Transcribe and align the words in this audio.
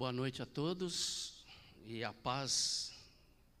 Boa 0.00 0.12
noite 0.14 0.40
a 0.40 0.46
todos 0.46 1.44
e 1.84 2.02
a 2.02 2.10
paz 2.10 2.90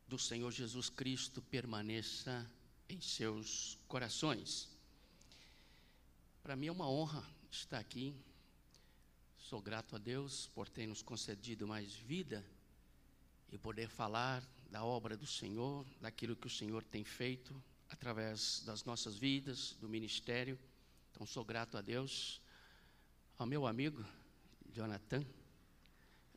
do 0.08 0.18
Senhor 0.18 0.50
Jesus 0.50 0.88
Cristo 0.88 1.42
permaneça 1.42 2.50
em 2.88 2.98
seus 2.98 3.78
corações. 3.86 4.66
Para 6.42 6.56
mim 6.56 6.68
é 6.68 6.72
uma 6.72 6.88
honra 6.88 7.22
estar 7.50 7.78
aqui. 7.78 8.16
Sou 9.36 9.60
grato 9.60 9.94
a 9.94 9.98
Deus 9.98 10.46
por 10.54 10.66
ter 10.66 10.86
nos 10.86 11.02
concedido 11.02 11.68
mais 11.68 11.92
vida 11.92 12.42
e 13.52 13.58
poder 13.58 13.90
falar 13.90 14.42
da 14.70 14.82
obra 14.82 15.18
do 15.18 15.26
Senhor, 15.26 15.84
daquilo 16.00 16.34
que 16.34 16.46
o 16.46 16.50
Senhor 16.50 16.82
tem 16.82 17.04
feito 17.04 17.54
através 17.90 18.62
das 18.64 18.82
nossas 18.82 19.14
vidas, 19.14 19.76
do 19.78 19.90
ministério. 19.90 20.58
Então 21.10 21.26
sou 21.26 21.44
grato 21.44 21.76
a 21.76 21.82
Deus, 21.82 22.40
ao 23.36 23.44
meu 23.46 23.66
amigo 23.66 24.02
Jonathan. 24.72 25.22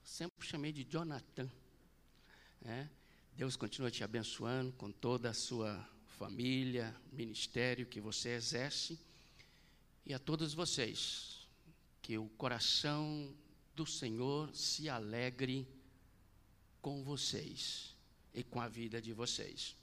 Sempre 0.04 0.46
chamei 0.46 0.72
de 0.72 0.84
Jonathan. 0.84 1.50
Né? 2.62 2.90
Deus 3.36 3.55
continua 3.55 3.90
te 3.90 4.04
abençoando 4.04 4.72
com 4.73 4.91
toda 4.91 5.30
a 5.30 5.34
sua 5.34 5.90
família, 6.18 6.96
ministério 7.12 7.86
que 7.86 8.00
você 8.00 8.30
exerce. 8.30 9.00
E 10.05 10.13
a 10.13 10.20
todos 10.20 10.54
vocês, 10.54 11.48
que 12.02 12.18
o 12.18 12.27
coração 12.30 13.34
do 13.76 13.86
Senhor 13.86 14.54
se 14.54 14.90
alegre 14.90 15.68
com 16.82 17.02
vocês 17.04 17.96
e 18.34 18.44
com 18.44 18.60
a 18.60 18.68
vida 18.68 19.02
de 19.02 19.13
vocês. 19.13 19.76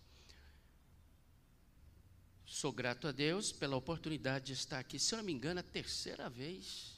Sou 2.44 2.72
grato 2.72 3.08
a 3.08 3.12
Deus 3.12 3.52
pela 3.52 3.76
oportunidade 3.76 4.46
de 4.46 4.52
estar 4.52 4.78
aqui, 4.78 4.98
se 4.98 5.14
eu 5.14 5.18
não 5.18 5.24
me 5.24 5.32
engano, 5.32 5.60
a 5.60 5.62
terceira 5.62 6.28
vez. 6.28 6.94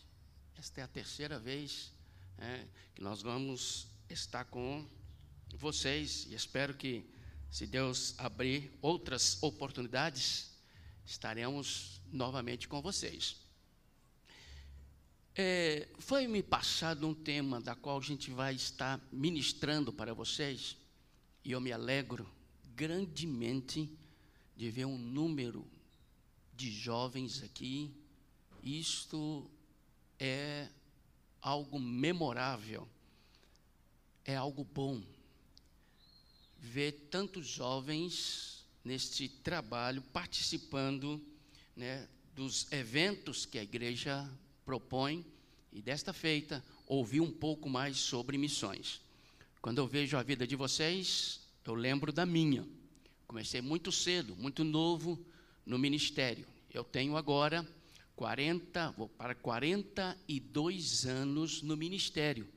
Esta 0.56 0.80
é 0.80 0.84
a 0.84 0.88
terceira 0.88 1.38
vez 1.38 1.91
é, 2.38 2.66
que 2.94 3.02
nós 3.02 3.22
vamos 3.22 3.86
estar 4.08 4.44
com 4.44 4.86
vocês 5.54 6.26
e 6.30 6.34
espero 6.34 6.74
que, 6.74 7.04
se 7.50 7.66
Deus 7.66 8.14
abrir 8.18 8.70
outras 8.80 9.42
oportunidades, 9.42 10.50
estaremos 11.04 12.00
novamente 12.10 12.66
com 12.66 12.80
vocês. 12.80 13.36
É, 15.34 15.88
foi 15.98 16.26
me 16.26 16.42
passado 16.42 17.06
um 17.08 17.14
tema 17.14 17.60
da 17.60 17.74
qual 17.74 17.98
a 17.98 18.02
gente 18.02 18.30
vai 18.30 18.54
estar 18.54 19.00
ministrando 19.10 19.92
para 19.92 20.12
vocês 20.12 20.76
e 21.44 21.52
eu 21.52 21.60
me 21.60 21.72
alegro 21.72 22.30
grandemente 22.74 23.90
de 24.56 24.70
ver 24.70 24.84
um 24.84 24.98
número 24.98 25.66
de 26.54 26.70
jovens 26.70 27.42
aqui. 27.42 27.94
Isto 28.62 29.50
é 30.18 30.68
algo 31.42 31.78
memorável, 31.80 32.88
é 34.24 34.36
algo 34.36 34.64
bom. 34.64 35.02
Ver 36.58 36.92
tantos 37.10 37.46
jovens 37.48 38.64
neste 38.84 39.28
trabalho 39.28 40.00
participando 40.00 41.20
né, 41.76 42.08
dos 42.34 42.70
eventos 42.70 43.44
que 43.44 43.58
a 43.58 43.62
igreja 43.62 44.30
propõe 44.64 45.26
e 45.72 45.82
desta 45.82 46.12
feita 46.12 46.64
ouvir 46.86 47.20
um 47.20 47.32
pouco 47.32 47.68
mais 47.68 47.96
sobre 47.96 48.38
missões. 48.38 49.00
Quando 49.60 49.78
eu 49.78 49.86
vejo 49.86 50.16
a 50.16 50.22
vida 50.22 50.46
de 50.46 50.54
vocês, 50.54 51.40
eu 51.64 51.74
lembro 51.74 52.12
da 52.12 52.24
minha. 52.24 52.66
Comecei 53.26 53.60
muito 53.60 53.90
cedo, 53.90 54.36
muito 54.36 54.62
novo 54.62 55.18
no 55.64 55.78
ministério. 55.78 56.46
Eu 56.72 56.84
tenho 56.84 57.16
agora 57.16 57.66
40, 58.16 58.90
vou 58.92 59.08
para 59.08 59.34
42 59.34 61.06
anos 61.06 61.62
no 61.62 61.76
ministério. 61.76 62.48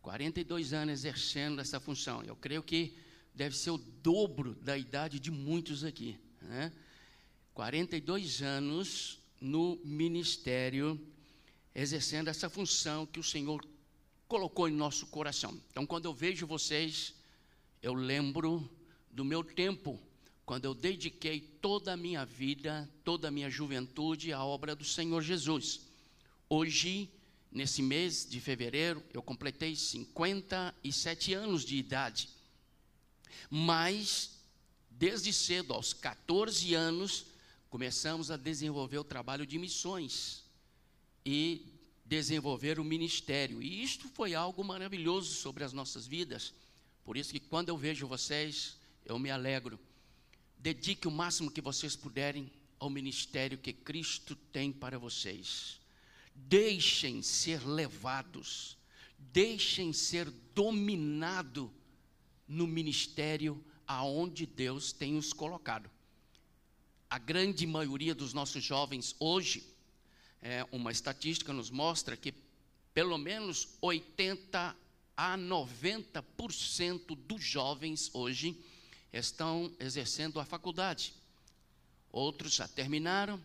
42 0.00 0.72
anos 0.72 0.92
exercendo 0.92 1.60
essa 1.60 1.78
função. 1.78 2.22
Eu 2.22 2.34
creio 2.34 2.62
que 2.62 2.96
deve 3.34 3.56
ser 3.56 3.70
o 3.70 3.78
dobro 3.78 4.54
da 4.56 4.76
idade 4.76 5.18
de 5.18 5.30
muitos 5.30 5.84
aqui. 5.84 6.18
Né? 6.40 6.72
42 7.54 8.42
anos 8.42 9.20
no 9.40 9.78
ministério, 9.84 11.00
exercendo 11.74 12.28
essa 12.28 12.48
função 12.48 13.06
que 13.06 13.20
o 13.20 13.24
Senhor 13.24 13.66
colocou 14.28 14.68
em 14.68 14.72
nosso 14.72 15.06
coração. 15.08 15.60
Então, 15.70 15.84
quando 15.84 16.06
eu 16.06 16.14
vejo 16.14 16.46
vocês, 16.46 17.14
eu 17.82 17.92
lembro 17.92 18.68
do 19.10 19.24
meu 19.24 19.44
tempo 19.44 20.00
quando 20.52 20.66
eu 20.66 20.74
dediquei 20.74 21.40
toda 21.40 21.94
a 21.94 21.96
minha 21.96 22.26
vida, 22.26 22.86
toda 23.02 23.28
a 23.28 23.30
minha 23.30 23.48
juventude 23.48 24.34
à 24.34 24.44
obra 24.44 24.76
do 24.76 24.84
Senhor 24.84 25.22
Jesus. 25.22 25.80
Hoje, 26.46 27.08
nesse 27.50 27.80
mês 27.80 28.28
de 28.28 28.38
fevereiro, 28.38 29.02
eu 29.14 29.22
completei 29.22 29.74
57 29.74 31.32
anos 31.32 31.64
de 31.64 31.76
idade. 31.76 32.28
Mas, 33.48 34.42
desde 34.90 35.32
cedo, 35.32 35.72
aos 35.72 35.94
14 35.94 36.74
anos, 36.74 37.24
começamos 37.70 38.30
a 38.30 38.36
desenvolver 38.36 38.98
o 38.98 39.04
trabalho 39.04 39.46
de 39.46 39.56
missões 39.56 40.44
e 41.24 41.64
desenvolver 42.04 42.78
o 42.78 42.84
ministério. 42.84 43.62
E 43.62 43.82
isto 43.82 44.06
foi 44.10 44.34
algo 44.34 44.62
maravilhoso 44.62 45.32
sobre 45.32 45.64
as 45.64 45.72
nossas 45.72 46.06
vidas. 46.06 46.52
Por 47.06 47.16
isso 47.16 47.32
que 47.32 47.40
quando 47.40 47.70
eu 47.70 47.76
vejo 47.78 48.06
vocês, 48.06 48.76
eu 49.06 49.18
me 49.18 49.30
alegro 49.30 49.80
Dedique 50.62 51.08
o 51.08 51.10
máximo 51.10 51.50
que 51.50 51.60
vocês 51.60 51.96
puderem 51.96 52.48
ao 52.78 52.88
ministério 52.88 53.58
que 53.58 53.72
Cristo 53.72 54.36
tem 54.36 54.70
para 54.70 54.96
vocês. 54.96 55.80
Deixem 56.32 57.20
ser 57.20 57.66
levados, 57.66 58.78
deixem 59.18 59.92
ser 59.92 60.30
dominado 60.54 61.68
no 62.46 62.64
ministério 62.64 63.60
aonde 63.88 64.46
Deus 64.46 64.92
tem 64.92 65.18
os 65.18 65.32
colocado. 65.32 65.90
A 67.10 67.18
grande 67.18 67.66
maioria 67.66 68.14
dos 68.14 68.32
nossos 68.32 68.62
jovens 68.62 69.16
hoje, 69.18 69.66
é, 70.40 70.64
uma 70.70 70.92
estatística 70.92 71.52
nos 71.52 71.70
mostra 71.70 72.16
que 72.16 72.32
pelo 72.94 73.18
menos 73.18 73.66
80 73.80 74.76
a 75.16 75.36
90% 75.36 77.16
dos 77.16 77.42
jovens 77.42 78.10
hoje 78.14 78.56
estão 79.12 79.72
exercendo 79.78 80.40
a 80.40 80.44
faculdade. 80.44 81.14
Outros 82.10 82.54
já 82.54 82.66
terminaram, 82.66 83.42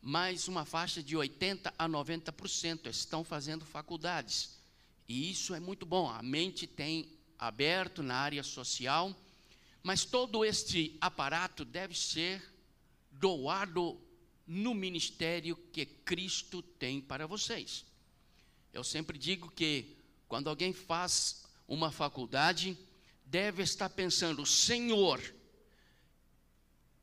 mais 0.00 0.48
uma 0.48 0.64
faixa 0.64 1.02
de 1.02 1.16
80 1.16 1.72
a 1.78 1.88
90% 1.88 2.86
estão 2.86 3.22
fazendo 3.22 3.64
faculdades. 3.64 4.58
E 5.08 5.30
isso 5.30 5.54
é 5.54 5.60
muito 5.60 5.86
bom. 5.86 6.08
A 6.08 6.22
mente 6.22 6.66
tem 6.66 7.08
aberto 7.38 8.02
na 8.02 8.16
área 8.16 8.42
social, 8.42 9.14
mas 9.82 10.04
todo 10.04 10.44
este 10.44 10.96
aparato 11.00 11.64
deve 11.64 11.94
ser 11.94 12.42
doado 13.10 14.00
no 14.46 14.74
ministério 14.74 15.56
que 15.72 15.86
Cristo 15.86 16.62
tem 16.62 17.00
para 17.00 17.26
vocês. 17.26 17.84
Eu 18.72 18.82
sempre 18.82 19.18
digo 19.18 19.50
que 19.50 19.96
quando 20.28 20.48
alguém 20.48 20.72
faz 20.72 21.44
uma 21.68 21.90
faculdade, 21.90 22.76
deve 23.32 23.62
estar 23.62 23.88
pensando: 23.88 24.44
Senhor, 24.44 25.18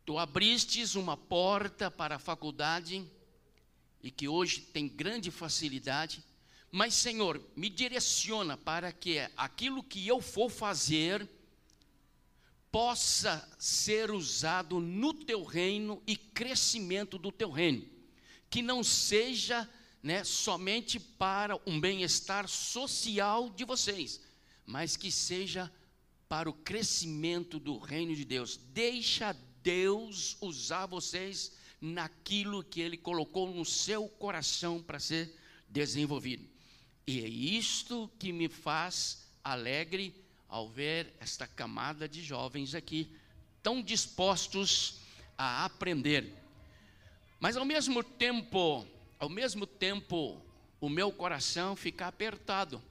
tu 0.06 0.20
abristes 0.20 0.94
uma 0.94 1.18
porta 1.18 1.90
para 1.90 2.18
a 2.18 2.20
faculdade 2.20 3.04
e 4.04 4.12
que 4.12 4.28
hoje 4.28 4.62
tem 4.62 4.88
grande 4.88 5.32
facilidade, 5.32 6.24
mas 6.72 6.94
Senhor, 6.94 7.42
me 7.56 7.68
direciona 7.68 8.56
para 8.56 8.92
que 8.92 9.28
aquilo 9.36 9.82
que 9.82 10.08
eu 10.08 10.22
for 10.22 10.52
fazer 10.52 11.28
possa 12.72 13.50
ser 13.58 14.12
usado 14.12 14.80
no 14.80 15.12
teu 15.16 15.44
reino 15.44 16.00
e 16.06 16.16
crescimento 16.16 17.18
do 17.18 17.32
teu 17.32 17.50
reino, 17.50 17.84
que 18.52 18.62
não 18.62 18.84
seja 18.84 19.68
né, 20.04 20.24
somente 20.24 21.00
para 21.00 21.60
um 21.66 21.82
bem-estar 21.82 22.48
social 22.48 23.50
de 23.50 23.66
vocês, 23.66 24.22
mas 24.64 24.96
que 24.96 25.12
seja 25.12 25.72
para 26.30 26.48
o 26.48 26.54
crescimento 26.54 27.60
do 27.60 27.80
reino 27.80 28.16
de 28.16 28.24
Deus. 28.24 28.56
Deixa 28.72 29.36
Deus 29.64 30.38
usar 30.40 30.86
vocês 30.86 31.58
naquilo 31.82 32.64
que 32.64 32.80
Ele 32.80 32.96
colocou 32.96 33.52
no 33.52 33.66
seu 33.66 34.08
coração 34.08 34.80
para 34.82 35.00
ser 35.00 35.36
desenvolvido. 35.68 36.48
E 37.08 37.24
é 37.24 37.28
isto 37.28 38.10
que 38.20 38.32
me 38.32 38.48
faz 38.48 39.26
alegre 39.44 40.14
ao 40.48 40.70
ver 40.70 41.12
esta 41.20 41.48
camada 41.48 42.08
de 42.08 42.22
jovens 42.22 42.76
aqui, 42.76 43.12
tão 43.64 43.82
dispostos 43.82 45.00
a 45.36 45.66
aprender. 45.66 46.32
Mas 47.40 47.58
ao 47.58 47.66
mesmo 47.66 48.04
tempo, 48.04 48.86
ao 49.18 49.30
mesmo 49.30 49.66
tempo, 49.66 50.40
o 50.80 50.90
meu 50.90 51.12
coração 51.12 51.76
fica 51.76 52.08
apertado, 52.08 52.82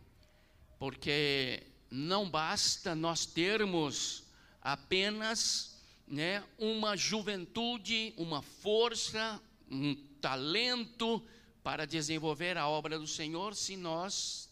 porque 0.78 1.62
não 1.90 2.28
basta 2.28 2.94
nós 2.94 3.24
termos 3.24 4.24
apenas 4.60 5.76
né, 6.06 6.44
uma 6.58 6.96
juventude, 6.96 8.12
uma 8.16 8.42
força, 8.42 9.40
um 9.70 9.94
talento 10.20 11.22
para 11.62 11.86
desenvolver 11.86 12.56
a 12.56 12.68
obra 12.68 12.98
do 12.98 13.06
Senhor, 13.06 13.54
se 13.54 13.76
nós 13.76 14.48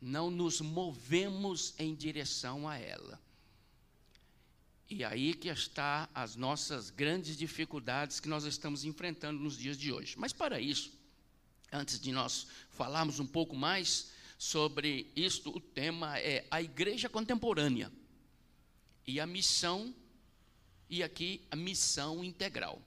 não 0.00 0.30
nos 0.30 0.60
movemos 0.60 1.74
em 1.78 1.94
direção 1.94 2.68
a 2.68 2.76
ela. 2.78 3.20
E 4.90 5.04
aí 5.04 5.34
que 5.34 5.48
está 5.48 6.08
as 6.14 6.34
nossas 6.34 6.90
grandes 6.90 7.36
dificuldades 7.36 8.20
que 8.20 8.28
nós 8.28 8.44
estamos 8.44 8.84
enfrentando 8.84 9.38
nos 9.38 9.58
dias 9.58 9.76
de 9.76 9.92
hoje. 9.92 10.14
Mas 10.16 10.32
para 10.32 10.60
isso, 10.60 10.92
antes 11.70 12.00
de 12.00 12.10
nós 12.10 12.46
falarmos 12.70 13.20
um 13.20 13.26
pouco 13.26 13.54
mais 13.54 14.10
sobre 14.38 15.10
isto, 15.16 15.50
o 15.50 15.60
tema 15.60 16.16
é 16.20 16.46
a 16.48 16.62
igreja 16.62 17.08
contemporânea 17.08 17.92
e 19.04 19.18
a 19.18 19.26
missão 19.26 19.92
e 20.88 21.02
aqui 21.02 21.44
a 21.50 21.56
missão 21.56 22.22
integral. 22.22 22.80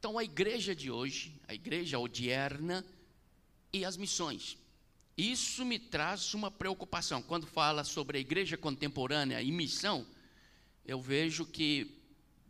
Então 0.00 0.18
a 0.18 0.24
igreja 0.24 0.74
de 0.74 0.90
hoje, 0.90 1.40
a 1.46 1.54
igreja 1.54 2.00
odierna 2.00 2.84
e 3.72 3.84
as 3.84 3.96
missões. 3.96 4.58
Isso 5.16 5.64
me 5.64 5.78
traz 5.78 6.34
uma 6.34 6.50
preocupação. 6.50 7.22
Quando 7.22 7.46
fala 7.46 7.84
sobre 7.84 8.18
a 8.18 8.20
igreja 8.20 8.56
contemporânea 8.56 9.40
e 9.40 9.52
missão, 9.52 10.04
eu 10.84 11.00
vejo 11.00 11.46
que 11.46 12.02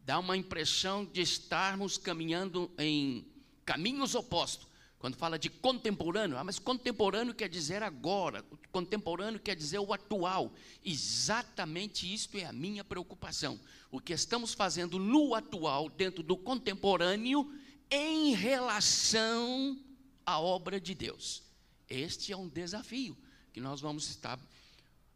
dá 0.06 0.19
uma 0.19 0.38
impressão 0.38 1.05
de 1.05 1.20
estarmos 1.20 1.99
caminhando 1.99 2.70
em 2.79 3.26
caminhos 3.64 4.14
opostos. 4.14 4.67
Quando 5.03 5.17
fala 5.17 5.37
de 5.37 5.51
contemporâneo, 5.51 6.39
ah, 6.39 6.45
mas 6.45 6.61
contemporâneo 6.61 7.35
quer 7.35 7.49
dizer 7.49 7.83
agora, 7.83 8.45
contemporâneo 8.71 9.41
quer 9.41 9.57
dizer 9.57 9.81
o 9.81 9.93
atual. 9.93 10.55
Exatamente 10.85 12.15
isto 12.15 12.39
é 12.39 12.45
a 12.45 12.53
minha 12.53 12.85
preocupação. 12.85 13.59
O 13.91 13.99
que 13.99 14.13
estamos 14.13 14.55
fazendo 14.55 15.01
no 15.01 15.35
atual, 15.35 15.89
dentro 15.89 16.23
do 16.23 16.37
contemporâneo, 16.37 17.53
em 17.91 18.33
relação 18.37 19.77
à 20.25 20.39
obra 20.39 20.81
de 20.81 20.95
Deus. 20.95 21.43
Este 21.91 22.33
é 22.33 22.37
um 22.37 22.49
desafio 22.49 23.19
que 23.53 23.61
nós 23.61 23.81
vamos 23.81 24.09
estar 24.09 24.39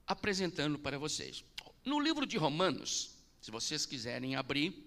apresentando 0.05 0.81
para 0.81 0.99
vocês. 0.99 1.45
No 1.85 2.01
livro 2.01 2.27
de 2.27 2.37
Romanos, 2.37 3.13
se 3.41 3.53
vocês 3.53 3.87
quiserem 3.87 4.35
abrir, 4.35 4.85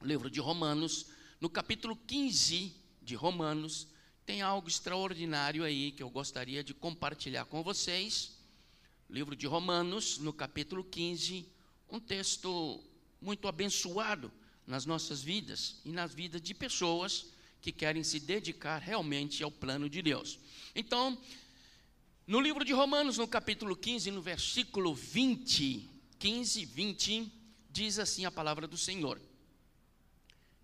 livro 0.00 0.30
de 0.30 0.40
Romanos, 0.40 1.08
no 1.38 1.50
capítulo 1.50 1.94
15 1.94 2.74
de 3.02 3.14
Romanos, 3.14 3.92
tem 4.24 4.40
algo 4.40 4.68
extraordinário 4.68 5.64
aí 5.64 5.92
que 5.92 6.02
eu 6.02 6.10
gostaria 6.10 6.62
de 6.62 6.72
compartilhar 6.72 7.44
com 7.44 7.62
vocês. 7.62 8.38
Livro 9.10 9.34
de 9.34 9.46
Romanos, 9.46 10.18
no 10.18 10.32
capítulo 10.32 10.84
15, 10.84 11.46
um 11.90 11.98
texto 11.98 12.82
muito 13.20 13.48
abençoado 13.48 14.32
nas 14.66 14.86
nossas 14.86 15.22
vidas 15.22 15.80
e 15.84 15.90
nas 15.90 16.14
vidas 16.14 16.40
de 16.40 16.54
pessoas 16.54 17.26
que 17.60 17.72
querem 17.72 18.02
se 18.02 18.18
dedicar 18.20 18.78
realmente 18.78 19.42
ao 19.42 19.50
plano 19.50 19.88
de 19.88 20.00
Deus. 20.00 20.38
Então, 20.74 21.18
no 22.26 22.40
livro 22.40 22.64
de 22.64 22.72
Romanos, 22.72 23.18
no 23.18 23.26
capítulo 23.26 23.76
15, 23.76 24.10
no 24.10 24.22
versículo 24.22 24.94
20, 24.94 25.90
15, 26.18 26.64
20, 26.64 27.32
diz 27.70 27.98
assim 27.98 28.24
a 28.24 28.30
palavra 28.30 28.66
do 28.66 28.78
Senhor. 28.78 29.20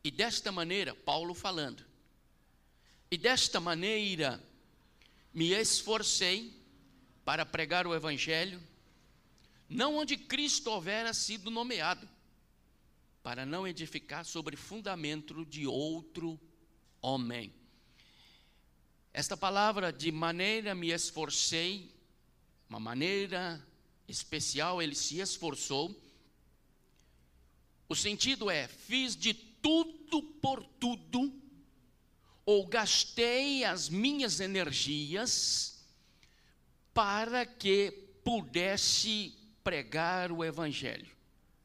E 0.02 0.10
desta 0.10 0.50
maneira, 0.52 0.94
Paulo 0.94 1.34
falando, 1.34 1.87
e 3.10 3.16
desta 3.16 3.60
maneira 3.60 4.42
me 5.32 5.52
esforcei 5.52 6.52
para 7.24 7.44
pregar 7.44 7.86
o 7.86 7.94
Evangelho, 7.94 8.62
não 9.68 9.96
onde 9.96 10.16
Cristo 10.16 10.70
houvera 10.70 11.12
sido 11.12 11.50
nomeado, 11.50 12.08
para 13.22 13.44
não 13.44 13.68
edificar 13.68 14.24
sobre 14.24 14.56
fundamento 14.56 15.44
de 15.44 15.66
outro 15.66 16.40
homem. 17.02 17.52
Esta 19.12 19.36
palavra, 19.36 19.92
de 19.92 20.10
maneira 20.10 20.74
me 20.74 20.90
esforcei, 20.90 21.94
uma 22.68 22.80
maneira 22.80 23.62
especial, 24.06 24.80
ele 24.80 24.94
se 24.94 25.18
esforçou. 25.18 25.94
O 27.88 27.94
sentido 27.94 28.50
é: 28.50 28.68
fiz 28.68 29.16
de 29.16 29.34
tudo 29.34 30.22
por 30.22 30.62
tudo, 30.64 31.32
ou 32.48 32.64
gastei 32.64 33.62
as 33.62 33.90
minhas 33.90 34.40
energias 34.40 35.84
para 36.94 37.44
que 37.44 37.90
pudesse 38.24 39.34
pregar 39.62 40.32
o 40.32 40.42
Evangelho. 40.42 41.14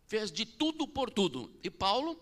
Fez 0.06 0.30
de 0.30 0.46
tudo 0.46 0.86
por 0.86 1.10
tudo. 1.10 1.50
E 1.64 1.70
Paulo, 1.70 2.22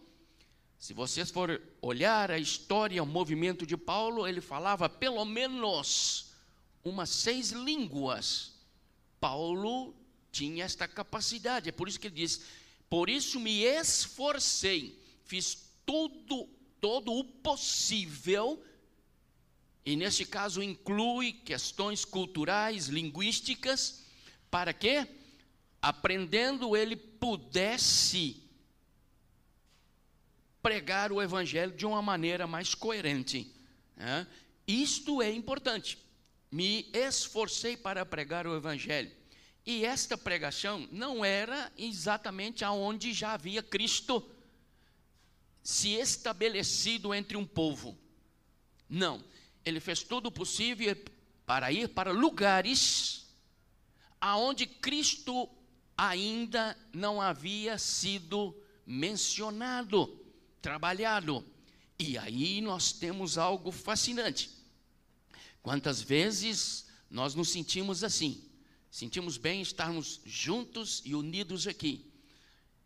se 0.77 0.93
vocês 0.93 1.31
forem 1.31 1.59
olhar 1.81 2.29
a 2.29 2.37
história, 2.37 3.01
o 3.01 3.05
movimento 3.07 3.65
de 3.65 3.75
Paulo, 3.75 4.27
ele 4.27 4.41
falava 4.41 4.87
pelo 4.87 5.25
menos 5.25 6.27
umas 6.83 7.09
seis 7.09 7.49
línguas. 7.49 8.53
Paulo 9.19 9.95
tinha 10.31 10.65
esta 10.65 10.87
capacidade. 10.87 11.69
É 11.69 11.71
por 11.71 11.87
isso 11.87 11.99
que 11.99 12.05
ele 12.05 12.15
diz: 12.15 12.43
Por 12.87 13.09
isso 13.09 13.39
me 13.39 13.63
esforcei, 13.63 15.01
fiz 15.25 15.67
tudo, 15.83 16.47
todo 16.81 17.13
o 17.13 17.23
possível, 17.23 18.61
e 19.85 19.95
nesse 19.95 20.25
caso 20.25 20.61
inclui 20.61 21.31
questões 21.31 22.03
culturais, 22.03 22.87
linguísticas, 22.87 24.03
para 24.49 24.73
que, 24.73 25.07
aprendendo, 25.81 26.75
ele 26.75 26.95
pudesse 26.95 28.43
pregar 30.61 31.11
o 31.11 31.21
evangelho 31.21 31.71
de 31.71 31.85
uma 31.85 32.01
maneira 32.01 32.45
mais 32.45 32.75
coerente. 32.75 33.51
Né? 33.95 34.27
Isto 34.67 35.21
é 35.21 35.31
importante. 35.31 35.97
Me 36.51 36.89
esforcei 36.93 37.77
para 37.77 38.05
pregar 38.05 38.45
o 38.45 38.55
evangelho. 38.55 39.11
E 39.65 39.85
esta 39.85 40.17
pregação 40.17 40.87
não 40.91 41.23
era 41.23 41.71
exatamente 41.77 42.65
aonde 42.65 43.13
já 43.13 43.33
havia 43.33 43.61
Cristo 43.61 44.27
se 45.63 45.93
estabelecido 45.93 47.13
entre 47.13 47.37
um 47.37 47.45
povo. 47.45 47.97
Não, 48.89 49.23
ele 49.63 49.79
fez 49.79 50.03
tudo 50.03 50.27
o 50.27 50.31
possível 50.31 50.95
para 51.45 51.71
ir 51.71 51.89
para 51.89 52.11
lugares 52.11 53.21
aonde 54.19 54.67
Cristo 54.67 55.49
ainda 55.97 56.77
não 56.93 57.19
havia 57.19 57.77
sido 57.77 58.55
mencionado, 58.85 60.19
trabalhado. 60.61 61.45
E 61.97 62.17
aí 62.17 62.61
nós 62.61 62.91
temos 62.91 63.37
algo 63.37 63.71
fascinante. 63.71 64.49
Quantas 65.61 66.01
vezes 66.01 66.87
nós 67.09 67.35
nos 67.35 67.49
sentimos 67.49 68.03
assim? 68.03 68.43
Sentimos 68.89 69.37
bem 69.37 69.61
estarmos 69.61 70.21
juntos 70.25 71.01
e 71.05 71.15
unidos 71.15 71.67
aqui. 71.67 72.10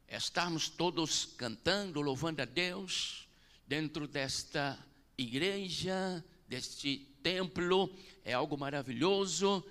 Estarmos 0.07 0.69
todos 0.69 1.25
cantando, 1.37 2.01
louvando 2.01 2.41
a 2.41 2.45
Deus, 2.45 3.27
dentro 3.67 4.07
desta 4.07 4.77
igreja, 5.17 6.23
deste 6.47 6.97
templo, 7.23 7.93
é 8.23 8.33
algo 8.33 8.57
maravilhoso. 8.57 9.65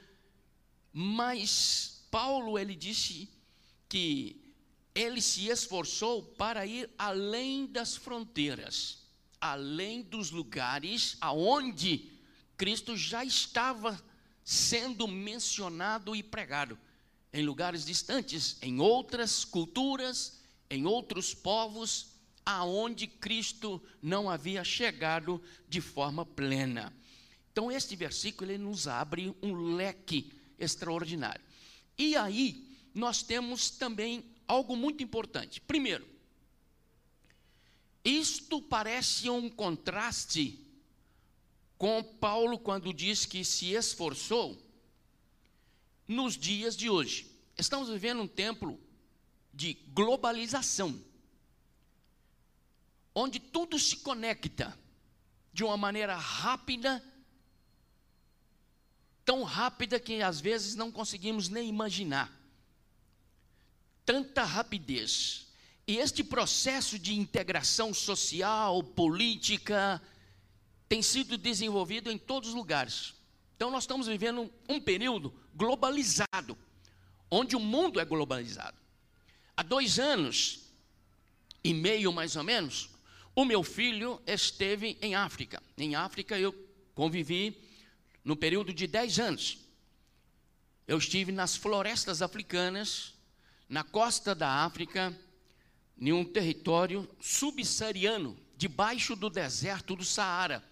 Mas 0.93 2.05
Paulo, 2.11 2.59
ele 2.59 2.75
disse 2.75 3.29
que 3.89 4.55
ele 4.95 5.21
se 5.21 5.49
esforçou 5.49 6.23
para 6.23 6.67
ir 6.67 6.91
além 6.99 7.67
das 7.67 7.97
fronteiras, 7.97 9.03
além 9.41 10.03
dos 10.03 10.31
lugares 10.31 11.17
aonde 11.21 12.13
Cristo 12.57 12.97
já 12.97 13.25
estava 13.25 14.01
sendo 14.45 15.09
mencionado 15.09 16.15
e 16.15 16.23
pregado 16.23 16.79
em 17.35 17.45
lugares 17.45 17.85
distantes, 17.85 18.57
em 18.63 18.79
outras 18.79 19.45
culturas, 19.45 20.41
em 20.71 20.87
outros 20.87 21.35
povos, 21.35 22.07
aonde 22.47 23.09
Cristo 23.09 23.83
não 24.01 24.31
havia 24.31 24.63
chegado 24.63 25.43
de 25.69 25.81
forma 25.81 26.25
plena. 26.25 26.95
Então 27.51 27.73
este 27.73 27.97
versículo 27.97 28.53
ele 28.53 28.63
nos 28.63 28.87
abre 28.87 29.35
um 29.43 29.75
leque 29.75 30.33
extraordinário. 30.57 31.45
E 31.99 32.15
aí 32.15 32.69
nós 32.95 33.21
temos 33.21 33.69
também 33.69 34.25
algo 34.47 34.77
muito 34.77 35.03
importante. 35.03 35.61
Primeiro, 35.61 36.07
isto 38.05 38.63
parece 38.63 39.29
um 39.29 39.51
contraste 39.51 40.61
com 41.77 42.01
Paulo 42.01 42.61
quando 42.61 42.95
diz 42.95 43.27
que 43.27 43.45
se 43.45 43.73
esforçou 43.73 44.64
nos 46.07 46.37
dias 46.37 46.77
de 46.77 46.89
hoje. 46.89 47.31
Estamos 47.57 47.89
vivendo 47.89 48.23
um 48.23 48.29
tempo 48.29 48.79
de 49.53 49.75
globalização, 49.93 51.01
onde 53.15 53.39
tudo 53.39 53.79
se 53.79 53.99
conecta 53.99 54.77
de 55.53 55.63
uma 55.63 55.77
maneira 55.77 56.17
rápida, 56.17 57.03
tão 59.25 59.45
rápida 59.45 60.01
que 60.01 60.21
às 60.21 60.41
vezes 60.41 60.75
não 60.75 60.91
conseguimos 60.91 61.49
nem 61.49 61.69
imaginar. 61.69 62.31
Tanta 64.05 64.43
rapidez. 64.45 65.47
E 65.87 65.99
este 65.99 66.25
processo 66.25 66.99
de 66.99 67.15
integração 67.15 67.95
social, 67.95 68.83
política, 68.83 70.03
tem 70.89 71.03
sido 71.03 71.39
desenvolvido 71.39 72.11
em 72.11 72.19
todos 72.19 72.51
os 72.51 72.55
lugares. 72.55 73.15
Então 73.57 73.71
nós 73.71 73.85
estamos 73.85 74.07
vivendo 74.07 74.51
um 74.69 74.81
período 74.81 75.33
globalizado, 75.55 76.59
onde 77.31 77.55
o 77.57 77.61
mundo 77.61 78.01
é 78.01 78.05
globalizado. 78.05 78.77
Há 79.57 79.63
dois 79.63 79.99
anos 79.99 80.61
e 81.63 81.73
meio, 81.73 82.13
mais 82.13 82.37
ou 82.37 82.43
menos, 82.43 82.91
o 83.35 83.45
meu 83.45 83.63
filho 83.63 84.21
esteve 84.27 84.99
em 85.01 85.15
África. 85.15 85.63
Em 85.79 85.95
África 85.95 86.39
eu 86.39 86.53
convivi 86.95 87.57
no 88.25 88.37
período 88.37 88.73
de 88.73 88.87
dez 88.87 89.19
anos. 89.19 89.59
Eu 90.87 90.99
estive 90.99 91.33
nas 91.33 91.57
florestas 91.57 92.23
africanas, 92.23 93.15
na 93.69 93.83
costa 93.83 94.35
da 94.35 94.65
África, 94.65 95.19
em 95.99 96.13
um 96.13 96.25
território 96.25 97.09
subsaariano, 97.21 98.37
debaixo 98.57 99.17
do 99.17 99.31
deserto 99.31 99.97
do 99.97 100.05
Saara. 100.05 100.63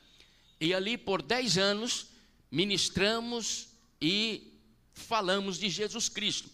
E 0.61 0.75
ali 0.75 0.99
por 0.99 1.23
dez 1.23 1.57
anos 1.57 2.12
ministramos 2.53 3.69
e 3.99 4.53
falamos 4.93 5.59
de 5.59 5.71
Jesus 5.71 6.11
Cristo. 6.11 6.51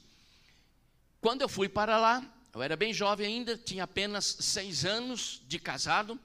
Quando 1.21 1.43
eu 1.43 1.49
fui 1.49 1.69
para 1.69 1.99
lá, 1.99 2.25
eu 2.55 2.62
era 2.62 2.76
bem 2.76 2.95
jovem 2.95 3.26
ainda, 3.26 3.59
tinha 3.59 3.83
apenas 3.83 4.25
seis 4.38 4.85
anos 4.85 5.43
de 5.49 5.59
casado. 5.59 6.19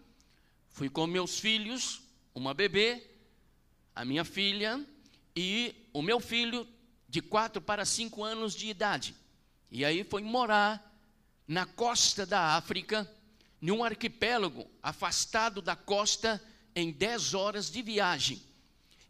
Fui 0.69 0.89
com 0.89 1.07
meus 1.07 1.39
filhos, 1.39 2.03
uma 2.35 2.53
bebê, 2.53 3.03
a 3.95 4.05
minha 4.05 4.23
filha 4.23 4.85
e 5.35 5.73
o 5.91 6.03
meu 6.03 6.19
filho 6.19 6.67
de 7.09 7.19
quatro 7.19 7.59
para 7.59 7.83
cinco 7.83 8.23
anos 8.23 8.53
de 8.53 8.67
idade. 8.67 9.15
E 9.71 9.83
aí 9.83 10.03
foi 10.03 10.21
morar 10.21 10.91
na 11.47 11.65
costa 11.65 12.27
da 12.27 12.55
África, 12.55 13.11
num 13.59 13.83
arquipélago 13.83 14.69
afastado 14.83 15.63
da 15.63 15.75
costa 15.75 16.39
em 16.75 16.91
dez 16.91 17.33
horas 17.33 17.71
de 17.71 17.81
viagem. 17.81 18.52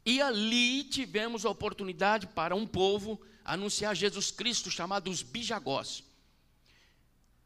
E 0.05 0.21
ali 0.21 0.83
tivemos 0.83 1.45
a 1.45 1.49
oportunidade 1.49 2.27
para 2.27 2.55
um 2.55 2.67
povo 2.67 3.19
anunciar 3.43 3.95
Jesus 3.95 4.31
Cristo, 4.31 4.69
chamado 4.69 5.09
os 5.09 5.21
Bijagós. 5.21 6.03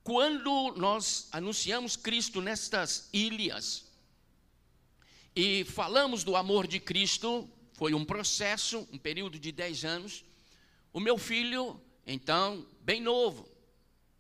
Quando 0.04 0.74
nós 0.78 1.28
anunciamos 1.32 1.96
Cristo 1.96 2.42
nestas 2.42 3.10
ilhas 3.12 3.86
e 5.36 5.66
falamos 5.66 6.24
do 6.24 6.36
amor 6.36 6.66
de 6.66 6.80
Cristo, 6.80 7.48
foi 7.74 7.94
um 7.94 8.06
processo, 8.06 8.88
um 8.92 8.98
período 8.98 9.38
de 9.38 9.52
dez 9.52 9.86
anos. 9.86 10.24
O 10.92 11.00
meu 11.00 11.18
filho, 11.18 11.80
então, 12.06 12.66
bem 12.82 13.02
novo, 13.02 13.48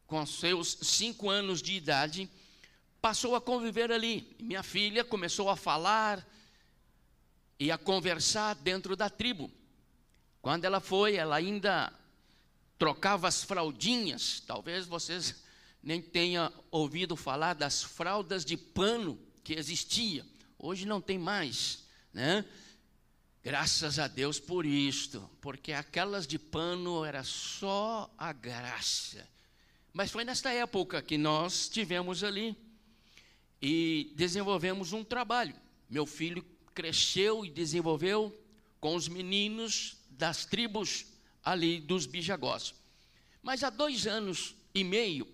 com 0.06 0.24
seus 0.25 0.77
cinco 0.82 1.29
anos 1.29 1.62
de 1.62 1.74
idade, 1.74 2.29
passou 3.01 3.36
a 3.36 3.41
conviver 3.41 3.91
ali. 3.91 4.36
Minha 4.39 4.62
filha 4.62 5.03
começou 5.03 5.50
a 5.50 5.56
falar 5.56 6.24
e 7.60 7.72
a 7.72 7.78
conversar 7.78 8.56
dentro 8.56 8.96
da 8.96 9.10
tribo. 9.10 9.52
Quando 10.42 10.66
ela 10.66 10.80
foi, 10.80 11.16
ela 11.16 11.36
ainda 11.36 11.92
trocava 12.78 13.28
as 13.28 13.44
fraldinhas. 13.44 14.42
Talvez 14.46 14.86
vocês 14.86 15.44
nem 15.82 16.02
tenham 16.02 16.52
ouvido 16.70 17.16
falar 17.16 17.54
das 17.54 17.84
fraldas 17.84 18.46
de 18.46 18.56
pano 18.56 19.20
que 19.44 19.54
existia. 19.54 20.26
Hoje 20.60 20.86
não 20.86 21.02
tem 21.02 21.18
mais, 21.18 21.84
né? 22.14 22.46
Graças 23.44 23.98
a 23.98 24.08
Deus 24.08 24.40
por 24.40 24.66
isto, 24.66 25.30
porque 25.40 25.72
aquelas 25.72 26.28
de 26.28 26.38
pano 26.38 27.06
era 27.06 27.24
só 27.24 28.14
a 28.18 28.34
graça. 28.34 29.26
Mas 29.94 30.12
foi 30.12 30.26
nesta 30.26 30.52
época 30.52 31.02
que 31.02 31.18
nós 31.18 31.70
tivemos 31.70 32.24
ali 32.24 32.56
e 33.62 34.12
desenvolvemos 34.16 34.92
um 34.92 35.04
trabalho. 35.04 35.56
Meu 35.90 36.06
filho 36.06 36.46
cresceu 36.77 37.43
e 37.43 37.50
desenvolveu 37.50 38.31
com 38.79 38.93
os 38.93 39.07
meninos 39.07 39.98
das 40.12 40.46
tribos 40.46 41.07
ali 41.43 41.81
dos 41.81 42.05
Bijagós. 42.05 42.75
Mas 43.41 43.63
há 43.63 43.72
dois 43.72 44.05
anos 44.05 44.53
e 44.75 44.84
meio, 44.84 45.27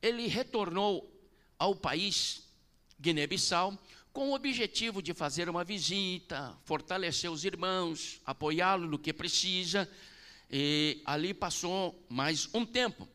ele 0.00 0.28
retornou 0.28 1.12
ao 1.58 1.74
país, 1.74 2.44
Guiné-Bissau, 3.00 3.76
com 4.12 4.30
o 4.30 4.34
objetivo 4.34 5.02
de 5.02 5.12
fazer 5.12 5.48
uma 5.48 5.64
visita, 5.64 6.56
fortalecer 6.64 7.32
os 7.32 7.44
irmãos, 7.44 8.20
apoiá-lo 8.24 8.86
no 8.86 8.96
que 8.96 9.12
precisa. 9.12 9.90
E 10.48 11.02
ali 11.04 11.34
passou 11.34 12.00
mais 12.08 12.48
um 12.54 12.64
tempo. 12.64 13.08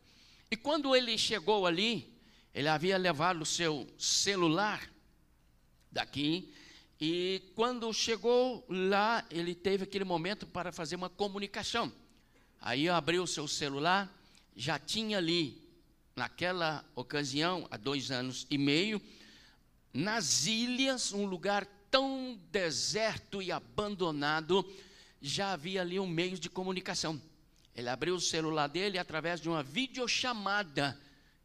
E 0.52 0.58
quando 0.58 0.94
ele 0.94 1.18
chegou 1.18 1.66
ali, 1.66 2.14
ele 2.54 2.68
havia 2.68 2.98
levado 2.98 3.44
o 3.44 3.46
seu 3.46 3.88
celular 3.98 4.92
daqui 5.90 6.54
e 7.04 7.42
quando 7.56 7.92
chegou 7.92 8.64
lá, 8.70 9.26
ele 9.32 9.56
teve 9.56 9.86
aquele 9.86 10.06
momento 10.06 10.46
para 10.46 10.72
fazer 10.72 10.96
uma 10.96 11.10
comunicação. 11.10 11.92
Aí 12.62 12.88
abriu 12.88 13.26
seu 13.26 13.48
celular, 13.48 14.08
já 14.56 14.78
tinha 14.78 15.18
ali, 15.18 15.60
naquela 16.16 16.86
ocasião, 16.94 17.68
há 17.72 17.78
dois 17.78 18.12
anos 18.12 18.46
e 18.52 18.58
meio, 18.58 19.02
nas 19.92 20.46
ilhas, 20.46 21.12
um 21.12 21.26
lugar 21.26 21.66
tão 21.90 22.40
deserto 22.52 23.42
e 23.42 23.52
abandonado, 23.52 24.64
já 25.20 25.54
havia 25.54 25.82
ali 25.82 26.00
um 26.00 26.08
meio 26.08 26.38
de 26.38 26.52
comunicação. 26.52 27.20
Ele 27.76 27.90
abriu 27.90 28.14
o 28.14 28.22
celular 28.22 28.68
dele 28.68 28.98
e, 28.98 29.00
através 29.00 29.42
de 29.42 29.50
uma 29.50 29.64
videochamada, 29.64 31.00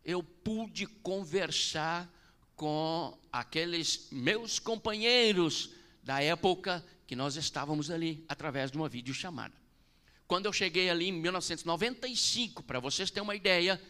eu 0.05 0.23
pude 0.23 0.87
conversar 0.87 2.15
com 2.57 3.17
aqueles 3.31 4.09
meus 4.11 4.59
companheiros 4.59 5.71
da 6.03 6.23
época 6.23 6.85
que 7.07 7.15
nós 7.15 7.37
estávamos 7.37 7.91
ali, 7.91 8.25
através 8.29 8.71
de 8.71 8.79
uma 8.79 8.89
videochamada. 8.89 9.55
Quando 10.27 10.47
eu 10.47 10.53
cheguei 10.53 10.91
ali 10.91 11.09
em 11.09 11.13
1995, 11.13 12.63
para 12.63 12.81
vocês 12.81 13.11
terem 13.11 13.23
uma 13.23 13.37
ideia, 13.37 13.81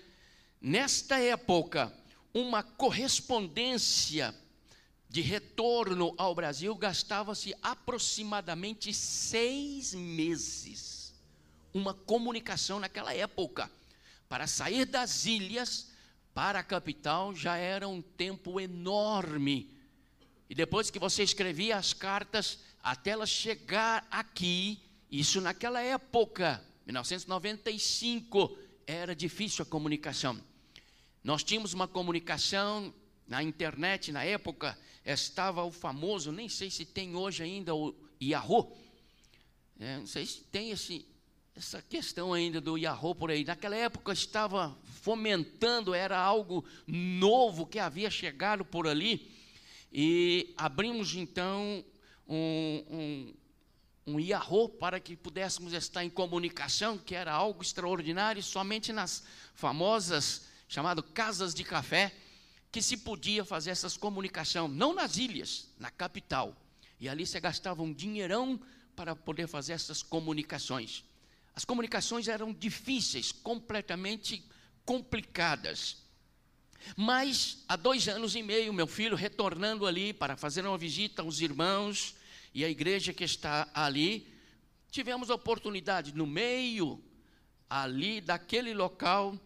nesta 0.61 1.19
época, 1.19 1.93
uma 2.35 2.63
correspondência 2.63 4.35
de 5.09 5.21
retorno 5.23 6.15
ao 6.19 6.35
Brasil 6.35 6.75
gastava-se 6.75 7.55
aproximadamente 7.63 8.93
seis 8.93 9.95
meses. 9.95 11.15
Uma 11.73 11.95
comunicação 11.95 12.81
naquela 12.81 13.15
época. 13.15 13.71
Para 14.29 14.47
sair 14.47 14.85
das 14.85 15.25
ilhas 15.25 15.89
para 16.37 16.59
a 16.59 16.63
capital 16.63 17.35
já 17.35 17.57
era 17.57 17.89
um 17.89 18.03
tempo 18.03 18.61
enorme. 18.61 19.71
E 20.51 20.55
depois 20.55 20.91
que 20.91 20.99
você 20.99 21.23
escrevia 21.23 21.79
as 21.79 21.95
cartas, 21.95 22.59
até 22.83 23.13
elas 23.13 23.31
chegar 23.31 24.07
aqui, 24.11 24.79
isso 25.11 25.41
naquela 25.41 25.81
época, 25.81 26.63
1995, 26.85 28.55
era 28.87 29.17
difícil 29.17 29.63
a 29.63 29.67
comunicação. 29.67 30.39
Nós 31.25 31.43
tínhamos 31.43 31.73
uma 31.73 31.89
comunicação 31.89 32.93
na 33.27 33.43
internet, 33.43 34.13
na 34.13 34.23
época, 34.23 34.79
estava 35.07 35.65
o 35.65 35.73
famoso, 35.73 36.31
nem 36.33 36.51
sei 36.51 36.71
se 36.71 36.85
tem 36.85 37.17
hoje 37.17 37.45
ainda 37.45 37.75
o 37.75 37.95
Yahoo. 38.23 38.77
É, 39.81 39.97
não 39.97 40.07
sei 40.07 40.27
se 40.27 40.43
tem 40.43 40.71
esse, 40.71 41.07
essa 41.57 41.81
questão 41.81 42.35
ainda 42.35 42.61
do 42.61 42.77
Yahoo 42.77 43.15
por 43.15 43.31
aí. 43.31 43.43
Naquela 43.43 43.75
época 43.75 44.13
estava 44.13 44.77
fomentando, 45.01 45.95
era 45.95 46.19
algo 46.19 46.63
novo 46.87 47.67
que 47.67 47.79
havia 47.79 48.11
chegado 48.11 48.63
por 48.63 48.87
ali. 48.87 49.35
E 49.91 50.53
abrimos 50.55 51.15
então 51.15 51.83
um, 52.29 52.85
um, 52.91 54.15
um 54.15 54.21
Yahoo 54.21 54.69
para 54.69 55.01
que 55.01 55.17
pudéssemos 55.17 55.73
estar 55.73 56.05
em 56.05 56.11
comunicação, 56.11 56.99
que 56.99 57.15
era 57.15 57.33
algo 57.33 57.63
extraordinário, 57.63 58.43
somente 58.43 58.93
nas 58.93 59.25
famosas, 59.55 60.49
chamado 60.69 61.03
casas 61.03 61.55
de 61.55 61.65
café, 61.65 62.15
que 62.71 62.83
se 62.83 62.99
podia 62.99 63.47
fazer 63.47 63.71
essas 63.71 63.97
comunicações, 63.97 64.71
não 64.71 64.93
nas 64.93 65.17
ilhas, 65.17 65.71
na 65.79 65.91
capital. 65.91 66.55
E 67.01 67.09
ali 67.09 67.27
você 67.27 67.41
gastava 67.41 67.83
um 67.83 67.95
dinheirão 67.95 68.61
para 68.95 69.17
poder 69.17 69.47
fazer 69.47 69.73
essas 69.73 70.03
comunicações. 70.03 71.03
As 71.57 71.65
comunicações 71.65 72.29
eram 72.29 72.53
difíceis, 72.53 73.33
completamente 73.33 74.45
complicadas. 74.85 76.05
Mas 76.95 77.65
há 77.67 77.77
dois 77.77 78.07
anos 78.09 78.37
e 78.37 78.43
meio, 78.43 78.75
meu 78.75 78.87
filho 78.87 79.17
retornando 79.17 79.87
ali 79.87 80.13
para 80.13 80.37
fazer 80.37 80.67
uma 80.67 80.77
visita 80.77 81.23
aos 81.23 81.41
irmãos 81.41 82.15
e 82.53 82.63
à 82.63 82.69
igreja 82.69 83.15
que 83.15 83.25
está 83.25 83.71
ali, 83.73 84.31
tivemos 84.91 85.31
a 85.31 85.35
oportunidade, 85.35 86.15
no 86.15 86.27
meio 86.27 87.03
ali 87.71 88.21
daquele 88.21 88.75
local, 88.75 89.39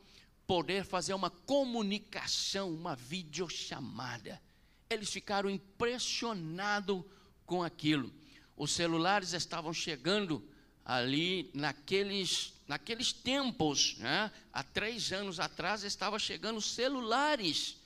poder 0.49 0.85
fazer 0.85 1.15
uma 1.15 1.31
comunicação, 1.31 2.75
uma 2.75 2.97
videochamada. 2.97 4.43
Eles 4.91 5.11
ficaram 5.11 5.49
impressionados 5.49 7.05
com 7.47 7.63
aquilo. 7.63 8.13
Os 8.57 8.73
celulares 8.73 9.33
estavam 9.33 9.73
chegando 9.73 10.45
ali 10.91 11.49
naqueles, 11.55 12.53
naqueles 12.67 13.13
tempos, 13.13 13.95
né? 13.99 14.29
há 14.53 14.65
três 14.65 15.13
anos 15.13 15.39
atrás, 15.39 15.85
estava 15.85 16.19
chegando 16.19 16.61
celulares 16.61 17.77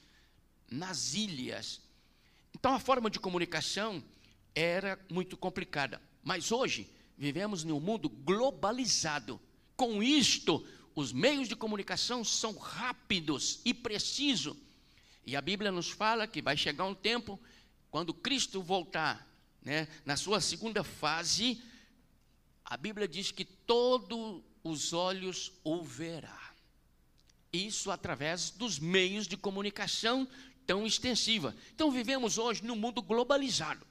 nas 0.71 1.13
ilhas. 1.13 1.83
Então 2.55 2.73
a 2.73 2.81
forma 2.81 3.11
de 3.11 3.21
comunicação 3.21 4.03
era 4.55 4.99
muito 5.11 5.37
complicada. 5.37 6.01
Mas 6.23 6.51
hoje, 6.51 6.91
vivemos 7.19 7.63
num 7.63 7.79
mundo 7.79 8.09
globalizado. 8.09 9.39
Com 9.77 10.03
isto, 10.03 10.67
os 10.95 11.13
meios 11.13 11.47
de 11.47 11.55
comunicação 11.55 12.25
são 12.25 12.57
rápidos 12.57 13.61
e 13.67 13.75
precisos. 13.75 14.57
E 15.27 15.37
a 15.37 15.43
Bíblia 15.43 15.71
nos 15.71 15.91
fala 15.91 16.27
que 16.27 16.41
vai 16.41 16.57
chegar 16.57 16.87
um 16.87 16.95
tempo, 16.95 17.39
quando 17.91 18.15
Cristo 18.15 18.63
voltar, 18.63 19.29
né, 19.61 19.89
na 20.07 20.17
sua 20.17 20.41
segunda 20.41 20.83
fase, 20.83 21.63
a 22.65 22.77
Bíblia 22.77 23.07
diz 23.07 23.31
que 23.31 23.45
todos 23.45 24.43
os 24.63 24.93
olhos 24.93 25.53
o 25.63 25.83
verá. 25.83 26.55
Isso 27.53 27.91
através 27.91 28.51
dos 28.51 28.79
meios 28.79 29.29
de 29.29 29.37
comunicação 29.37 30.27
tão 30.67 30.87
extensiva. 30.87 31.55
Então 31.75 31.91
vivemos 31.91 32.39
hoje 32.39 32.65
num 32.65 32.75
mundo 32.75 33.03
globalizado. 33.03 33.87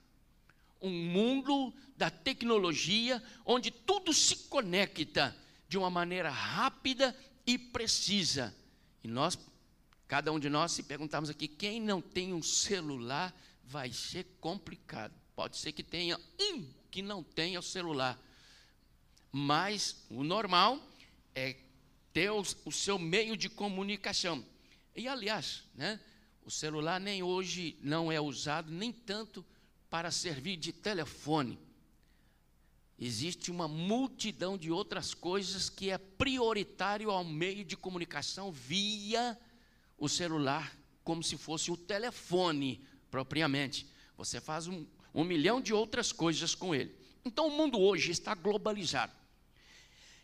Um 0.82 0.92
mundo 0.92 1.74
da 1.96 2.10
tecnologia 2.10 3.24
onde 3.46 3.72
tudo 3.72 4.14
se 4.14 4.36
conecta 4.48 5.36
de 5.70 5.78
uma 5.78 5.90
maneira 5.90 6.30
rápida 6.30 7.16
e 7.46 7.58
precisa. 7.58 8.54
E 9.04 9.08
nós, 9.08 9.38
cada 10.08 10.32
um 10.32 10.40
de 10.40 10.50
nós, 10.50 10.72
se 10.72 10.84
perguntarmos 10.84 11.30
aqui, 11.30 11.48
quem 11.48 11.80
não 11.80 12.02
tem 12.02 12.34
um 12.34 12.44
celular, 12.44 13.34
vai 13.64 13.92
ser 13.92 14.26
complicado. 14.42 15.14
Pode 15.36 15.58
ser 15.58 15.72
que 15.72 15.84
tenha 15.84 16.20
um 16.40 16.66
que 16.92 17.02
não 17.02 17.24
tenha 17.24 17.60
o 17.60 17.64
celular. 17.64 18.20
Mas 19.34 20.06
o 20.10 20.24
normal 20.24 20.80
é 21.36 21.58
ter 22.14 22.32
o, 22.32 22.72
seu 22.72 22.98
meio 22.98 23.36
de 23.36 23.50
comunicação. 23.50 24.46
E 24.96 25.10
aliás, 25.10 25.64
né, 25.76 26.00
o 26.46 26.50
celular 26.50 27.02
nem 27.02 27.22
hoje 27.22 27.76
não 27.82 28.10
é 28.10 28.22
usado 28.22 28.72
nem 28.72 28.94
tanto 28.94 29.44
para 29.90 30.10
servir 30.12 30.56
de 30.56 30.72
telefone 30.72 31.60
existe 33.06 33.52
uma 33.52 33.68
multidão 33.68 34.58
de 34.58 34.72
outras 34.72 35.14
coisas 35.14 35.70
que 35.70 35.90
é 35.90 35.98
prioritário 35.98 37.12
ao 37.12 37.24
meio 37.24 37.64
de 37.66 37.76
comunicação 37.76 38.52
via 38.52 39.38
o 39.98 40.08
celular, 40.08 40.76
como 41.04 41.24
se 41.24 41.38
fosse 41.38 41.72
o 41.72 41.78
telefone 41.78 42.82
propriamente. 43.12 43.88
Você 44.18 44.40
faz 44.40 44.68
um, 44.68 44.86
um 45.14 45.24
milhão 45.24 45.62
de 45.62 45.74
outras 45.74 46.12
coisas 46.12 46.56
com 46.56 46.74
ele. 46.74 46.96
Então 47.26 47.48
o 47.48 47.52
mundo 47.52 47.80
hoje 47.80 48.12
está 48.12 48.34
globalizado. 48.34 49.14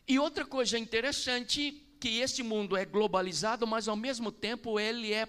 E 0.09 0.17
outra 0.17 0.43
coisa 0.43 0.75
interessante, 0.75 1.85
que 1.99 2.17
esse 2.17 2.41
mundo 2.41 2.75
é 2.75 2.83
globalizado, 2.83 3.67
mas 3.67 3.87
ao 3.87 3.95
mesmo 3.95 4.31
tempo 4.31 4.79
ele 4.79 5.13
é 5.13 5.27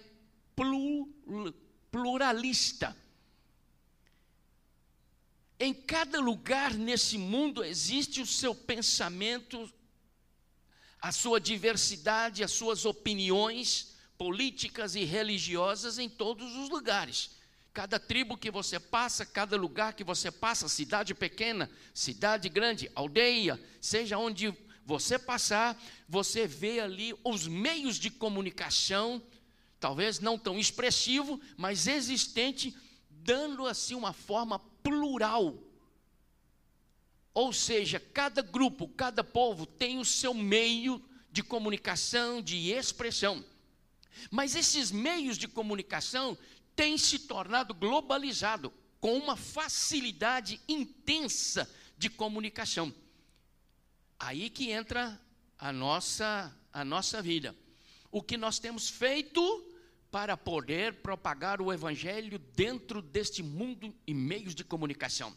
pluralista. 1.90 2.96
Em 5.58 5.74
cada 5.74 6.18
lugar 6.18 6.72
nesse 6.72 7.18
mundo 7.18 7.62
existe 7.62 8.22
o 8.22 8.26
seu 8.26 8.54
pensamento, 8.54 9.70
a 10.98 11.12
sua 11.12 11.38
diversidade, 11.38 12.42
as 12.42 12.50
suas 12.50 12.86
opiniões 12.86 13.94
políticas 14.16 14.94
e 14.94 15.04
religiosas 15.04 15.98
em 15.98 16.08
todos 16.08 16.56
os 16.56 16.70
lugares. 16.70 17.38
Cada 17.74 18.00
tribo 18.00 18.34
que 18.34 18.50
você 18.50 18.80
passa, 18.80 19.26
cada 19.26 19.58
lugar 19.58 19.92
que 19.92 20.02
você 20.02 20.30
passa, 20.30 20.68
cidade 20.70 21.14
pequena, 21.14 21.70
cidade 21.92 22.48
grande, 22.48 22.90
aldeia, 22.94 23.60
seja 23.78 24.16
onde 24.16 24.56
você 24.90 25.16
passar, 25.20 25.80
você 26.08 26.48
vê 26.48 26.80
ali 26.80 27.14
os 27.22 27.46
meios 27.46 27.96
de 27.96 28.10
comunicação, 28.10 29.22
talvez 29.78 30.18
não 30.18 30.36
tão 30.36 30.58
expressivo, 30.58 31.40
mas 31.56 31.86
existente, 31.86 32.76
dando 33.08 33.68
assim 33.68 33.94
uma 33.94 34.12
forma 34.12 34.58
plural. 34.82 35.56
Ou 37.32 37.52
seja, 37.52 38.00
cada 38.00 38.42
grupo, 38.42 38.88
cada 38.88 39.22
povo 39.22 39.64
tem 39.64 40.00
o 40.00 40.04
seu 40.04 40.34
meio 40.34 41.00
de 41.30 41.44
comunicação, 41.44 42.42
de 42.42 42.72
expressão. 42.72 43.44
Mas 44.28 44.56
esses 44.56 44.90
meios 44.90 45.38
de 45.38 45.46
comunicação 45.46 46.36
têm 46.74 46.98
se 46.98 47.16
tornado 47.20 47.72
globalizado 47.72 48.72
com 49.00 49.16
uma 49.16 49.36
facilidade 49.36 50.60
intensa 50.68 51.72
de 51.96 52.10
comunicação. 52.10 52.92
Aí 54.20 54.50
que 54.50 54.70
entra 54.70 55.20
a 55.58 55.72
nossa 55.72 56.54
a 56.72 56.84
nossa 56.84 57.20
vida. 57.20 57.56
O 58.12 58.22
que 58.22 58.36
nós 58.36 58.58
temos 58.58 58.88
feito 58.88 59.66
para 60.10 60.36
poder 60.36 60.94
propagar 60.94 61.60
o 61.60 61.72
Evangelho 61.72 62.38
dentro 62.38 63.00
deste 63.00 63.42
mundo 63.42 63.94
e 64.06 64.12
meios 64.12 64.54
de 64.54 64.64
comunicação. 64.64 65.36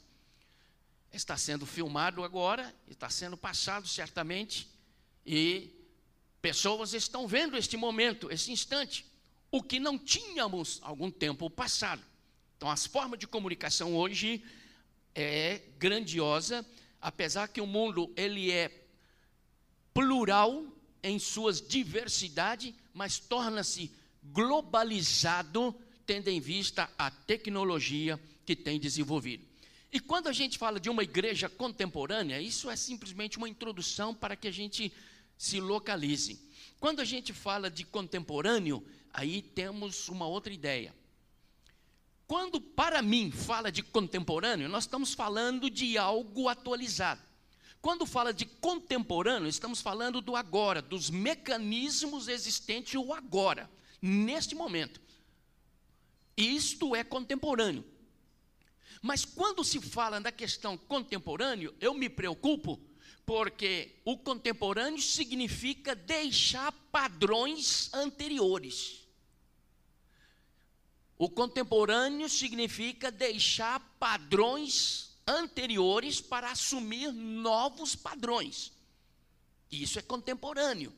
Está 1.12 1.38
sendo 1.38 1.66
filmado 1.66 2.24
agora, 2.24 2.76
está 2.88 3.10
sendo 3.10 3.38
passado 3.38 3.88
certamente, 3.88 4.68
e 5.26 5.70
pessoas 6.42 6.94
estão 6.94 7.28
vendo 7.28 7.56
este 7.56 7.78
momento, 7.78 8.32
este 8.32 8.52
instante, 8.52 9.06
o 9.52 9.62
que 9.62 9.80
não 9.80 9.98
tínhamos 9.98 10.80
algum 10.82 11.12
tempo 11.12 11.50
passado. 11.50 12.04
Então, 12.58 12.70
as 12.70 12.88
formas 12.88 13.20
de 13.20 13.28
comunicação 13.28 13.96
hoje 13.96 14.44
é 15.14 15.62
grandiosa, 15.78 16.66
apesar 17.04 17.50
que 17.50 17.60
o 17.60 17.68
mundo 17.68 18.10
ele 18.16 18.50
é 18.50 18.72
plural 19.94 20.66
em 21.04 21.20
suas 21.20 21.62
diversidades, 21.62 22.74
mas 22.94 23.20
torna-se 23.20 23.92
globalizado, 24.24 25.76
tendo 26.06 26.30
em 26.30 26.40
vista 26.40 26.90
a 26.98 27.12
tecnologia 27.12 28.18
que 28.46 28.56
tem 28.56 28.80
desenvolvido. 28.80 29.46
E 29.92 30.00
quando 30.00 30.28
a 30.28 30.34
gente 30.34 30.58
fala 30.58 30.80
de 30.80 30.90
uma 30.90 31.04
igreja 31.04 31.50
contemporânea, 31.50 32.42
isso 32.42 32.70
é 32.70 32.76
simplesmente 32.76 33.38
uma 33.38 33.50
introdução 33.50 34.16
para 34.16 34.38
que 34.38 34.48
a 34.48 34.52
gente 34.52 34.92
se 35.38 35.60
localize. 35.60 36.40
Quando 36.80 37.02
a 37.02 37.06
gente 37.06 37.34
fala 37.34 37.70
de 37.70 37.84
contemporâneo, 37.84 38.84
aí 39.12 39.42
temos 39.42 40.08
uma 40.08 40.26
outra 40.26 40.54
ideia. 40.54 40.96
Quando 42.28 42.60
para 42.60 43.02
mim 43.02 43.32
fala 43.32 43.72
de 43.72 43.84
contemporâneo, 43.84 44.70
nós 44.70 44.86
estamos 44.86 45.14
falando 45.14 45.70
de 45.70 45.98
algo 45.98 46.48
atualizado. 46.48 47.22
Quando 47.82 48.06
fala 48.06 48.34
de 48.34 48.46
contemporâneo, 48.46 49.50
estamos 49.50 49.82
falando 49.82 50.22
do 50.22 50.36
agora, 50.36 50.82
dos 50.82 51.10
mecanismos 51.10 52.28
existentes 52.30 52.96
o 52.96 53.14
agora 53.14 53.70
neste 54.02 54.56
momento. 54.56 55.02
Isto 56.36 56.96
é 56.96 57.04
contemporâneo. 57.04 57.84
Mas 59.02 59.26
quando 59.26 59.64
se 59.64 59.82
fala 59.82 60.22
da 60.22 60.32
questão 60.32 60.78
contemporâneo, 60.78 61.76
eu 61.82 61.94
me 61.94 62.10
preocupo 62.10 62.80
porque 63.26 64.02
o 64.06 64.18
contemporâneo 64.18 65.02
significa 65.02 65.94
deixar 65.94 66.72
padrões 66.92 67.94
anteriores. 67.94 69.03
O 71.18 71.30
contemporâneo 71.30 72.28
significa 72.28 73.12
deixar 73.12 73.80
padrões 74.00 75.16
anteriores 75.28 76.20
para 76.20 76.52
assumir 76.52 77.12
novos 77.12 77.96
padrões. 77.96 78.72
Isso 79.72 80.00
é 80.00 80.02
contemporâneo. 80.02 80.94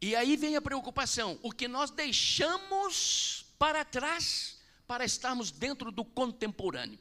E 0.00 0.14
aí 0.14 0.36
vem 0.36 0.56
a 0.56 0.62
preocupação: 0.62 1.38
o 1.42 1.50
que 1.50 1.68
nós 1.68 1.90
deixamos 1.90 3.46
para 3.58 3.84
trás 3.84 4.58
para 4.86 5.04
estarmos 5.04 5.50
dentro 5.50 5.90
do 5.92 6.04
contemporâneo. 6.04 6.98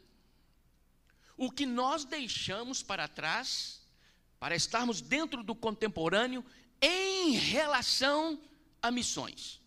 O 1.37 1.51
que 1.51 1.65
nós 1.65 2.03
deixamos 2.03 2.81
para 2.83 3.07
trás 3.07 3.81
para 4.39 4.55
estarmos 4.55 5.01
dentro 5.01 5.43
do 5.43 5.55
contemporâneo 5.55 6.43
em 6.81 7.31
relação 7.31 8.39
a 8.81 8.91
missões. 8.91 9.61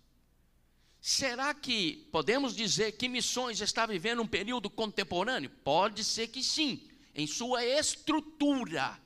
Será 1.00 1.54
que 1.54 2.06
podemos 2.12 2.54
dizer 2.54 2.92
que 2.92 3.08
missões 3.08 3.60
está 3.60 3.86
vivendo 3.86 4.20
um 4.20 4.26
período 4.26 4.68
contemporâneo? 4.68 5.48
Pode 5.64 6.04
ser 6.04 6.28
que 6.28 6.42
sim, 6.42 6.86
em 7.14 7.26
sua 7.26 7.64
estrutura, 7.64 9.00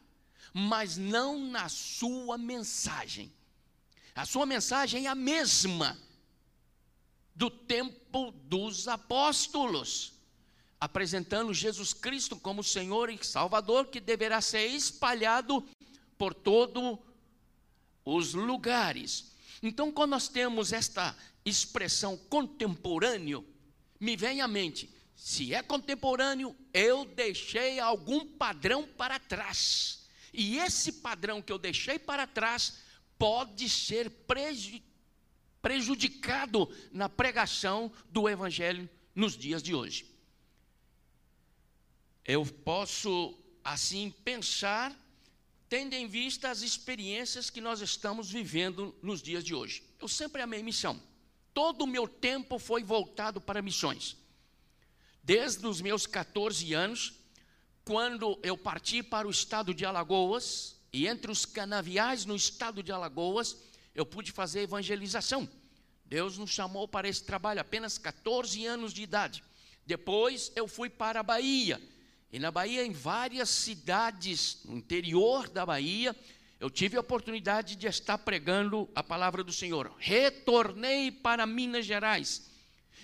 mas 0.52 0.96
não 0.96 1.38
na 1.38 1.68
sua 1.68 2.36
mensagem. 2.36 3.32
A 4.14 4.24
sua 4.26 4.44
mensagem 4.44 5.06
é 5.06 5.08
a 5.08 5.14
mesma 5.14 5.96
do 7.34 7.48
tempo 7.48 8.32
dos 8.44 8.88
apóstolos, 8.88 10.14
apresentando 10.80 11.54
Jesus 11.54 11.92
Cristo 11.92 12.36
como 12.36 12.62
Senhor 12.62 13.08
e 13.08 13.24
Salvador 13.24 13.86
que 13.86 14.00
deverá 14.00 14.40
ser 14.40 14.66
espalhado 14.66 15.64
por 16.18 16.34
todos 16.34 16.98
os 18.04 18.34
lugares. 18.34 19.32
Então, 19.62 19.90
quando 19.90 20.10
nós 20.10 20.28
temos 20.28 20.72
esta 20.72 21.16
expressão 21.44 22.16
contemporâneo, 22.16 23.46
me 24.00 24.16
vem 24.16 24.40
à 24.40 24.48
mente, 24.48 24.90
se 25.14 25.54
é 25.54 25.62
contemporâneo, 25.62 26.56
eu 26.72 27.04
deixei 27.04 27.78
algum 27.78 28.26
padrão 28.26 28.86
para 28.86 29.18
trás. 29.18 30.08
E 30.32 30.58
esse 30.58 30.92
padrão 30.92 31.40
que 31.40 31.52
eu 31.52 31.58
deixei 31.58 31.98
para 31.98 32.26
trás 32.26 32.78
pode 33.16 33.70
ser 33.70 34.10
prejudicado 35.62 36.68
na 36.92 37.08
pregação 37.08 37.92
do 38.10 38.28
Evangelho 38.28 38.90
nos 39.14 39.36
dias 39.36 39.62
de 39.62 39.74
hoje. 39.74 40.12
Eu 42.24 42.44
posso 42.44 43.38
assim 43.62 44.10
pensar, 44.24 44.94
tendo 45.68 45.94
em 45.94 46.08
vista 46.08 46.50
as 46.50 46.62
experiências 46.62 47.48
que 47.48 47.60
nós 47.60 47.80
estamos 47.80 48.30
vivendo 48.30 48.94
nos 49.00 49.22
dias 49.22 49.44
de 49.44 49.54
hoje. 49.54 49.82
Eu 50.00 50.08
sempre 50.08 50.42
amei 50.42 50.62
missão. 50.62 51.00
Todo 51.54 51.82
o 51.82 51.86
meu 51.86 52.08
tempo 52.08 52.58
foi 52.58 52.82
voltado 52.82 53.40
para 53.40 53.62
missões. 53.62 54.16
Desde 55.22 55.66
os 55.66 55.80
meus 55.80 56.06
14 56.06 56.74
anos, 56.74 57.14
quando 57.84 58.38
eu 58.42 58.58
parti 58.58 59.02
para 59.02 59.26
o 59.26 59.30
estado 59.30 59.72
de 59.72 59.86
Alagoas, 59.86 60.76
e 60.92 61.06
entre 61.06 61.30
os 61.30 61.46
canaviais 61.46 62.24
no 62.24 62.36
estado 62.36 62.82
de 62.82 62.92
Alagoas, 62.92 63.56
eu 63.94 64.04
pude 64.04 64.32
fazer 64.32 64.62
evangelização. 64.62 65.48
Deus 66.04 66.36
nos 66.36 66.50
chamou 66.50 66.86
para 66.86 67.08
esse 67.08 67.24
trabalho 67.24 67.60
apenas 67.60 67.98
14 67.98 68.64
anos 68.66 68.92
de 68.92 69.02
idade. 69.02 69.42
Depois 69.86 70.52
eu 70.54 70.68
fui 70.68 70.90
para 70.90 71.20
a 71.20 71.22
Bahia. 71.22 71.80
E 72.30 72.38
na 72.38 72.50
Bahia, 72.50 72.84
em 72.84 72.92
várias 72.92 73.48
cidades 73.48 74.60
no 74.64 74.76
interior 74.76 75.48
da 75.48 75.64
Bahia, 75.64 76.14
eu 76.60 76.70
tive 76.70 76.96
a 76.96 77.00
oportunidade 77.00 77.76
de 77.76 77.86
estar 77.86 78.18
pregando 78.18 78.88
a 78.94 79.02
palavra 79.02 79.42
do 79.42 79.52
Senhor. 79.52 79.92
Retornei 79.98 81.10
para 81.10 81.46
Minas 81.46 81.84
Gerais. 81.84 82.50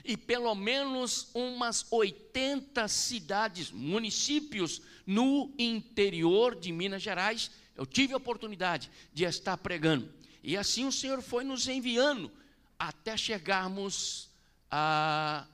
E 0.05 0.17
pelo 0.17 0.55
menos 0.55 1.29
umas 1.35 1.87
80 1.91 2.89
cidades, 2.89 3.71
municípios 3.71 4.81
no 5.07 5.53
interior 5.59 6.55
de 6.59 6.73
Minas 6.73 7.03
Gerais, 7.03 7.51
eu 7.77 7.85
tive 7.85 8.15
a 8.15 8.17
oportunidade 8.17 8.91
de 9.13 9.25
estar 9.25 9.57
pregando. 9.57 10.11
E 10.43 10.57
assim 10.57 10.87
o 10.87 10.93
Senhor 10.93 11.21
foi 11.21 11.45
nos 11.45 11.69
enviando 11.69 12.31
até 12.79 13.17
chegarmos 13.17 14.31
a 14.71 15.47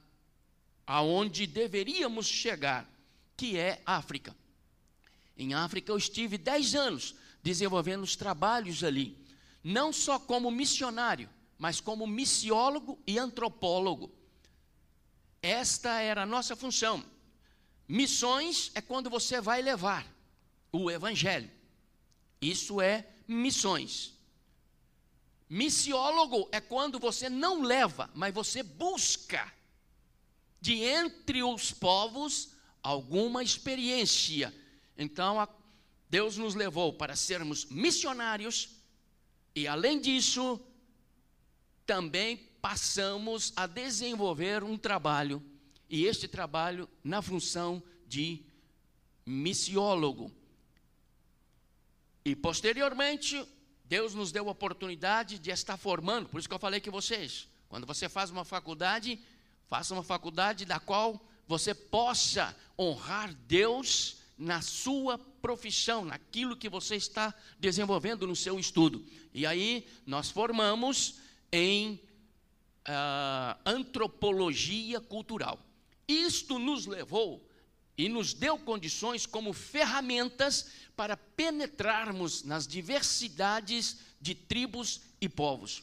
aonde 0.87 1.48
deveríamos 1.48 2.26
chegar, 2.28 2.88
que 3.37 3.59
é 3.59 3.82
África. 3.85 4.37
Em 5.37 5.52
África 5.52 5.90
eu 5.90 5.96
estive 5.96 6.38
dez 6.38 6.76
anos 6.76 7.16
desenvolvendo 7.46 8.02
os 8.02 8.16
trabalhos 8.16 8.82
ali, 8.82 9.16
não 9.62 9.92
só 9.92 10.18
como 10.18 10.50
missionário, 10.50 11.30
mas 11.56 11.80
como 11.80 12.04
missiólogo 12.04 12.98
e 13.06 13.20
antropólogo. 13.20 14.12
Esta 15.40 16.00
era 16.00 16.24
a 16.24 16.26
nossa 16.26 16.56
função. 16.56 17.04
Missões 17.87 18.72
é 18.74 18.80
quando 18.80 19.09
você 19.09 19.40
vai 19.40 19.62
levar 19.62 20.04
o 20.72 20.90
evangelho. 20.90 21.48
Isso 22.42 22.80
é 22.80 23.06
missões. 23.28 24.12
Missiólogo 25.48 26.48
é 26.50 26.61
quando 26.61 26.98
você 26.98 27.30
não 27.30 27.62
leva, 27.62 28.11
mas 28.12 28.35
você 28.35 28.64
busca 28.64 29.52
de 30.61 30.82
entre 30.82 31.44
os 31.44 31.70
povos 31.70 32.56
alguma 32.82 33.40
experiência. 33.40 34.52
Então, 34.98 35.38
Deus 36.08 36.36
nos 36.36 36.54
levou 36.54 36.92
para 36.92 37.16
sermos 37.16 37.64
missionários 37.66 38.68
e, 39.54 39.66
além 39.66 40.00
disso, 40.00 40.60
também 41.84 42.36
passamos 42.60 43.52
a 43.56 43.66
desenvolver 43.66 44.62
um 44.62 44.76
trabalho, 44.76 45.42
e 45.88 46.04
este 46.04 46.26
trabalho 46.26 46.88
na 47.02 47.22
função 47.22 47.82
de 48.06 48.44
missiólogo. 49.24 50.32
E 52.24 52.34
posteriormente, 52.34 53.46
Deus 53.84 54.14
nos 54.14 54.32
deu 54.32 54.48
a 54.48 54.52
oportunidade 54.52 55.38
de 55.38 55.50
estar 55.50 55.76
formando, 55.76 56.28
por 56.28 56.38
isso 56.38 56.48
que 56.48 56.54
eu 56.54 56.58
falei 56.58 56.80
que 56.80 56.90
vocês, 56.90 57.48
quando 57.68 57.86
você 57.86 58.08
faz 58.08 58.30
uma 58.30 58.44
faculdade, 58.44 59.18
faça 59.68 59.94
uma 59.94 60.02
faculdade 60.02 60.64
da 60.64 60.80
qual 60.80 61.24
você 61.46 61.72
possa 61.72 62.54
honrar 62.76 63.32
Deus 63.32 64.18
na 64.37 64.61
sua 64.61 65.18
profissão, 65.18 66.05
naquilo 66.05 66.57
que 66.57 66.68
você 66.68 66.96
está 66.96 67.35
desenvolvendo 67.59 68.27
no 68.27 68.37
seu 68.37 68.59
estudo. 68.59 69.05
E 69.33 69.46
aí 69.46 69.87
nós 70.05 70.31
formamos 70.31 71.20
em 71.51 72.01
uh, 72.87 73.59
antropologia 73.64 75.01
cultural. 75.01 75.59
Isto 76.07 76.59
nos 76.59 76.87
levou 76.87 77.49
e 77.96 78.09
nos 78.09 78.35
deu 78.35 78.59
condições 78.59 79.25
como 79.25 79.53
ferramentas 79.53 80.70
para 80.94 81.16
penetrarmos 81.16 82.42
nas 82.42 82.66
diversidades 82.66 83.99
de 84.20 84.35
tribos 84.35 85.01
e 85.20 85.29
povos. 85.29 85.83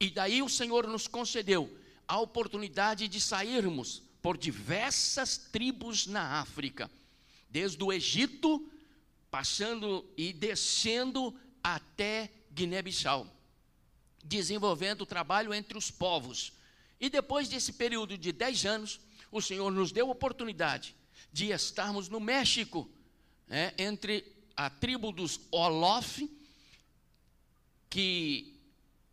E 0.00 0.10
daí 0.10 0.42
o 0.42 0.48
Senhor 0.48 0.86
nos 0.88 1.06
concedeu 1.06 1.78
a 2.06 2.18
oportunidade 2.18 3.06
de 3.06 3.20
sairmos 3.20 4.02
por 4.20 4.36
diversas 4.36 5.36
tribos 5.36 6.06
na 6.06 6.40
África, 6.40 6.90
desde 7.52 7.84
o 7.84 7.92
Egito, 7.92 8.66
passando 9.30 10.10
e 10.16 10.32
descendo 10.32 11.38
até 11.62 12.30
Guiné-Bissau, 12.50 13.30
desenvolvendo 14.24 15.02
o 15.02 15.06
trabalho 15.06 15.52
entre 15.52 15.76
os 15.76 15.90
povos. 15.90 16.54
E 16.98 17.10
depois 17.10 17.48
desse 17.48 17.74
período 17.74 18.16
de 18.16 18.32
dez 18.32 18.64
anos, 18.64 18.98
o 19.30 19.42
Senhor 19.42 19.70
nos 19.70 19.92
deu 19.92 20.08
a 20.08 20.12
oportunidade 20.12 20.96
de 21.30 21.50
estarmos 21.50 22.08
no 22.08 22.18
México, 22.18 22.90
né, 23.46 23.74
entre 23.76 24.24
a 24.56 24.70
tribo 24.70 25.12
dos 25.12 25.40
Olof, 25.50 26.28
que 27.90 28.58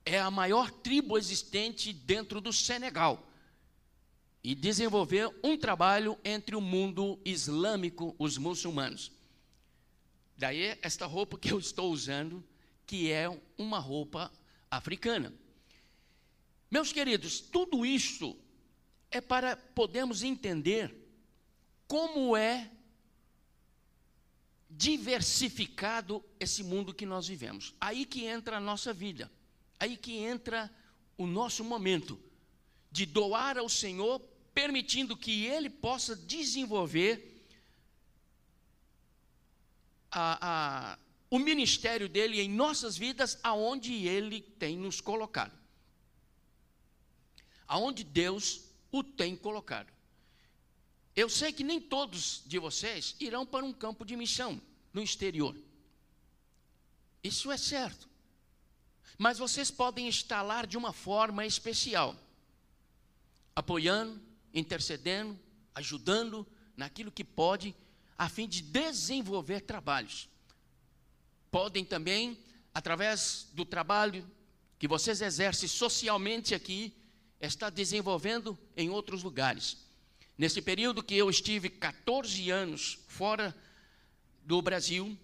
é 0.05 0.19
a 0.19 0.31
maior 0.31 0.71
tribo 0.71 1.17
existente 1.17 1.91
dentro 1.91 2.39
do 2.39 2.53
Senegal, 2.53 3.28
e 4.43 4.55
desenvolver 4.55 5.29
um 5.43 5.57
trabalho 5.57 6.17
entre 6.23 6.55
o 6.55 6.61
mundo 6.61 7.19
islâmico, 7.25 8.15
os 8.17 8.37
muçulmanos. 8.37 9.11
Daí 10.37 10.77
esta 10.81 11.05
roupa 11.05 11.37
que 11.37 11.51
eu 11.51 11.59
estou 11.59 11.91
usando, 11.91 12.43
que 12.85 13.11
é 13.11 13.29
uma 13.57 13.79
roupa 13.79 14.31
africana. 14.71 15.33
Meus 16.71 16.93
queridos, 16.93 17.41
tudo 17.41 17.85
isso 17.85 18.37
é 19.11 19.19
para 19.19 19.57
podermos 19.57 20.23
entender 20.23 20.95
como 21.87 22.37
é 22.37 22.71
diversificado 24.69 26.23
esse 26.39 26.63
mundo 26.63 26.93
que 26.93 27.05
nós 27.05 27.27
vivemos. 27.27 27.75
Aí 27.81 28.05
que 28.05 28.25
entra 28.25 28.57
a 28.57 28.61
nossa 28.61 28.93
vida, 28.93 29.29
aí 29.79 29.97
que 29.97 30.17
entra 30.17 30.71
o 31.17 31.25
nosso 31.25 31.63
momento 31.63 32.17
de 32.91 33.05
doar 33.05 33.57
ao 33.57 33.69
Senhor, 33.69 34.19
permitindo 34.53 35.15
que 35.15 35.45
Ele 35.45 35.69
possa 35.69 36.15
desenvolver 36.15 37.45
a, 40.11 40.93
a, 40.93 40.99
o 41.29 41.37
ministério 41.37 42.09
dele 42.09 42.41
em 42.41 42.49
nossas 42.49 42.97
vidas, 42.97 43.39
aonde 43.43 44.07
Ele 44.07 44.41
tem 44.41 44.77
nos 44.77 44.99
colocado, 44.99 45.57
aonde 47.67 48.03
Deus 48.03 48.61
o 48.91 49.03
tem 49.03 49.35
colocado. 49.35 49.91
Eu 51.15 51.29
sei 51.29 51.51
que 51.51 51.63
nem 51.63 51.79
todos 51.79 52.43
de 52.45 52.57
vocês 52.57 53.15
irão 53.19 53.45
para 53.45 53.65
um 53.65 53.73
campo 53.73 54.05
de 54.05 54.15
missão 54.15 54.61
no 54.93 55.03
exterior. 55.03 55.55
Isso 57.23 57.51
é 57.51 57.57
certo. 57.57 58.07
Mas 59.17 59.37
vocês 59.37 59.69
podem 59.69 60.07
lá 60.41 60.63
de 60.63 60.77
uma 60.77 60.93
forma 60.93 61.45
especial, 61.45 62.15
apoiando, 63.59 64.21
intercedendo, 64.53 65.37
ajudando 65.75 66.47
naquilo 66.77 67.11
que 67.11 67.25
pode, 67.25 67.75
a 68.17 68.29
fim 68.29 68.47
de 68.47 68.61
desenvolver 68.61 69.59
trabalhos. 69.61 70.29
Podem 71.51 71.83
também, 71.83 72.39
através 72.73 73.49
do 73.51 73.65
trabalho 73.65 74.25
que 74.77 74.87
vocês 74.87 75.19
exercem 75.19 75.67
socialmente 75.67 76.55
aqui, 76.55 76.93
estar 77.41 77.69
desenvolvendo 77.69 78.57
em 78.77 78.89
outros 78.89 79.23
lugares. 79.23 79.77
Nesse 80.37 80.61
período 80.61 81.03
que 81.03 81.15
eu 81.15 81.29
estive 81.29 81.69
14 81.69 82.49
anos 82.49 82.99
fora 83.09 83.53
do 84.41 84.61
Brasil, 84.61 85.17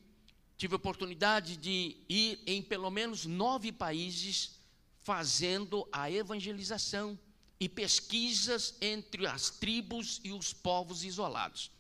tive 0.57 0.75
oportunidade 0.75 1.55
de 1.55 1.95
ir 2.09 2.43
em 2.45 2.61
pelo 2.61 2.91
menos 2.91 3.25
nove 3.25 3.71
países 3.71 4.59
fazendo 4.99 5.87
a 5.89 6.11
evangelização 6.11 7.17
e 7.59 7.69
pesquisas 7.69 8.75
entre 8.81 9.25
as 9.25 9.49
tribos 9.49 10.19
e 10.23 10.31
os 10.31 10.53
povos 10.53 11.03
isolados. 11.03 11.71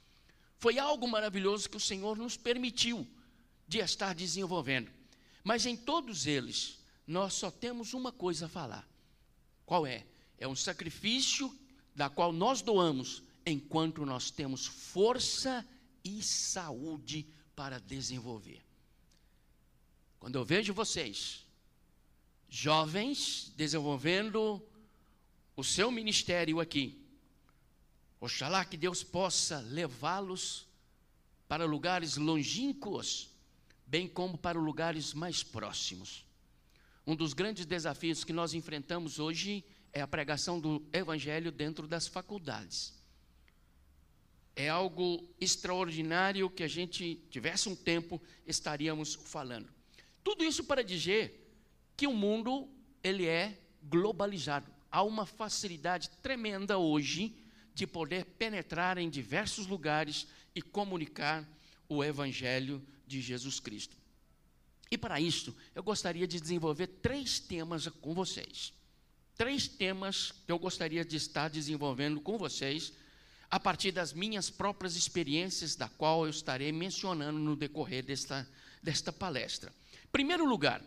Foi 0.57 0.79
algo 0.79 1.07
maravilhoso 1.07 1.69
que 1.69 1.77
o 1.77 1.81
Senhor 1.81 2.17
nos 2.17 2.37
permitiu 2.37 3.07
de 3.67 3.79
estar 3.79 4.15
desenvolvendo. 4.15 4.91
Mas 5.43 5.65
em 5.65 5.75
todos 5.75 6.25
eles, 6.25 6.79
nós 7.05 7.33
só 7.33 7.51
temos 7.51 7.93
uma 7.93 8.11
coisa 8.11 8.45
a 8.45 8.49
falar. 8.49 8.87
Qual 9.65 9.85
é? 9.85 10.05
É 10.37 10.47
um 10.47 10.55
sacrifício 10.55 11.53
da 11.95 12.09
qual 12.09 12.31
nós 12.31 12.61
doamos 12.61 13.21
enquanto 13.45 14.05
nós 14.05 14.31
temos 14.31 14.65
força 14.65 15.65
e 16.03 16.21
saúde 16.21 17.27
para 17.55 17.79
desenvolver. 17.79 18.61
Quando 20.19 20.37
eu 20.37 20.45
vejo 20.45 20.73
vocês, 20.73 21.45
jovens, 22.49 23.53
desenvolvendo 23.55 24.61
o 25.55 25.63
seu 25.63 25.89
ministério 25.89 26.59
aqui, 26.59 27.01
oxalá 28.19 28.65
que 28.65 28.75
Deus 28.75 29.03
possa 29.03 29.59
levá-los 29.59 30.67
para 31.47 31.65
lugares 31.65 32.17
longínquos, 32.17 33.29
bem 33.85 34.07
como 34.07 34.37
para 34.37 34.59
lugares 34.59 35.13
mais 35.13 35.43
próximos. 35.43 36.25
Um 37.07 37.15
dos 37.15 37.33
grandes 37.33 37.65
desafios 37.65 38.23
que 38.23 38.33
nós 38.33 38.53
enfrentamos 38.53 39.19
hoje 39.19 39.63
é 39.93 40.01
a 40.01 40.07
pregação 40.07 40.59
do 40.59 40.85
Evangelho 40.91 41.51
dentro 41.51 41.87
das 41.87 42.07
faculdades. 42.07 42.93
É 44.55 44.67
algo 44.67 45.23
extraordinário 45.39 46.49
que 46.49 46.63
a 46.63 46.67
gente 46.67 47.15
tivesse 47.29 47.69
um 47.69 47.75
tempo 47.75 48.21
estaríamos 48.45 49.13
falando. 49.13 49.69
Tudo 50.23 50.43
isso 50.43 50.63
para 50.63 50.83
dizer 50.83 51.53
que 51.95 52.07
o 52.07 52.13
mundo 52.13 52.67
ele 53.03 53.25
é 53.25 53.57
globalizado. 53.83 54.74
Há 54.95 55.03
uma 55.03 55.25
facilidade 55.25 56.09
tremenda 56.21 56.77
hoje 56.77 57.35
de 57.73 57.85
poder 57.85 58.23
penetrar 58.23 58.97
em 58.97 59.09
diversos 59.09 59.67
lugares 59.67 60.25
e 60.55 60.61
comunicar 60.61 61.45
o 61.89 62.01
evangelho 62.01 62.81
de 63.05 63.19
Jesus 63.19 63.59
Cristo. 63.59 63.97
E 64.89 64.97
para 64.97 65.19
isso, 65.19 65.53
eu 65.75 65.83
gostaria 65.83 66.25
de 66.25 66.39
desenvolver 66.39 66.87
três 66.87 67.41
temas 67.41 67.89
com 67.89 68.13
vocês. 68.13 68.71
Três 69.35 69.67
temas 69.67 70.31
que 70.31 70.49
eu 70.53 70.57
gostaria 70.57 71.03
de 71.03 71.17
estar 71.17 71.49
desenvolvendo 71.49 72.21
com 72.21 72.37
vocês 72.37 72.93
a 73.51 73.59
partir 73.59 73.91
das 73.91 74.13
minhas 74.13 74.49
próprias 74.49 74.95
experiências, 74.95 75.75
da 75.75 75.89
qual 75.89 76.23
eu 76.23 76.29
estarei 76.29 76.71
mencionando 76.71 77.37
no 77.37 77.57
decorrer 77.57 78.05
desta, 78.05 78.49
desta 78.81 79.11
palestra. 79.11 79.73
Primeiro 80.09 80.45
lugar, 80.45 80.81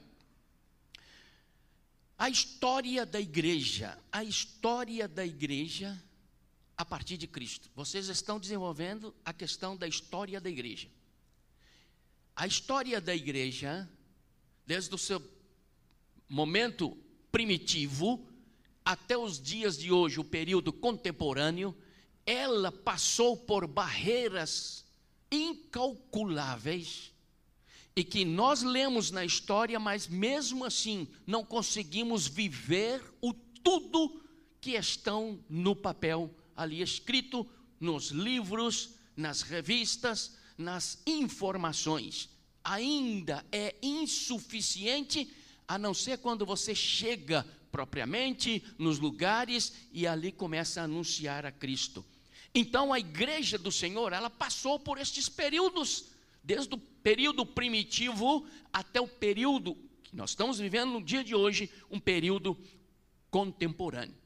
a 2.18 2.28
história 2.28 3.06
da 3.06 3.20
igreja. 3.20 3.96
A 4.10 4.24
história 4.24 5.06
da 5.06 5.24
igreja 5.24 6.02
a 6.76 6.84
partir 6.84 7.16
de 7.16 7.28
Cristo. 7.28 7.70
Vocês 7.74 8.08
estão 8.08 8.40
desenvolvendo 8.40 9.14
a 9.24 9.32
questão 9.32 9.76
da 9.76 9.86
história 9.86 10.40
da 10.40 10.50
igreja. 10.50 10.88
A 12.34 12.46
história 12.46 13.00
da 13.00 13.14
igreja, 13.14 13.88
desde 14.66 14.94
o 14.94 14.98
seu 14.98 15.22
momento 16.28 16.96
primitivo 17.30 18.28
até 18.84 19.16
os 19.16 19.40
dias 19.40 19.76
de 19.78 19.92
hoje, 19.92 20.18
o 20.18 20.24
período 20.24 20.72
contemporâneo, 20.72 21.76
ela 22.26 22.72
passou 22.72 23.36
por 23.36 23.66
barreiras 23.66 24.84
incalculáveis 25.30 27.12
e 27.98 28.04
que 28.04 28.24
nós 28.24 28.62
lemos 28.62 29.10
na 29.10 29.24
história, 29.24 29.76
mas 29.80 30.06
mesmo 30.06 30.64
assim 30.64 31.08
não 31.26 31.44
conseguimos 31.44 32.28
viver 32.28 33.02
o 33.20 33.32
tudo 33.34 34.22
que 34.60 34.76
estão 34.76 35.44
no 35.50 35.74
papel 35.74 36.32
ali 36.54 36.80
escrito, 36.80 37.44
nos 37.80 38.10
livros, 38.12 38.90
nas 39.16 39.42
revistas, 39.42 40.36
nas 40.56 41.02
informações. 41.04 42.28
Ainda 42.62 43.44
é 43.50 43.74
insuficiente, 43.82 45.28
a 45.66 45.76
não 45.76 45.92
ser 45.92 46.18
quando 46.18 46.46
você 46.46 46.76
chega 46.76 47.44
propriamente 47.68 48.62
nos 48.78 49.00
lugares 49.00 49.72
e 49.92 50.06
ali 50.06 50.30
começa 50.30 50.80
a 50.80 50.84
anunciar 50.84 51.44
a 51.44 51.50
Cristo. 51.50 52.06
Então 52.54 52.92
a 52.92 53.00
igreja 53.00 53.58
do 53.58 53.72
Senhor, 53.72 54.12
ela 54.12 54.30
passou 54.30 54.78
por 54.78 54.98
estes 54.98 55.28
períodos, 55.28 56.16
desde 56.48 56.74
o 56.74 56.78
período 56.78 57.44
primitivo 57.44 58.46
até 58.72 58.98
o 58.98 59.06
período 59.06 59.76
que 60.02 60.16
nós 60.16 60.30
estamos 60.30 60.58
vivendo 60.58 60.92
no 60.92 61.04
dia 61.04 61.22
de 61.22 61.34
hoje, 61.34 61.70
um 61.90 62.00
período 62.00 62.58
contemporâneo. 63.30 64.16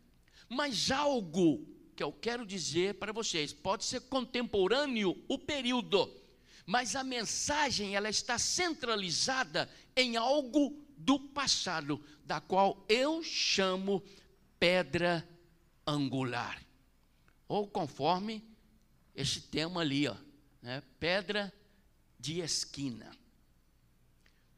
Mas 0.48 0.92
algo 0.92 1.66
que 1.96 2.02
eu 2.02 2.12
quero 2.12 2.46
dizer 2.46 2.94
para 2.94 3.12
vocês. 3.12 3.52
Pode 3.52 3.84
ser 3.84 4.02
contemporâneo 4.02 5.20
o 5.26 5.36
período, 5.36 6.08
mas 6.64 6.94
a 6.94 7.02
mensagem 7.02 7.96
ela 7.96 8.08
está 8.08 8.38
centralizada 8.38 9.68
em 9.96 10.16
algo 10.16 10.80
do 10.96 11.18
passado, 11.18 12.00
da 12.24 12.40
qual 12.40 12.86
eu 12.88 13.20
chamo 13.24 14.00
pedra 14.60 15.28
angular. 15.84 16.62
Ou 17.48 17.66
conforme 17.66 18.44
este 19.12 19.40
tema 19.40 19.80
ali, 19.80 20.06
ó, 20.06 20.14
né? 20.62 20.80
pedra 21.00 21.52
de 22.22 22.40
esquina. 22.40 23.10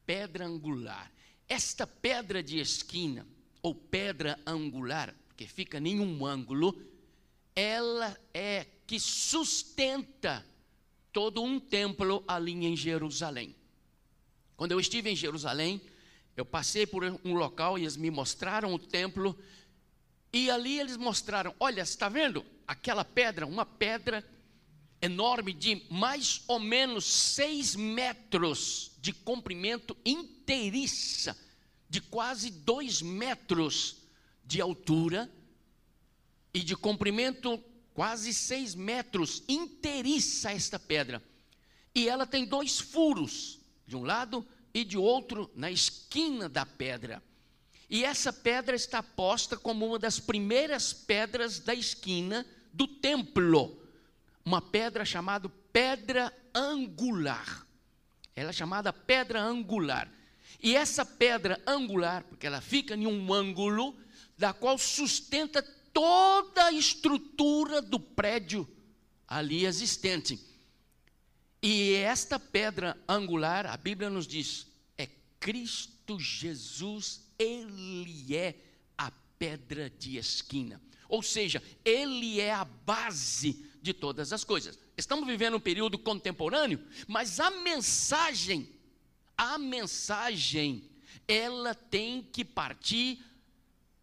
Pedra 0.05 0.45
angular. 0.45 1.11
Esta 1.49 1.87
pedra 1.87 2.43
de 2.43 2.59
esquina, 2.59 3.27
ou 3.63 3.75
pedra 3.75 4.39
angular, 4.47 5.15
que 5.35 5.47
fica 5.47 5.79
em 5.79 5.99
um 5.99 6.27
ângulo, 6.27 6.79
ela 7.57 8.15
é 8.35 8.67
que 8.87 9.01
sustenta 9.01 10.45
todo 11.11 11.43
um 11.43 11.59
templo 11.59 12.23
ali 12.29 12.53
em 12.53 12.77
Jerusalém. 12.77 13.57
Quando 14.57 14.73
eu 14.73 14.81
estive 14.81 15.11
em 15.11 15.17
Jerusalém, 15.17 15.81
eu 16.37 16.45
passei 16.45 16.87
por 16.87 17.03
um 17.25 17.33
local 17.33 17.79
e 17.79 17.83
eles 17.83 17.97
me 17.97 18.11
mostraram 18.11 18.75
o 18.75 18.79
templo, 18.79 19.39
e 20.33 20.51
ali 20.51 20.79
eles 20.79 20.99
mostraram: 20.99 21.55
olha, 21.59 21.81
está 21.81 22.11
vendo 22.11 22.45
aquela 22.67 23.05
pedra, 23.05 23.47
uma 23.47 23.65
pedra 23.65 24.23
enorme 25.05 25.53
de 25.53 25.83
mais 25.91 26.43
ou 26.49 26.59
menos 26.59 27.05
seis 27.05 27.77
metros 27.77 28.93
de 28.99 29.13
comprimento 29.13 29.95
inteiriça, 30.05 31.37
de 31.91 32.01
quase 32.01 32.51
dois 32.51 33.03
metros 33.03 33.99
de 34.47 34.63
altura 34.63 35.31
e 36.55 36.61
de 36.61 36.75
comprimento 36.75 37.63
quase 37.93 38.33
seis 38.33 38.75
metros, 38.75 39.43
inteiriça 39.47 40.51
esta 40.51 40.79
pedra. 40.79 41.23
E 41.95 42.09
ela 42.09 42.27
tem 42.27 42.47
dois 42.47 42.81
furos, 42.81 43.61
de 43.87 43.97
um 43.97 44.05
lado 44.05 44.45
e 44.73 44.85
de 44.85 44.97
outro, 44.97 45.51
na 45.55 45.71
esquina 45.71 46.49
da 46.49 46.65
pedra. 46.65 47.23
E 47.91 48.05
essa 48.05 48.33
pedra 48.33 48.75
está 48.75 49.03
posta 49.03 49.55
como 49.57 49.87
uma 49.87 49.99
das 49.99 50.19
primeiras 50.19 50.95
pedras 50.95 51.61
da 51.61 51.75
esquina 51.75 52.47
do 52.73 52.89
templo. 52.89 53.84
Uma 54.45 54.61
pedra 54.61 55.05
chamada 55.05 55.49
pedra 55.73 56.33
angular. 56.55 57.67
Ela 58.37 58.51
é 58.51 58.53
chamada 58.53 58.93
pedra 58.93 59.43
angular. 59.43 60.11
E 60.63 60.75
essa 60.75 61.05
pedra 61.05 61.61
angular, 61.67 62.25
porque 62.25 62.47
ela 62.47 62.61
fica 62.61 62.95
em 62.95 63.07
um 63.07 63.33
ângulo, 63.33 63.97
da 64.37 64.53
qual 64.53 64.77
sustenta 64.79 65.63
toda 65.93 66.65
a 66.65 66.73
estrutura 66.73 67.81
do 67.81 67.99
prédio 67.99 68.69
ali 69.27 69.65
existente. 69.65 70.39
E 71.63 71.95
esta 71.95 72.39
pedra 72.39 72.97
angular, 73.09 73.67
a 73.67 73.77
Bíblia 73.77 74.11
nos 74.11 74.27
diz, 74.27 74.67
é 74.99 75.09
Cristo 75.41 76.19
Jesus, 76.21 77.23
ele 77.39 78.37
é 78.37 78.55
a 78.99 79.11
pedra 79.39 79.89
de 79.89 80.19
esquina. 80.19 80.81
Ou 81.09 81.23
seja, 81.23 81.63
ele 81.85 82.41
é 82.41 82.53
a 82.53 82.65
base 82.65 83.65
de 83.85 83.93
todas 83.93 84.33
as 84.33 84.43
coisas. 84.43 84.79
Estamos 84.97 85.27
vivendo 85.27 85.59
um 85.59 85.61
período 85.61 85.99
contemporâneo, 85.99 86.83
mas 87.07 87.39
a 87.39 87.51
mensagem, 87.51 88.67
a 89.37 89.59
mensagem, 89.59 90.89
ela 91.29 91.75
tem 91.75 92.23
que 92.23 92.45
partir 92.45 93.23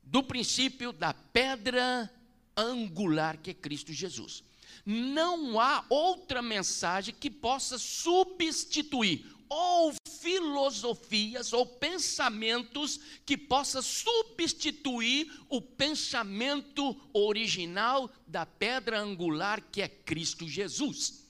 do 0.03 0.21
princípio 0.21 0.91
da 0.93 1.13
pedra 1.13 2.09
angular 2.55 3.37
que 3.37 3.49
é 3.49 3.53
Cristo 3.55 3.91
Jesus. 3.91 4.43
Não 4.85 5.59
há 5.59 5.83
outra 5.89 6.43
mensagem 6.43 7.13
que 7.13 7.29
possa 7.29 7.79
substituir 7.79 9.25
ou 9.53 9.93
filosofias 10.07 11.51
ou 11.51 11.65
pensamentos 11.65 13.01
que 13.25 13.35
possa 13.35 13.81
substituir 13.81 15.29
o 15.49 15.61
pensamento 15.61 16.95
original 17.11 18.09
da 18.25 18.45
pedra 18.45 19.01
angular 19.01 19.61
que 19.69 19.81
é 19.81 19.89
Cristo 19.89 20.47
Jesus. 20.47 21.27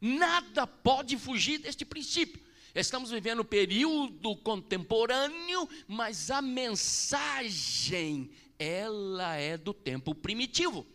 Nada 0.00 0.64
pode 0.64 1.18
fugir 1.18 1.58
deste 1.58 1.84
princípio. 1.84 2.40
Estamos 2.72 3.10
vivendo 3.10 3.40
um 3.40 3.44
período 3.44 4.36
contemporâneo, 4.36 5.68
mas 5.88 6.30
a 6.30 6.40
mensagem, 6.40 8.30
ela 8.56 9.34
é 9.34 9.56
do 9.56 9.74
tempo 9.74 10.14
primitivo. 10.14 10.86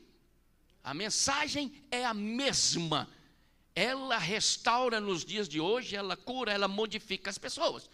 A 0.81 0.93
mensagem 0.93 1.73
é 1.91 2.05
a 2.05 2.13
mesma. 2.13 3.09
Ela 3.75 4.17
restaura 4.17 4.99
nos 4.99 5.23
dias 5.23 5.47
de 5.47 5.59
hoje, 5.59 5.95
ela 5.95 6.17
cura, 6.17 6.51
ela 6.51 6.67
modifica 6.67 7.29
as 7.29 7.37
pessoas. 7.37 7.89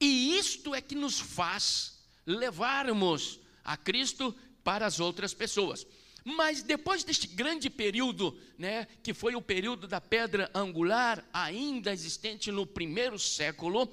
E 0.00 0.36
isto 0.38 0.74
é 0.74 0.80
que 0.80 0.94
nos 0.94 1.18
faz 1.18 1.98
levarmos 2.26 3.40
a 3.64 3.76
Cristo 3.76 4.34
para 4.62 4.86
as 4.86 5.00
outras 5.00 5.32
pessoas. 5.32 5.86
Mas 6.24 6.62
depois 6.62 7.04
deste 7.04 7.26
grande 7.26 7.68
período, 7.68 8.38
né, 8.58 8.86
que 9.02 9.12
foi 9.12 9.34
o 9.34 9.42
período 9.42 9.86
da 9.86 10.00
pedra 10.00 10.50
angular, 10.54 11.22
ainda 11.32 11.92
existente 11.92 12.50
no 12.50 12.66
primeiro 12.66 13.18
século, 13.18 13.92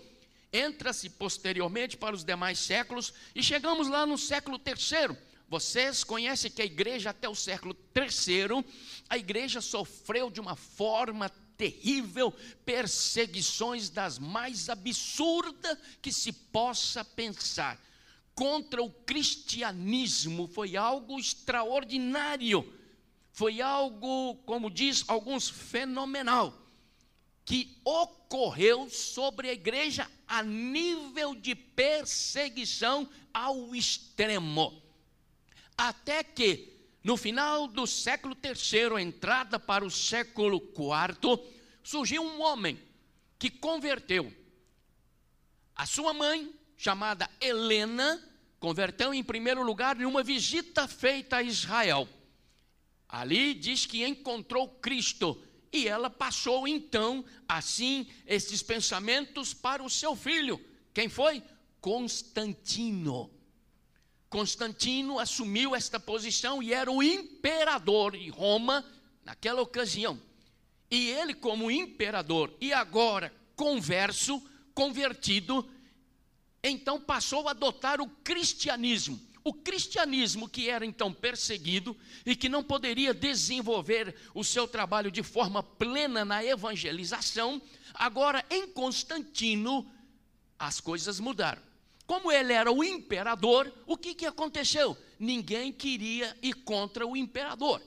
entra-se 0.52 1.10
posteriormente 1.10 1.98
para 1.98 2.16
os 2.16 2.24
demais 2.24 2.60
séculos 2.60 3.14
e 3.36 3.44
chegamos 3.44 3.88
lá 3.90 4.06
no 4.06 4.18
século 4.18 4.58
terceiro. 4.58 5.18
Vocês 5.52 6.02
conhecem 6.06 6.50
que 6.50 6.62
a 6.62 6.66
igreja 6.66 7.10
até 7.10 7.28
o 7.28 7.36
século 7.36 7.74
terceiro, 7.74 8.64
a 9.10 9.18
igreja 9.18 9.60
sofreu 9.60 10.32
de 10.32 10.40
uma 10.40 10.56
forma 10.56 11.28
terrível, 11.58 12.34
perseguições 12.64 13.90
das 13.90 14.18
mais 14.18 14.70
absurdas 14.70 15.78
que 16.02 16.10
se 16.10 16.32
possa 16.32 17.04
pensar. 17.04 17.78
Contra 18.34 18.82
o 18.82 18.90
cristianismo 18.90 20.48
foi 20.48 20.78
algo 20.78 21.20
extraordinário, 21.20 22.74
foi 23.34 23.60
algo, 23.60 24.36
como 24.46 24.72
diz 24.72 25.04
alguns, 25.06 25.50
fenomenal, 25.50 26.58
que 27.44 27.78
ocorreu 27.84 28.90
sobre 28.90 29.50
a 29.50 29.54
igreja 29.54 30.10
a 30.26 30.42
nível 30.44 31.36
de 31.36 31.56
perseguição 31.56 33.06
ao 33.34 33.76
extremo. 33.76 34.82
Até 35.82 36.24
que 36.24 36.78
no 37.04 37.18
final 37.18 37.66
do 37.66 37.88
século 37.88 38.38
III, 38.38 39.02
entrada 39.02 39.60
para 39.60 39.84
o 39.84 39.90
século 39.90 40.58
IV, 40.58 41.44
surgiu 41.82 42.22
um 42.22 42.40
homem 42.40 42.80
que 43.40 43.50
converteu 43.50 44.32
a 45.76 45.88
sua 45.88 46.14
mãe, 46.14 46.54
chamada 46.78 47.28
Helena, 47.42 48.24
converteu 48.60 49.12
em 49.12 49.24
primeiro 49.24 49.64
lugar 49.64 50.00
em 50.00 50.06
uma 50.06 50.22
visita 50.22 50.88
feita 50.88 51.38
a 51.38 51.42
Israel. 51.42 52.08
Ali 53.10 53.56
diz 53.56 53.88
que 53.88 54.06
encontrou 54.06 54.68
Cristo 54.68 55.44
e 55.74 55.88
ela 55.88 56.12
passou 56.12 56.68
então, 56.68 57.26
assim, 57.48 58.06
esses 58.28 58.62
pensamentos 58.62 59.52
para 59.52 59.82
o 59.82 59.90
seu 59.90 60.16
filho. 60.16 60.64
Quem 60.94 61.10
foi? 61.10 61.42
Constantino. 61.80 63.41
Constantino 64.32 65.20
assumiu 65.20 65.76
esta 65.76 66.00
posição 66.00 66.64
e 66.64 66.74
era 66.74 66.90
o 66.90 67.04
imperador 67.04 68.16
em 68.16 68.30
Roma 68.30 68.84
naquela 69.26 69.62
ocasião. 69.62 70.18
E 70.90 71.10
ele, 71.10 71.34
como 71.34 71.70
imperador, 71.70 72.56
e 72.62 72.72
agora 72.72 73.34
converso, 73.58 74.42
convertido, 74.74 75.70
então 76.64 76.98
passou 76.98 77.50
a 77.50 77.52
adotar 77.52 78.00
o 78.00 78.08
cristianismo. 78.08 79.20
O 79.44 79.54
cristianismo, 79.54 80.48
que 80.48 80.70
era 80.70 80.86
então 80.86 81.12
perseguido 81.12 81.98
e 82.26 82.34
que 82.34 82.48
não 82.48 82.64
poderia 82.64 83.14
desenvolver 83.14 84.16
o 84.34 84.46
seu 84.46 84.66
trabalho 84.66 85.12
de 85.12 85.22
forma 85.22 85.62
plena 85.62 86.24
na 86.24 86.42
evangelização, 86.42 87.62
agora 87.94 88.46
em 88.50 88.66
Constantino 88.66 89.92
as 90.58 90.80
coisas 90.80 91.20
mudaram. 91.20 91.71
Como 92.12 92.30
ele 92.30 92.52
era 92.52 92.70
o 92.70 92.84
imperador, 92.84 93.74
o 93.88 93.96
que, 93.96 94.14
que 94.14 94.26
aconteceu? 94.26 94.98
Ninguém 95.18 95.72
queria 95.72 96.38
ir 96.42 96.56
contra 96.56 97.08
o 97.08 97.16
imperador. 97.16 97.82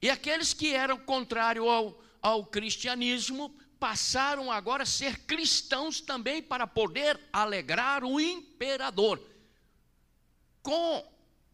E 0.00 0.08
aqueles 0.08 0.54
que 0.54 0.72
eram 0.72 0.96
contrários 0.96 1.68
ao, 1.68 2.02
ao 2.22 2.46
cristianismo 2.46 3.54
passaram 3.78 4.50
agora 4.50 4.84
a 4.84 4.86
ser 4.86 5.26
cristãos 5.26 6.00
também 6.00 6.42
para 6.42 6.66
poder 6.66 7.20
alegrar 7.30 8.02
o 8.02 8.18
imperador. 8.18 9.22
Com 10.62 11.06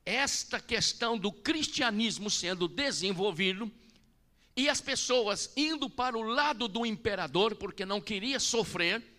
esta 0.07 0.61
questão 0.61 1.19
do 1.19 1.33
cristianismo 1.33 2.31
sendo 2.31 2.69
desenvolvido, 2.69 3.69
e 4.57 4.69
as 4.69 4.81
pessoas 4.81 5.53
indo 5.57 5.91
para 5.91 6.17
o 6.17 6.23
lado 6.23 6.69
do 6.69 6.87
imperador, 6.87 7.57
porque 7.57 7.85
não 7.85 8.01
queria 8.01 8.39
sofrer, 8.39 9.18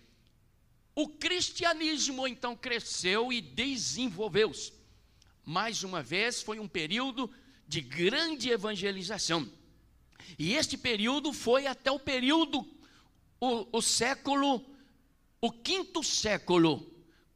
o 1.02 1.08
cristianismo 1.08 2.28
então 2.28 2.58
cresceu 2.58 3.32
e 3.32 3.40
desenvolveu-se. 3.40 4.74
Mais 5.46 5.82
uma 5.82 6.04
vez, 6.04 6.42
foi 6.42 6.60
um 6.60 6.68
período 6.68 7.32
de 7.66 7.80
grande 7.80 8.50
evangelização. 8.50 9.50
E 10.38 10.56
este 10.56 10.78
período 10.78 11.32
foi 11.32 11.68
até 11.68 11.90
o 11.90 11.98
período, 11.98 12.68
o, 13.40 13.78
o 13.78 13.82
século, 13.82 14.62
o 15.40 15.50
quinto 15.50 16.04
século, 16.04 16.86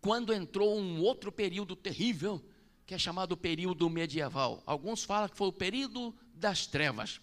quando 0.02 0.34
entrou 0.34 0.78
um 0.78 0.99
outro 0.99 1.32
período 1.32 1.73
terrível, 1.73 2.43
que 2.86 2.93
é 2.93 2.97
chamado 2.97 3.38
período 3.38 3.89
medieval. 3.89 4.62
Alguns 4.65 5.06
falam 5.06 5.30
que 5.30 5.38
foi 5.38 5.47
o 5.47 5.54
período 5.54 6.13
das 6.36 6.67
trevas. 6.67 7.21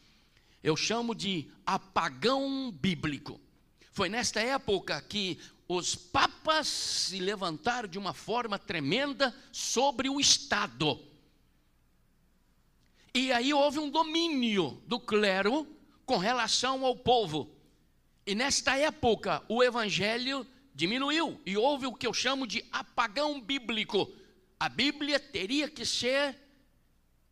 Eu 0.63 0.75
chamo 0.75 1.15
de 1.15 1.51
apagão 1.67 2.73
bíblico. 2.73 3.39
Foi 3.93 4.09
nesta 4.09 4.41
época 4.41 5.03
que 5.03 5.39
os 5.73 5.95
papas 5.95 6.67
se 6.67 7.21
levantaram 7.21 7.89
de 7.89 7.97
uma 7.97 8.13
forma 8.13 8.59
tremenda 8.59 9.33
sobre 9.53 10.09
o 10.09 10.19
Estado. 10.19 11.01
E 13.15 13.31
aí 13.31 13.55
houve 13.55 13.79
um 13.79 13.89
domínio 13.89 14.83
do 14.89 14.99
clero 14.99 15.65
com 16.05 16.17
relação 16.17 16.85
ao 16.85 16.97
povo. 16.97 17.55
E 18.27 18.35
nesta 18.35 18.77
época 18.77 19.45
o 19.49 19.63
evangelho 19.63 20.45
diminuiu 20.75 21.41
e 21.47 21.57
houve 21.57 21.87
o 21.87 21.95
que 21.95 22.07
eu 22.09 22.13
chamo 22.13 22.49
de 22.49 22.65
apagão 22.73 23.41
bíblico. 23.41 24.13
A 24.59 24.69
Bíblia 24.69 25.21
teria 25.21 25.71
que 25.71 25.87
ser 25.87 26.37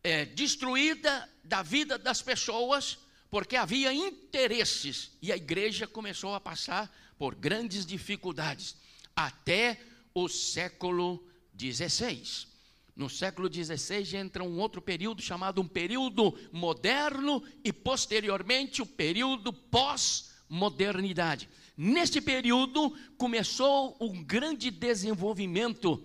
é, 0.01 0.23
destruída 0.23 1.29
da 1.43 1.61
vida 1.61 1.97
das 1.97 2.21
pessoas 2.21 2.99
porque 3.29 3.57
havia 3.57 3.93
interesses 3.93 5.11
e 5.21 5.29
a 5.29 5.35
igreja 5.35 5.85
começou 5.85 6.33
a 6.33 6.39
passar 6.39 6.89
por 7.19 7.35
grandes 7.35 7.85
dificuldades 7.85 8.77
até 9.13 9.77
o 10.13 10.29
século 10.29 11.21
XVI. 11.59 12.47
No 12.95 13.09
século 13.09 13.49
XVI 13.53 14.17
entra 14.17 14.43
um 14.43 14.57
outro 14.57 14.81
período 14.81 15.21
chamado 15.21 15.61
um 15.61 15.67
período 15.67 16.33
moderno 16.51 17.43
e 17.63 17.73
posteriormente 17.73 18.81
o 18.81 18.85
período 18.85 19.51
pós-modernidade. 19.51 21.49
Neste 21.75 22.21
período 22.21 22.93
começou 23.17 23.97
um 23.99 24.23
grande 24.23 24.71
desenvolvimento. 24.71 26.01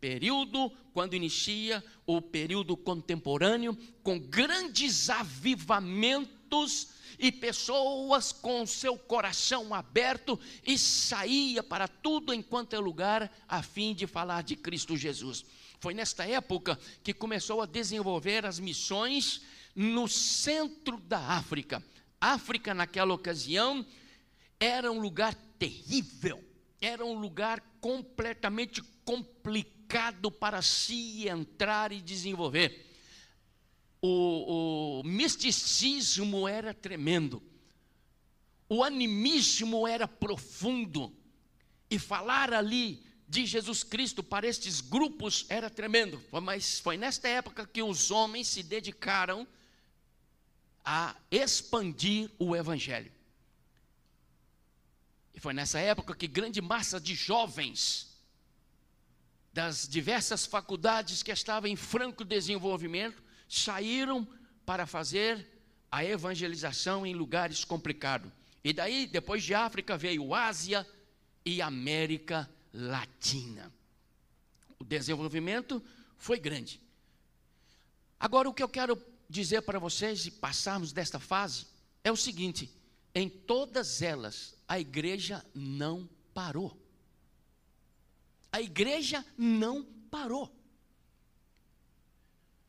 período 0.00 0.70
quando 0.92 1.14
inicia 1.14 1.82
o 2.06 2.20
período 2.20 2.76
contemporâneo, 2.76 3.76
com 4.02 4.18
grandes 4.18 5.08
avivamentos 5.10 6.88
e 7.18 7.32
pessoas 7.32 8.32
com 8.32 8.66
seu 8.66 8.96
coração 8.96 9.72
aberto 9.72 10.38
e 10.66 10.76
saía 10.78 11.62
para 11.62 11.88
tudo 11.88 12.34
enquanto 12.34 12.74
é 12.74 12.78
lugar 12.78 13.32
a 13.48 13.62
fim 13.62 13.94
de 13.94 14.06
falar 14.06 14.42
de 14.42 14.56
Cristo 14.56 14.96
Jesus. 14.96 15.44
Foi 15.84 15.92
nesta 15.92 16.26
época 16.26 16.78
que 17.02 17.12
começou 17.12 17.60
a 17.60 17.66
desenvolver 17.66 18.46
as 18.46 18.58
missões 18.58 19.42
no 19.76 20.08
centro 20.08 20.96
da 20.96 21.18
África. 21.18 21.84
África 22.18 22.72
naquela 22.72 23.12
ocasião 23.12 23.84
era 24.58 24.90
um 24.90 24.98
lugar 24.98 25.34
terrível, 25.58 26.42
era 26.80 27.04
um 27.04 27.18
lugar 27.18 27.60
completamente 27.82 28.82
complicado 29.04 30.30
para 30.30 30.62
se 30.62 31.28
entrar 31.28 31.92
e 31.92 32.00
desenvolver. 32.00 32.90
O, 34.00 35.00
o 35.00 35.02
misticismo 35.04 36.48
era 36.48 36.72
tremendo, 36.72 37.42
o 38.70 38.82
animismo 38.82 39.86
era 39.86 40.08
profundo, 40.08 41.14
e 41.90 41.98
falar 41.98 42.54
ali 42.54 43.04
de 43.34 43.46
Jesus 43.46 43.82
Cristo 43.82 44.22
para 44.22 44.46
estes 44.46 44.80
grupos 44.80 45.44
era 45.48 45.68
tremendo. 45.68 46.22
Mas 46.30 46.78
foi 46.78 46.96
nesta 46.96 47.28
época 47.28 47.66
que 47.66 47.82
os 47.82 48.12
homens 48.12 48.46
se 48.46 48.62
dedicaram 48.62 49.44
a 50.84 51.16
expandir 51.32 52.30
o 52.38 52.54
Evangelho. 52.54 53.10
E 55.34 55.40
foi 55.40 55.52
nessa 55.52 55.80
época 55.80 56.14
que 56.14 56.28
grande 56.28 56.60
massa 56.60 57.00
de 57.00 57.16
jovens 57.16 58.14
das 59.52 59.88
diversas 59.88 60.46
faculdades 60.46 61.20
que 61.24 61.32
estavam 61.32 61.68
em 61.68 61.74
franco 61.74 62.24
desenvolvimento 62.24 63.20
saíram 63.48 64.26
para 64.64 64.86
fazer 64.86 65.44
a 65.90 66.04
evangelização 66.04 67.04
em 67.04 67.14
lugares 67.14 67.64
complicados. 67.64 68.30
E 68.62 68.72
daí, 68.72 69.08
depois 69.08 69.42
de 69.42 69.54
África, 69.54 69.96
veio 69.98 70.32
Ásia 70.32 70.86
e 71.44 71.60
América 71.60 72.48
Latina. 72.74 73.72
O 74.78 74.84
desenvolvimento 74.84 75.82
foi 76.18 76.40
grande. 76.40 76.80
Agora, 78.18 78.48
o 78.48 78.54
que 78.54 78.62
eu 78.62 78.68
quero 78.68 79.00
dizer 79.28 79.62
para 79.62 79.78
vocês 79.78 80.26
e 80.26 80.30
passarmos 80.30 80.92
desta 80.92 81.20
fase 81.20 81.66
é 82.02 82.10
o 82.10 82.16
seguinte: 82.16 82.70
em 83.14 83.28
todas 83.28 84.02
elas, 84.02 84.56
a 84.66 84.80
igreja 84.80 85.44
não 85.54 86.08
parou. 86.34 86.76
A 88.50 88.60
igreja 88.60 89.24
não 89.38 89.84
parou. 90.10 90.52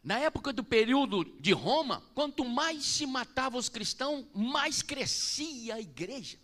Na 0.03 0.19
época 0.19 0.53
do 0.53 0.63
período 0.63 1.23
de 1.39 1.51
Roma, 1.51 2.03
quanto 2.13 2.45
mais 2.45 2.85
se 2.85 3.07
matava 3.07 3.57
os 3.57 3.69
cristãos, 3.69 4.23
mais 4.35 4.83
crescia 4.83 5.75
a 5.75 5.81
igreja. 5.81 6.37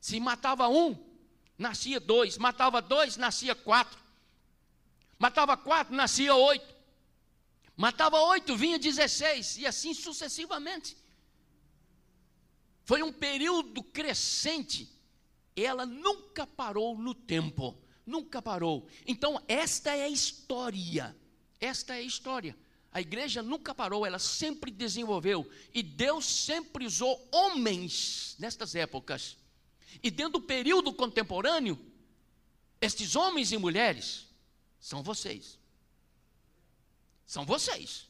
Se 0.00 0.18
matava 0.18 0.66
um, 0.66 0.96
nascia 1.62 1.98
dois. 1.98 2.36
Matava 2.36 2.82
dois, 2.82 3.16
nascia 3.16 3.54
quatro. 3.54 3.98
Matava 5.18 5.56
quatro, 5.56 5.94
nascia 5.94 6.34
oito. 6.34 6.74
Matava 7.76 8.20
oito, 8.20 8.56
vinha 8.56 8.78
dezesseis. 8.78 9.56
E 9.56 9.66
assim 9.66 9.94
sucessivamente. 9.94 10.96
Foi 12.84 13.02
um 13.02 13.12
período 13.12 13.82
crescente. 13.82 14.90
Ela 15.56 15.86
nunca 15.86 16.46
parou 16.46 16.98
no 16.98 17.14
tempo. 17.14 17.78
Nunca 18.04 18.42
parou. 18.42 18.88
Então, 19.06 19.40
esta 19.46 19.94
é 19.94 20.02
a 20.02 20.08
história. 20.08 21.16
Esta 21.60 21.94
é 21.94 21.98
a 21.98 22.02
história. 22.02 22.56
A 22.90 23.00
igreja 23.00 23.40
nunca 23.42 23.74
parou, 23.74 24.04
ela 24.04 24.18
sempre 24.18 24.70
desenvolveu. 24.70 25.48
E 25.72 25.82
Deus 25.82 26.26
sempre 26.26 26.84
usou 26.84 27.26
homens 27.32 28.36
nestas 28.38 28.74
épocas. 28.74 29.38
E 30.00 30.10
dentro 30.10 30.40
do 30.40 30.40
período 30.40 30.92
contemporâneo, 30.92 31.78
estes 32.80 33.16
homens 33.16 33.50
e 33.50 33.58
mulheres 33.58 34.28
são 34.78 35.02
vocês. 35.02 35.58
São 37.26 37.44
vocês. 37.44 38.08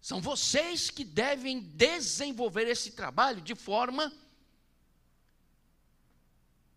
São 0.00 0.20
vocês 0.20 0.90
que 0.90 1.04
devem 1.04 1.60
desenvolver 1.60 2.66
esse 2.68 2.92
trabalho 2.92 3.40
de 3.40 3.54
forma 3.54 4.12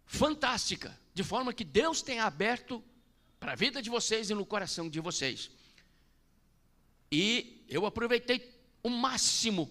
fantástica, 0.05 0.99
de 1.13 1.23
forma 1.23 1.53
que 1.53 1.63
Deus 1.63 2.01
tenha 2.01 2.23
aberto 2.23 2.83
para 3.39 3.51
a 3.51 3.55
vida 3.55 3.81
de 3.81 3.89
vocês 3.89 4.29
e 4.29 4.33
no 4.33 4.45
coração 4.45 4.89
de 4.89 4.99
vocês. 4.99 5.51
E 7.11 7.63
eu 7.69 7.85
aproveitei 7.85 8.59
o 8.81 8.89
máximo 8.89 9.69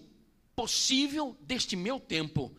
possível 0.54 1.36
deste 1.40 1.74
meu 1.76 1.98
tempo 1.98 2.56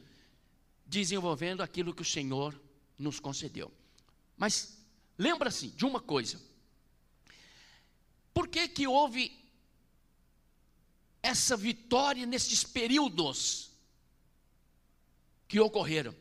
desenvolvendo 0.90 1.62
aquilo 1.62 1.94
que 1.94 2.02
o 2.02 2.06
Senhor 2.06 2.60
nos 2.98 3.20
concedeu. 3.20 3.72
Mas 4.36 4.78
lembra-se 5.18 5.68
de 5.68 5.86
uma 5.86 6.02
coisa. 6.02 6.42
Por 8.34 8.48
que 8.48 8.68
que 8.68 8.88
houve 8.88 9.40
essa 11.22 11.56
vitória 11.56 12.26
nesses 12.26 12.64
períodos 12.64 13.70
que 15.48 15.60
ocorreram. 15.60 16.16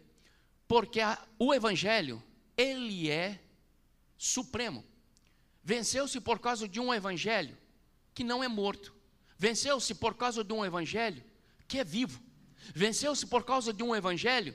Porque 0.67 1.01
a, 1.01 1.23
o 1.39 1.55
Evangelho, 1.55 2.23
ele 2.57 3.11
é 3.11 3.41
supremo. 4.17 4.85
Venceu-se 5.63 6.21
por 6.21 6.39
causa 6.39 6.67
de 6.67 6.81
um 6.81 6.93
Evangelho 6.93 7.57
que 8.15 8.25
não 8.25 8.43
é 8.43 8.49
morto. 8.49 8.95
Venceu-se 9.37 9.95
por 9.95 10.15
causa 10.17 10.43
de 10.43 10.53
um 10.53 10.65
Evangelho 10.65 11.23
que 11.69 11.79
é 11.79 11.85
vivo. 11.85 12.21
Venceu-se 12.75 13.27
por 13.27 13.45
causa 13.45 13.73
de 13.73 13.83
um 13.83 13.95
Evangelho 13.95 14.55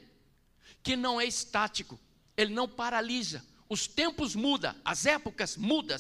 que 0.81 0.95
não 0.95 1.19
é 1.19 1.25
estático. 1.25 1.99
Ele 2.35 2.53
não 2.53 2.67
paralisa. 2.67 3.45
Os 3.69 3.87
tempos 3.87 4.35
mudam, 4.35 4.75
as 4.83 5.05
épocas 5.05 5.57
mudam, 5.57 5.97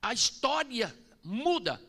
a 0.00 0.12
história 0.12 0.96
muda, 1.24 1.82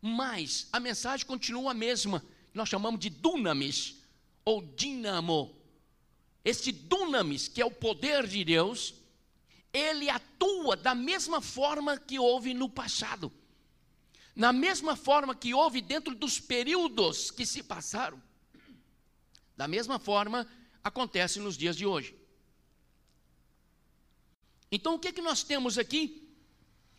mas 0.00 0.66
a 0.72 0.80
mensagem 0.80 1.26
continua 1.26 1.70
a 1.70 1.74
mesma. 1.74 2.24
Nós 2.52 2.68
chamamos 2.68 2.98
de 2.98 3.10
dunamis 3.10 3.96
ou 4.44 4.62
dinamo. 4.62 5.54
Este 6.44 6.72
dunamis, 6.72 7.46
que 7.46 7.60
é 7.60 7.64
o 7.64 7.70
poder 7.70 8.26
de 8.26 8.42
Deus, 8.44 8.94
ele 9.72 10.10
atua 10.10 10.76
da 10.76 10.94
mesma 10.94 11.40
forma 11.40 11.98
que 11.98 12.18
houve 12.18 12.54
no 12.54 12.68
passado. 12.68 13.32
Na 14.34 14.52
mesma 14.52 14.96
forma 14.96 15.34
que 15.34 15.52
houve 15.52 15.80
dentro 15.80 16.14
dos 16.14 16.38
períodos 16.38 17.30
que 17.30 17.44
se 17.44 17.62
passaram. 17.62 18.22
Da 19.56 19.68
mesma 19.68 19.98
forma 19.98 20.46
acontece 20.82 21.38
nos 21.38 21.56
dias 21.56 21.76
de 21.76 21.84
hoje. 21.84 22.16
Então 24.72 24.94
o 24.94 24.98
que, 24.98 25.08
é 25.08 25.12
que 25.12 25.20
nós 25.20 25.42
temos 25.42 25.78
aqui? 25.78 26.32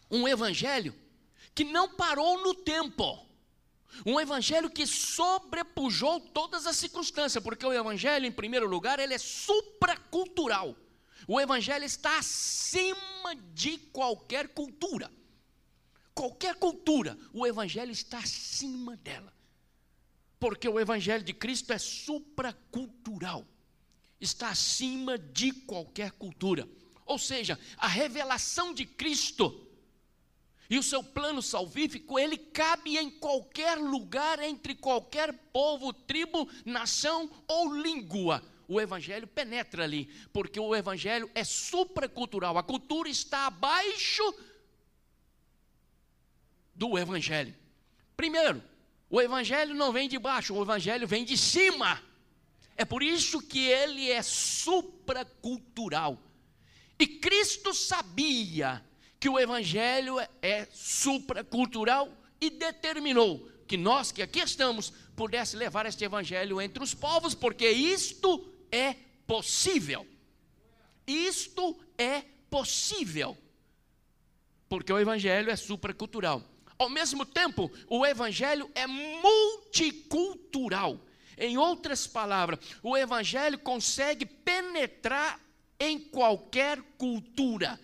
Um 0.10 0.28
evangelho 0.28 0.94
que 1.56 1.64
não 1.64 1.96
parou 1.96 2.44
no 2.44 2.54
tempo. 2.54 3.28
Um 4.06 4.20
evangelho 4.20 4.70
que 4.70 4.86
sobrepujou 4.86 6.20
todas 6.20 6.66
as 6.66 6.78
circunstâncias, 6.78 7.44
porque 7.44 7.66
o 7.66 7.74
evangelho, 7.74 8.26
em 8.26 8.32
primeiro 8.32 8.68
lugar, 8.68 9.00
ele 9.00 9.14
é 9.14 9.18
supracultural. 9.18 10.76
O 11.28 11.40
evangelho 11.40 11.86
está 11.86 12.18
acima 12.18 13.36
de 13.54 13.78
qualquer 13.78 14.50
cultura. 14.50 15.12
Qualquer 16.14 16.56
cultura, 16.56 17.18
o 17.34 17.48
evangelho 17.48 17.92
está 17.92 18.20
acima 18.20 18.98
dela. 18.98 19.34
Porque 20.40 20.68
o 20.68 20.80
evangelho 20.80 21.24
de 21.24 21.34
Cristo 21.34 21.72
é 21.72 21.78
supracultural. 21.78 23.46
Está 24.20 24.50
acima 24.50 25.18
de 25.18 25.52
qualquer 25.52 26.12
cultura. 26.12 26.68
Ou 27.06 27.18
seja, 27.18 27.60
a 27.78 27.88
revelação 27.88 28.74
de 28.74 28.86
Cristo 28.86 29.68
e 30.70 30.78
o 30.80 30.84
seu 30.84 31.04
plano 31.04 31.42
salvífico, 31.42 32.18
ele 32.18 32.38
cabe 32.38 32.98
em 32.98 33.10
qualquer 33.10 33.78
lugar, 33.78 34.40
entre 34.40 34.74
qualquer 34.74 35.34
povo, 35.52 35.92
tribo, 35.92 36.50
nação 36.66 37.30
ou 37.46 37.76
língua. 37.76 38.42
O 38.70 38.80
evangelho 38.80 39.28
penetra 39.28 39.84
ali, 39.84 40.06
porque 40.32 40.58
o 40.58 40.74
evangelho 40.74 41.30
é 41.36 41.44
supracultural. 41.44 42.58
A 42.58 42.64
cultura 42.64 43.10
está 43.10 43.48
abaixo 43.48 44.24
do 46.82 46.98
evangelho. 46.98 47.54
Primeiro, 48.18 48.64
o 49.08 49.22
evangelho 49.22 49.76
não 49.76 49.94
vem 49.94 50.10
de 50.10 50.18
baixo, 50.18 50.56
o 50.56 50.64
evangelho 50.64 51.08
vem 51.08 51.24
de 51.24 51.38
cima. 51.38 52.02
É 52.76 52.84
por 52.84 53.04
isso 53.04 53.40
que 53.40 53.68
ele 53.68 54.10
é 54.10 54.24
supracultural. 54.24 56.18
E 56.98 57.06
Cristo 57.06 57.72
sabia 57.72 58.84
que 59.20 59.30
o 59.30 59.40
evangelho 59.40 60.20
é 60.42 60.68
supracultural 60.74 62.12
e 62.42 62.50
determinou 62.50 63.48
que 63.68 63.78
nós 63.78 64.12
que 64.12 64.24
aqui 64.24 64.40
estamos 64.40 64.92
pudesse 65.16 65.56
levar 65.56 65.86
este 65.86 66.04
evangelho 66.04 66.60
entre 66.60 66.82
os 66.84 66.96
povos, 66.96 67.36
porque 67.36 67.70
isto 67.70 68.52
é 68.72 68.96
possível. 69.28 70.04
Isto 71.06 71.80
é 71.96 72.24
possível. 72.50 73.38
Porque 74.68 74.92
o 74.92 74.98
evangelho 74.98 75.52
é 75.52 75.56
supracultural. 75.56 76.51
Ao 76.82 76.90
mesmo 76.90 77.26
tempo, 77.26 77.72
o 77.88 78.04
evangelho 78.04 78.68
é 78.74 78.88
multicultural. 78.88 81.00
Em 81.38 81.56
outras 81.56 82.08
palavras, 82.08 82.58
o 82.82 82.98
evangelho 82.98 83.60
consegue 83.60 84.26
penetrar 84.26 85.40
em 85.80 86.00
qualquer 86.00 86.82
cultura. 86.98 87.80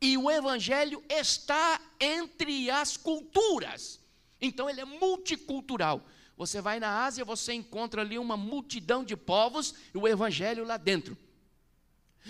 E 0.00 0.16
o 0.16 0.30
evangelho 0.30 1.02
está 1.08 1.80
entre 2.00 2.70
as 2.70 2.96
culturas. 2.96 3.98
Então 4.40 4.70
ele 4.70 4.80
é 4.80 4.84
multicultural. 4.84 6.06
Você 6.36 6.60
vai 6.60 6.78
na 6.78 7.04
Ásia, 7.04 7.24
você 7.24 7.52
encontra 7.52 8.02
ali 8.02 8.16
uma 8.16 8.36
multidão 8.36 9.02
de 9.02 9.16
povos 9.16 9.74
e 9.92 9.98
o 9.98 10.06
evangelho 10.06 10.64
lá 10.64 10.76
dentro. 10.76 11.18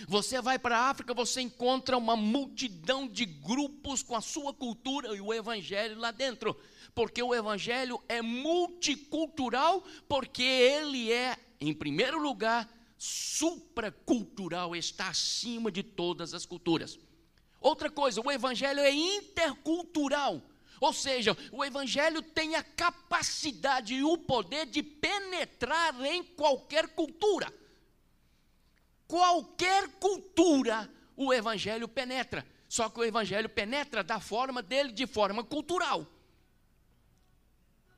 Você 0.08 0.40
vai 0.40 0.58
para 0.58 0.78
a 0.78 0.90
África, 0.90 1.14
você 1.14 1.40
encontra 1.40 1.96
uma 1.96 2.16
multidão 2.16 3.08
de 3.08 3.24
grupos 3.24 4.02
com 4.02 4.14
a 4.14 4.20
sua 4.20 4.52
cultura 4.52 5.14
e 5.14 5.20
o 5.20 5.32
evangelho 5.32 5.98
lá 5.98 6.10
dentro. 6.10 6.56
Porque 6.94 7.22
o 7.22 7.34
evangelho 7.34 8.02
é 8.08 8.20
multicultural, 8.22 9.82
porque 10.08 10.42
ele 10.42 11.12
é, 11.12 11.36
em 11.60 11.72
primeiro 11.72 12.20
lugar, 12.20 12.68
supracultural, 12.98 14.74
está 14.74 15.08
acima 15.08 15.70
de 15.70 15.82
todas 15.82 16.34
as 16.34 16.46
culturas. 16.46 16.98
Outra 17.60 17.90
coisa, 17.90 18.20
o 18.20 18.30
evangelho 18.30 18.80
é 18.80 18.92
intercultural. 18.92 20.42
Ou 20.80 20.92
seja, 20.92 21.36
o 21.52 21.64
Evangelho 21.64 22.20
tem 22.20 22.54
a 22.54 22.62
capacidade 22.62 23.94
e 23.94 24.04
o 24.04 24.18
poder 24.18 24.66
de 24.66 24.82
penetrar 24.82 25.98
em 26.04 26.22
qualquer 26.22 26.88
cultura. 26.88 27.52
Qualquer 29.06 29.88
cultura 30.00 30.90
o 31.16 31.32
Evangelho 31.32 31.88
penetra. 31.88 32.46
Só 32.68 32.88
que 32.88 32.98
o 32.98 33.04
Evangelho 33.04 33.48
penetra 33.48 34.02
da 34.02 34.20
forma 34.20 34.62
dele, 34.62 34.92
de 34.92 35.06
forma 35.06 35.44
cultural. 35.44 36.06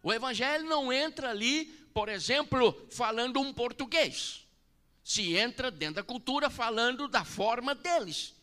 O 0.02 0.12
Evangelho 0.12 0.64
não 0.64 0.92
entra 0.92 1.30
ali, 1.30 1.66
por 1.92 2.08
exemplo, 2.08 2.86
falando 2.90 3.40
um 3.40 3.52
português. 3.52 4.46
Se 5.02 5.36
entra 5.36 5.70
dentro 5.70 5.96
da 5.96 6.02
cultura 6.02 6.50
falando 6.50 7.08
da 7.08 7.24
forma 7.24 7.74
deles 7.74 8.38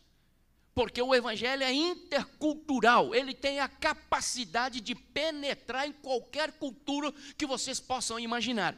porque 0.76 1.00
o 1.00 1.14
evangelho 1.14 1.62
é 1.62 1.72
intercultural, 1.72 3.14
ele 3.14 3.32
tem 3.32 3.60
a 3.60 3.66
capacidade 3.66 4.78
de 4.78 4.94
penetrar 4.94 5.88
em 5.88 5.92
qualquer 5.92 6.52
cultura 6.52 7.10
que 7.38 7.46
vocês 7.46 7.80
possam 7.80 8.20
imaginar. 8.20 8.76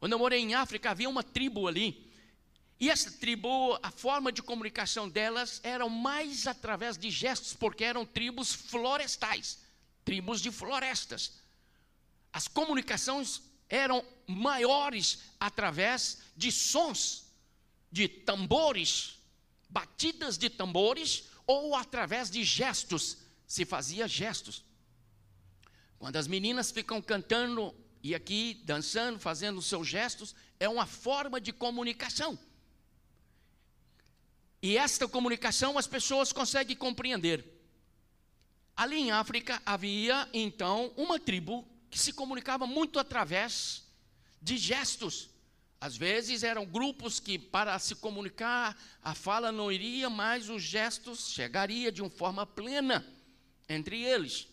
Quando 0.00 0.14
eu 0.14 0.18
morei 0.18 0.40
em 0.40 0.54
África, 0.54 0.90
havia 0.90 1.08
uma 1.08 1.22
tribo 1.22 1.68
ali, 1.68 2.09
e 2.80 2.88
essa 2.88 3.10
tribo, 3.10 3.78
a 3.82 3.90
forma 3.90 4.32
de 4.32 4.42
comunicação 4.42 5.06
delas 5.06 5.60
era 5.62 5.86
mais 5.86 6.46
através 6.46 6.96
de 6.96 7.10
gestos, 7.10 7.52
porque 7.52 7.84
eram 7.84 8.06
tribos 8.06 8.54
florestais, 8.54 9.58
tribos 10.02 10.40
de 10.40 10.50
florestas. 10.50 11.34
As 12.32 12.48
comunicações 12.48 13.42
eram 13.68 14.02
maiores 14.26 15.18
através 15.38 16.22
de 16.34 16.50
sons, 16.50 17.26
de 17.92 18.08
tambores, 18.08 19.18
batidas 19.68 20.38
de 20.38 20.48
tambores 20.48 21.24
ou 21.46 21.76
através 21.76 22.30
de 22.30 22.42
gestos, 22.44 23.18
se 23.46 23.66
fazia 23.66 24.08
gestos. 24.08 24.64
Quando 25.98 26.16
as 26.16 26.26
meninas 26.26 26.70
ficam 26.70 27.02
cantando 27.02 27.74
e 28.02 28.14
aqui 28.14 28.62
dançando, 28.64 29.18
fazendo 29.18 29.60
seus 29.60 29.86
gestos, 29.86 30.34
é 30.58 30.66
uma 30.66 30.86
forma 30.86 31.38
de 31.38 31.52
comunicação. 31.52 32.38
E 34.62 34.76
esta 34.76 35.08
comunicação 35.08 35.78
as 35.78 35.86
pessoas 35.86 36.32
conseguem 36.32 36.76
compreender. 36.76 37.44
Ali 38.76 38.96
em 38.96 39.10
África 39.10 39.60
havia 39.64 40.28
então 40.32 40.92
uma 40.96 41.18
tribo 41.18 41.66
que 41.90 41.98
se 41.98 42.12
comunicava 42.12 42.66
muito 42.66 42.98
através 42.98 43.84
de 44.40 44.56
gestos. 44.56 45.28
Às 45.80 45.96
vezes 45.96 46.42
eram 46.42 46.66
grupos 46.66 47.18
que, 47.18 47.38
para 47.38 47.78
se 47.78 47.94
comunicar, 47.94 48.76
a 49.02 49.14
fala 49.14 49.50
não 49.50 49.72
iria, 49.72 50.10
mas 50.10 50.50
os 50.50 50.62
gestos 50.62 51.30
chegaria 51.30 51.90
de 51.90 52.02
uma 52.02 52.10
forma 52.10 52.44
plena 52.44 53.06
entre 53.66 54.02
eles. 54.02 54.46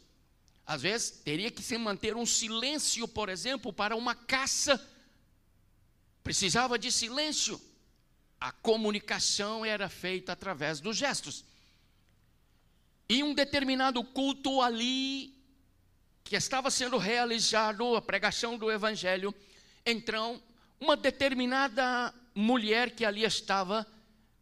Às 0.65 0.81
vezes 0.81 1.11
teria 1.11 1.51
que 1.51 1.61
se 1.61 1.77
manter 1.77 2.15
um 2.15 2.25
silêncio, 2.25 3.07
por 3.07 3.27
exemplo, 3.29 3.73
para 3.73 3.95
uma 3.95 4.15
caça. 4.15 4.79
Precisava 6.23 6.77
de 6.79 6.91
silêncio. 6.91 7.59
A 8.39 8.51
comunicação 8.51 9.65
era 9.65 9.89
feita 9.89 10.31
através 10.33 10.79
dos 10.79 10.95
gestos. 10.95 11.43
E 13.09 13.23
um 13.23 13.33
determinado 13.33 14.03
culto 14.03 14.61
ali, 14.61 15.33
que 16.23 16.35
estava 16.35 16.69
sendo 16.69 16.97
realizado, 16.97 17.95
a 17.95 18.01
pregação 18.01 18.57
do 18.57 18.69
Evangelho, 18.69 19.33
então 19.85 20.41
uma 20.79 20.95
determinada 20.95 22.13
mulher 22.35 22.91
que 22.91 23.05
ali 23.05 23.23
estava 23.23 23.87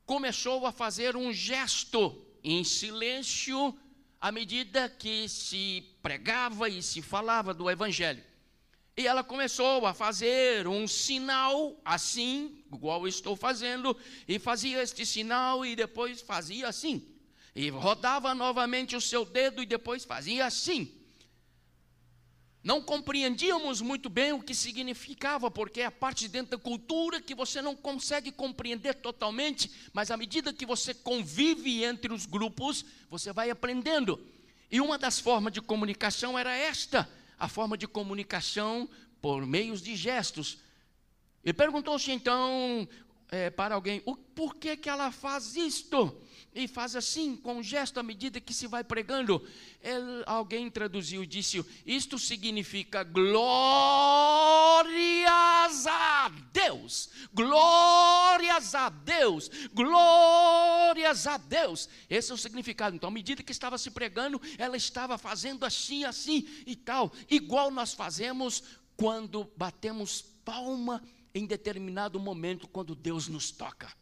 começou 0.05 0.65
a 0.65 0.71
fazer 0.71 1.15
um 1.15 1.31
gesto 1.31 2.25
em 2.43 2.63
silêncio 2.63 3.77
à 4.19 4.31
medida 4.31 4.89
que 4.89 5.29
se 5.29 5.83
pregava 6.01 6.67
e 6.67 6.81
se 6.81 7.01
falava 7.01 7.53
do 7.53 7.69
Evangelho. 7.69 8.23
E 8.97 9.05
ela 9.05 9.23
começou 9.23 9.85
a 9.85 9.93
fazer 9.93 10.67
um 10.67 10.87
sinal 10.87 11.79
assim, 11.83 12.63
igual 12.75 13.07
estou 13.07 13.35
fazendo, 13.35 13.95
e 14.27 14.37
fazia 14.37 14.81
este 14.81 15.05
sinal 15.05 15.65
e 15.65 15.75
depois 15.75 16.21
fazia 16.21 16.67
assim. 16.67 17.05
E 17.55 17.69
rodava 17.69 18.33
novamente 18.33 18.95
o 18.95 19.01
seu 19.01 19.25
dedo 19.25 19.63
e 19.63 19.65
depois 19.65 20.03
fazia 20.03 20.45
assim 20.45 21.05
não 22.65 22.81
compreendíamos 22.81 23.79
muito 23.79 24.09
bem 24.09 24.33
o 24.33 24.41
que 24.41 24.55
significava, 24.55 25.51
porque 25.51 25.81
é 25.81 25.85
a 25.85 25.91
parte 25.91 26.27
dentro 26.27 26.57
da 26.57 26.63
cultura 26.63 27.21
que 27.21 27.35
você 27.35 27.61
não 27.61 27.75
consegue 27.75 28.31
compreender 28.31 28.95
totalmente, 28.95 29.69
mas 29.93 30.09
à 30.09 30.17
medida 30.17 30.51
que 30.51 30.65
você 30.65 30.91
convive 30.91 31.83
entre 31.83 32.11
os 32.11 32.25
grupos, 32.25 32.83
você 33.07 33.31
vai 33.31 33.51
aprendendo. 33.51 34.19
E 34.71 34.81
uma 34.81 34.97
das 34.97 35.19
formas 35.19 35.53
de 35.53 35.61
comunicação 35.61 36.39
era 36.39 36.57
esta, 36.57 37.07
a 37.37 37.47
forma 37.47 37.77
de 37.77 37.87
comunicação 37.87 38.89
por 39.21 39.45
meios 39.45 39.79
de 39.79 39.95
gestos. 39.95 40.57
E 41.45 41.53
perguntou-se 41.53 42.11
então 42.11 42.87
é, 43.29 43.51
para 43.51 43.75
alguém: 43.75 44.01
o, 44.05 44.15
por 44.15 44.55
que, 44.55 44.75
que 44.75 44.89
ela 44.89 45.11
faz 45.11 45.55
isto? 45.55 46.19
E 46.57 46.67
faz 46.69 46.95
assim, 46.95 47.35
com 47.35 47.55
um 47.55 47.63
gesto 47.63 47.99
à 47.99 48.03
medida 48.03 48.39
que 48.39 48.53
se 48.53 48.65
vai 48.65 48.81
pregando. 48.81 49.45
Ele, 49.81 50.23
alguém 50.25 50.71
traduziu 50.71 51.21
e 51.21 51.27
disse: 51.27 51.63
Isto 51.85 52.17
significa 52.17 53.03
glórias 53.03 53.35
a 55.85 56.31
Deus, 56.53 57.09
glórias 57.33 58.73
a 58.73 58.87
Deus, 58.89 59.51
glórias 59.73 61.27
a 61.27 61.35
Deus. 61.37 61.89
Esse 62.09 62.31
é 62.31 62.33
o 62.33 62.37
significado. 62.37 62.95
Então, 62.95 63.09
à 63.09 63.11
medida 63.11 63.43
que 63.43 63.51
estava 63.51 63.77
se 63.77 63.91
pregando, 63.91 64.41
ela 64.57 64.77
estava 64.77 65.17
fazendo 65.17 65.65
assim, 65.65 66.05
assim 66.05 66.47
e 66.65 66.75
tal, 66.75 67.11
igual 67.29 67.69
nós 67.69 67.93
fazemos 67.93 68.63
quando 68.95 69.51
batemos 69.57 70.21
palma 70.45 71.03
em 71.35 71.45
determinado 71.45 72.17
momento 72.17 72.65
quando 72.65 72.95
Deus 72.95 73.27
nos 73.27 73.51
toca. 73.51 73.93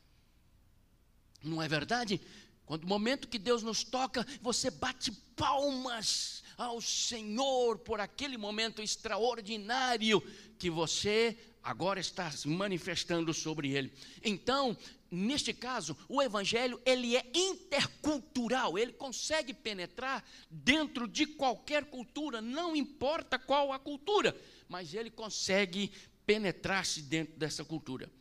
Não 1.43 1.61
é 1.61 1.67
verdade? 1.67 2.21
Quando 2.63 2.83
o 2.83 2.87
momento 2.87 3.27
que 3.27 3.39
Deus 3.39 3.63
nos 3.63 3.83
toca, 3.83 4.25
você 4.39 4.69
bate 4.69 5.11
palmas 5.35 6.43
ao 6.55 6.79
Senhor 6.79 7.79
por 7.79 7.99
aquele 7.99 8.37
momento 8.37 8.83
extraordinário 8.83 10.21
que 10.59 10.69
você 10.69 11.37
agora 11.63 11.99
está 11.99 12.31
manifestando 12.45 13.33
sobre 13.33 13.71
ele. 13.71 13.91
Então, 14.23 14.77
neste 15.09 15.53
caso, 15.53 15.97
o 16.07 16.21
evangelho, 16.21 16.79
ele 16.85 17.15
é 17.17 17.25
intercultural, 17.33 18.77
ele 18.77 18.93
consegue 18.93 19.53
penetrar 19.53 20.23
dentro 20.49 21.07
de 21.07 21.25
qualquer 21.25 21.85
cultura, 21.85 22.41
não 22.41 22.75
importa 22.75 23.39
qual 23.39 23.73
a 23.73 23.79
cultura, 23.79 24.39
mas 24.69 24.93
ele 24.93 25.09
consegue 25.09 25.91
penetrar-se 26.25 27.01
dentro 27.01 27.35
dessa 27.37 27.63
cultura. 27.63 28.11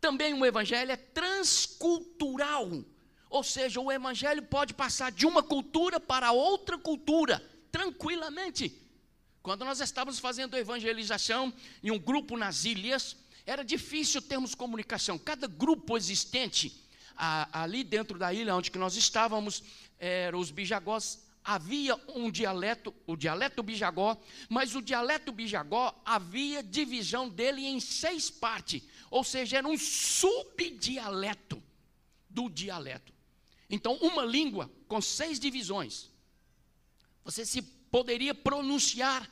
Também 0.00 0.34
o 0.34 0.44
evangelho 0.44 0.92
é 0.92 0.96
transcultural, 0.96 2.70
ou 3.28 3.42
seja, 3.42 3.80
o 3.80 3.90
evangelho 3.90 4.42
pode 4.42 4.74
passar 4.74 5.10
de 5.10 5.26
uma 5.26 5.42
cultura 5.42 5.98
para 5.98 6.32
outra 6.32 6.78
cultura 6.78 7.42
tranquilamente. 7.72 8.82
Quando 9.42 9.64
nós 9.64 9.80
estávamos 9.80 10.18
fazendo 10.18 10.56
evangelização 10.56 11.52
em 11.82 11.90
um 11.90 11.98
grupo 11.98 12.36
nas 12.36 12.64
ilhas, 12.64 13.16
era 13.44 13.62
difícil 13.62 14.20
termos 14.20 14.54
comunicação. 14.54 15.18
Cada 15.18 15.46
grupo 15.46 15.96
existente 15.96 16.84
ali 17.16 17.82
dentro 17.82 18.18
da 18.18 18.32
ilha 18.32 18.54
onde 18.54 18.70
que 18.70 18.78
nós 18.78 18.96
estávamos, 18.96 19.62
eram 19.98 20.38
os 20.38 20.50
bijagós, 20.50 21.25
havia 21.46 21.94
um 22.08 22.28
dialeto, 22.28 22.92
o 23.06 23.16
dialeto 23.16 23.62
bijagó, 23.62 24.20
mas 24.48 24.74
o 24.74 24.82
dialeto 24.82 25.30
bijagó 25.30 25.96
havia 26.04 26.60
divisão 26.60 27.28
dele 27.28 27.64
em 27.64 27.78
seis 27.78 28.28
partes, 28.28 28.82
ou 29.08 29.22
seja, 29.22 29.58
era 29.58 29.68
um 29.68 29.78
subdialeto 29.78 31.62
do 32.28 32.50
dialeto. 32.50 33.14
Então, 33.70 33.94
uma 33.98 34.24
língua 34.24 34.68
com 34.88 35.00
seis 35.00 35.38
divisões. 35.38 36.10
Você 37.24 37.46
se 37.46 37.62
poderia 37.62 38.34
pronunciar 38.34 39.30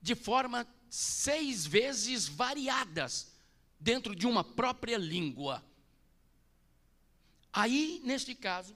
de 0.00 0.14
forma 0.14 0.66
seis 0.88 1.66
vezes 1.66 2.26
variadas 2.26 3.32
dentro 3.78 4.16
de 4.16 4.26
uma 4.26 4.42
própria 4.42 4.96
língua. 4.96 5.62
Aí, 7.52 8.00
neste 8.02 8.34
caso, 8.34 8.74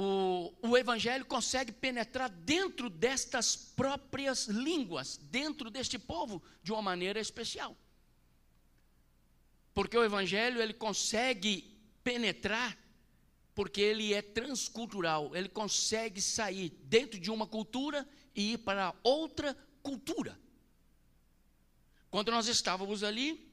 o, 0.00 0.54
o 0.62 0.78
Evangelho 0.78 1.26
consegue 1.26 1.70
penetrar 1.70 2.30
dentro 2.30 2.88
destas 2.88 3.54
próprias 3.54 4.46
línguas, 4.46 5.18
dentro 5.18 5.70
deste 5.70 5.98
povo, 5.98 6.42
de 6.62 6.72
uma 6.72 6.80
maneira 6.80 7.20
especial. 7.20 7.76
Porque 9.74 9.98
o 9.98 10.02
Evangelho 10.02 10.62
ele 10.62 10.72
consegue 10.72 11.78
penetrar, 12.02 12.78
porque 13.54 13.82
ele 13.82 14.14
é 14.14 14.22
transcultural, 14.22 15.36
ele 15.36 15.50
consegue 15.50 16.22
sair 16.22 16.70
dentro 16.84 17.20
de 17.20 17.30
uma 17.30 17.46
cultura 17.46 18.08
e 18.34 18.54
ir 18.54 18.58
para 18.58 18.94
outra 19.02 19.54
cultura. 19.82 20.38
Quando 22.10 22.30
nós 22.30 22.48
estávamos 22.48 23.04
ali, 23.04 23.46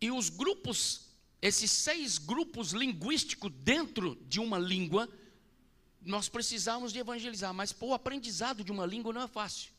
e 0.00 0.10
os 0.10 0.30
grupos, 0.30 1.09
esses 1.40 1.70
seis 1.70 2.18
grupos 2.18 2.72
linguísticos 2.72 3.50
dentro 3.62 4.16
de 4.28 4.40
uma 4.40 4.58
língua, 4.58 5.08
nós 6.02 6.28
precisamos 6.28 6.92
de 6.92 6.98
evangelizar, 6.98 7.52
mas 7.54 7.74
o 7.80 7.94
aprendizado 7.94 8.64
de 8.64 8.72
uma 8.72 8.86
língua 8.86 9.12
não 9.12 9.22
é 9.22 9.28
fácil. 9.28 9.72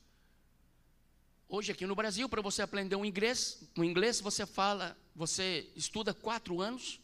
Hoje 1.47 1.71
aqui 1.71 1.85
no 1.85 1.95
Brasil, 1.95 2.29
para 2.29 2.41
você 2.41 2.61
aprender 2.61 2.95
um 2.95 3.05
inglês, 3.05 3.61
um 3.77 3.83
inglês 3.83 4.21
você 4.21 4.45
fala, 4.45 4.97
você 5.15 5.69
estuda 5.75 6.13
quatro 6.13 6.61
anos, 6.61 6.99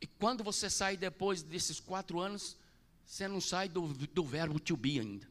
e 0.00 0.06
quando 0.06 0.42
você 0.42 0.70
sai 0.70 0.96
depois 0.96 1.42
desses 1.42 1.78
quatro 1.80 2.20
anos, 2.20 2.56
você 3.04 3.26
não 3.26 3.40
sai 3.40 3.68
do, 3.68 3.88
do 3.88 4.24
verbo 4.24 4.58
to 4.58 4.76
be 4.76 4.98
ainda. 4.98 5.28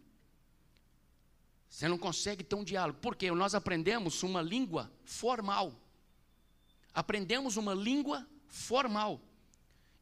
Você 1.69 1.87
não 1.87 1.97
consegue 1.97 2.43
ter 2.43 2.55
um 2.55 2.63
diálogo. 2.63 2.99
Porque 3.01 3.31
nós 3.31 3.55
aprendemos 3.55 4.21
uma 4.23 4.41
língua 4.41 4.91
formal. 5.05 5.73
Aprendemos 6.93 7.57
uma 7.57 7.73
língua 7.73 8.27
formal. 8.49 9.21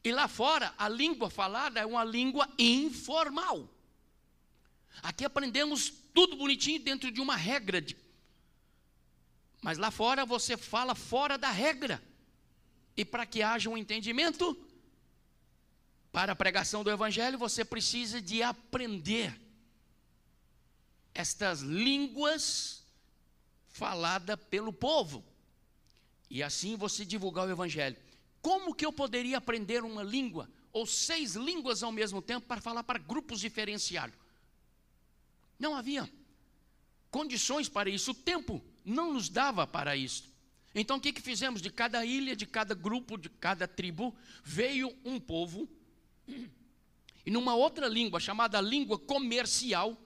E 0.02 0.10
lá 0.10 0.26
fora, 0.26 0.74
a 0.78 0.88
língua 0.88 1.28
falada 1.30 1.80
é 1.80 1.86
uma 1.86 2.04
língua 2.04 2.48
informal. 2.58 3.68
Aqui 5.02 5.24
aprendemos 5.24 5.92
tudo 6.14 6.36
bonitinho 6.36 6.80
dentro 6.80 7.10
de 7.10 7.20
uma 7.20 7.36
regra. 7.36 7.80
De... 7.80 7.96
Mas 9.60 9.78
lá 9.78 9.90
fora 9.90 10.24
você 10.24 10.56
fala 10.56 10.94
fora 10.94 11.36
da 11.36 11.50
regra. 11.50 12.02
E 12.96 13.04
para 13.04 13.26
que 13.26 13.42
haja 13.42 13.70
um 13.70 13.76
entendimento, 13.76 14.56
para 16.10 16.32
a 16.32 16.36
pregação 16.36 16.82
do 16.82 16.90
Evangelho, 16.90 17.38
você 17.38 17.64
precisa 17.64 18.20
de 18.20 18.42
aprender 18.42 19.38
estas 21.14 21.60
línguas 21.60 22.82
falada 23.68 24.36
pelo 24.36 24.72
povo. 24.72 25.24
E 26.30 26.42
assim 26.42 26.76
você 26.76 27.04
divulgar 27.04 27.46
o 27.46 27.50
evangelho. 27.50 27.96
Como 28.40 28.74
que 28.74 28.86
eu 28.86 28.92
poderia 28.92 29.38
aprender 29.38 29.82
uma 29.82 30.02
língua 30.02 30.48
ou 30.72 30.86
seis 30.86 31.34
línguas 31.34 31.82
ao 31.82 31.92
mesmo 31.92 32.22
tempo 32.22 32.46
para 32.46 32.60
falar 32.60 32.82
para 32.84 32.98
grupos 32.98 33.40
diferenciados? 33.40 34.16
Não 35.58 35.74
havia 35.74 36.08
condições 37.10 37.68
para 37.68 37.90
isso, 37.90 38.10
o 38.10 38.14
tempo 38.14 38.62
não 38.84 39.12
nos 39.12 39.28
dava 39.28 39.66
para 39.66 39.96
isso. 39.96 40.24
Então 40.74 40.98
o 40.98 41.00
que, 41.00 41.12
que 41.12 41.20
fizemos? 41.20 41.60
De 41.60 41.70
cada 41.70 42.04
ilha, 42.04 42.36
de 42.36 42.46
cada 42.46 42.74
grupo, 42.74 43.16
de 43.16 43.28
cada 43.28 43.66
tribo, 43.66 44.14
veio 44.44 44.94
um 45.04 45.18
povo, 45.18 45.68
e 47.28 47.30
numa 47.30 47.54
outra 47.54 47.88
língua, 47.88 48.20
chamada 48.20 48.60
língua 48.60 48.98
comercial, 48.98 49.96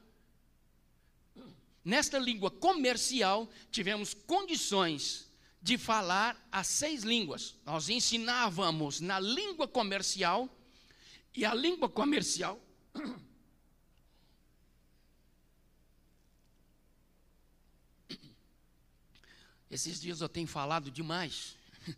nesta 1.85 2.19
língua 2.19 2.51
comercial, 2.51 3.49
tivemos 3.71 4.15
condições 4.15 5.31
de 5.63 5.79
falar 5.79 6.37
as 6.51 6.67
seis 6.67 7.05
línguas. 7.05 7.55
Nós 7.65 7.89
ensinávamos 7.89 9.01
na 9.01 9.21
língua 9.21 9.69
comercial, 9.69 10.49
e 11.35 11.45
a 11.45 11.55
língua 11.55 11.89
comercial. 11.89 12.61
Esses 19.71 20.01
dias 20.01 20.21
eu 20.21 20.29
tenho 20.29 20.49
falado 20.49 20.91
demais, 20.91 21.57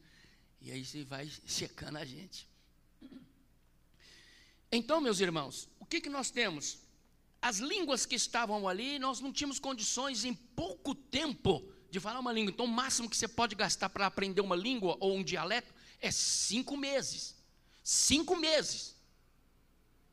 e 0.61 0.71
aí 0.71 0.85
você 0.85 1.03
vai 1.03 1.29
checando 1.47 1.99
a 1.99 2.05
gente. 2.05 2.47
Então, 4.71 5.01
meus 5.01 5.19
irmãos, 5.21 5.69
o 5.81 5.87
que, 5.87 6.01
que 6.01 6.11
nós 6.11 6.31
temos? 6.31 6.85
as 7.45 7.59
línguas 7.59 8.07
que 8.07 8.15
estavam 8.15 8.67
ali, 8.67 8.99
nós 8.99 9.21
não 9.21 9.31
tínhamos 9.31 9.59
condições 9.59 10.25
em 10.25 10.33
pouco 10.33 10.95
tempo 10.95 11.62
de 11.95 12.01
falar 12.01 12.18
uma 12.18 12.32
língua. 12.32 12.51
Então, 12.51 12.66
o 12.66 12.68
máximo 12.68 13.09
que 13.09 13.16
você 13.16 13.28
pode 13.28 13.55
gastar 13.55 13.88
para 13.88 14.05
aprender 14.05 14.40
uma 14.40 14.57
língua 14.57 14.97
ou 14.99 15.16
um 15.16 15.22
dialeto 15.22 15.72
é 16.01 16.11
cinco 16.11 16.76
meses. 16.76 17.36
Cinco 17.84 18.34
meses. 18.34 18.97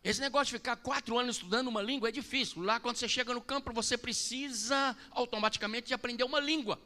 Esse 0.03 0.21
negócio 0.21 0.51
de 0.51 0.59
ficar 0.59 0.75
quatro 0.75 1.17
anos 1.17 1.38
estudando 1.38 1.69
uma 1.69 1.82
língua 1.82 2.09
é 2.09 2.11
difícil. 2.11 2.61
Lá, 2.61 2.79
quando 2.79 2.97
você 2.97 3.09
chega 3.09 3.34
no 3.34 3.41
campo, 3.41 3.73
você 3.73 3.97
precisa 3.97 4.95
automaticamente 5.09 5.88
de 5.88 5.95
aprender 5.95 6.23
uma 6.23 6.39
língua. 6.39 6.79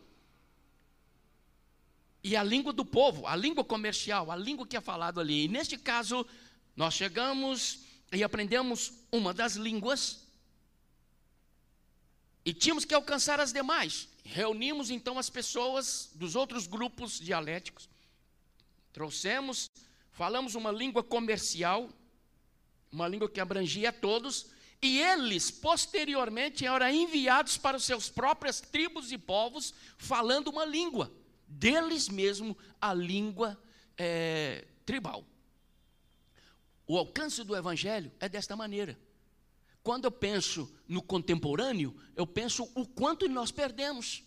E 2.23 2.33
a 2.37 2.43
língua 2.43 2.71
do 2.71 2.85
povo, 2.85 3.27
a 3.27 3.35
língua 3.35 3.65
comercial, 3.65 4.31
a 4.31 4.35
língua 4.37 4.65
que 4.65 4.77
é 4.77 4.81
falado 4.81 5.19
ali. 5.19 5.43
E 5.43 5.47
neste 5.49 5.77
caso, 5.77 6.25
nós 6.73 6.93
chegamos 6.93 7.79
e 8.13 8.23
aprendemos 8.23 8.93
uma 9.11 9.33
das 9.33 9.57
línguas 9.57 10.24
e 12.45 12.53
tínhamos 12.53 12.85
que 12.85 12.93
alcançar 12.93 13.39
as 13.39 13.51
demais. 13.51 14.07
Reunimos 14.23 14.91
então 14.91 15.17
as 15.17 15.29
pessoas 15.29 16.11
dos 16.13 16.35
outros 16.35 16.67
grupos 16.67 17.19
dialéticos, 17.19 17.89
trouxemos, 18.93 19.69
falamos 20.11 20.55
uma 20.55 20.71
língua 20.71 21.03
comercial, 21.03 21.89
uma 22.91 23.07
língua 23.07 23.27
que 23.27 23.41
abrangia 23.41 23.89
a 23.89 23.93
todos, 23.93 24.47
e 24.81 25.01
eles, 25.01 25.49
posteriormente, 25.49 26.65
eram 26.65 26.89
enviados 26.89 27.57
para 27.57 27.77
os 27.77 27.83
seus 27.83 28.09
próprias 28.09 28.61
tribos 28.61 29.11
e 29.11 29.17
povos, 29.17 29.73
falando 29.97 30.49
uma 30.49 30.65
língua, 30.65 31.11
deles 31.47 32.07
mesmo, 32.07 32.57
a 32.79 32.93
língua 32.93 33.59
é, 33.97 34.65
tribal. 34.85 35.25
O 36.87 36.97
alcance 36.97 37.43
do 37.43 37.55
evangelho 37.55 38.11
é 38.19 38.29
desta 38.29 38.55
maneira. 38.55 38.97
Quando 39.85 40.05
eu 40.05 40.11
penso 40.11 40.67
no 40.87 40.99
contemporâneo, 40.99 41.95
eu 42.15 42.25
penso 42.25 42.67
o 42.73 42.87
quanto 42.87 43.29
nós 43.29 43.51
perdemos, 43.51 44.23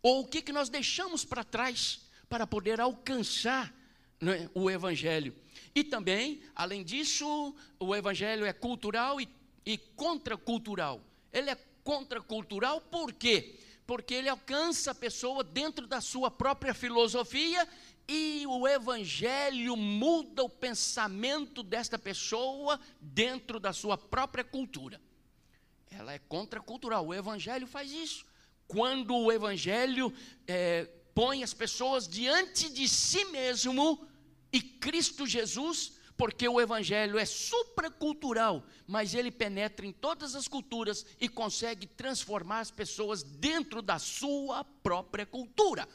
ou 0.00 0.20
o 0.20 0.24
que, 0.24 0.40
que 0.40 0.52
nós 0.52 0.68
deixamos 0.68 1.24
para 1.24 1.42
trás 1.42 2.08
para 2.28 2.46
poder 2.46 2.80
alcançar 2.80 3.74
né, 4.20 4.48
o 4.54 4.70
Evangelho. 4.70 5.34
E 5.74 5.82
também, 5.82 6.40
além 6.54 6.84
disso, 6.84 7.52
o 7.80 7.96
Evangelho 7.96 8.44
é 8.44 8.52
cultural 8.52 9.20
e, 9.20 9.28
e 9.66 9.76
contracultural. 9.76 11.04
Ele 11.32 11.50
é 11.50 11.58
contracultural 11.82 12.80
por 12.80 13.12
quê? 13.12 13.58
Porque 13.88 14.14
ele 14.14 14.28
alcança 14.28 14.92
a 14.92 14.94
pessoa 14.94 15.42
dentro 15.42 15.88
da 15.88 16.00
sua 16.00 16.30
própria 16.30 16.72
filosofia 16.72 17.66
e 18.12 18.44
o 18.44 18.66
Evangelho 18.66 19.76
muda 19.76 20.42
o 20.42 20.48
pensamento 20.48 21.62
desta 21.62 21.96
pessoa 21.96 22.80
dentro 23.00 23.60
da 23.60 23.72
sua 23.72 23.96
própria 23.96 24.42
cultura. 24.42 25.00
Ela 25.88 26.14
é 26.14 26.18
contracultural. 26.18 27.06
O 27.06 27.14
Evangelho 27.14 27.68
faz 27.68 27.92
isso. 27.92 28.26
Quando 28.66 29.16
o 29.16 29.30
Evangelho 29.30 30.12
é, 30.44 30.90
põe 31.14 31.44
as 31.44 31.54
pessoas 31.54 32.08
diante 32.08 32.68
de 32.68 32.88
si 32.88 33.24
mesmo 33.26 34.04
e 34.52 34.60
Cristo 34.60 35.24
Jesus, 35.24 35.92
porque 36.16 36.48
o 36.48 36.60
Evangelho 36.60 37.16
é 37.16 37.24
supracultural, 37.24 38.66
mas 38.88 39.14
ele 39.14 39.30
penetra 39.30 39.86
em 39.86 39.92
todas 39.92 40.34
as 40.34 40.48
culturas 40.48 41.06
e 41.20 41.28
consegue 41.28 41.86
transformar 41.86 42.58
as 42.58 42.72
pessoas 42.72 43.22
dentro 43.22 43.80
da 43.80 44.00
sua 44.00 44.64
própria 44.64 45.24
cultura 45.24 45.88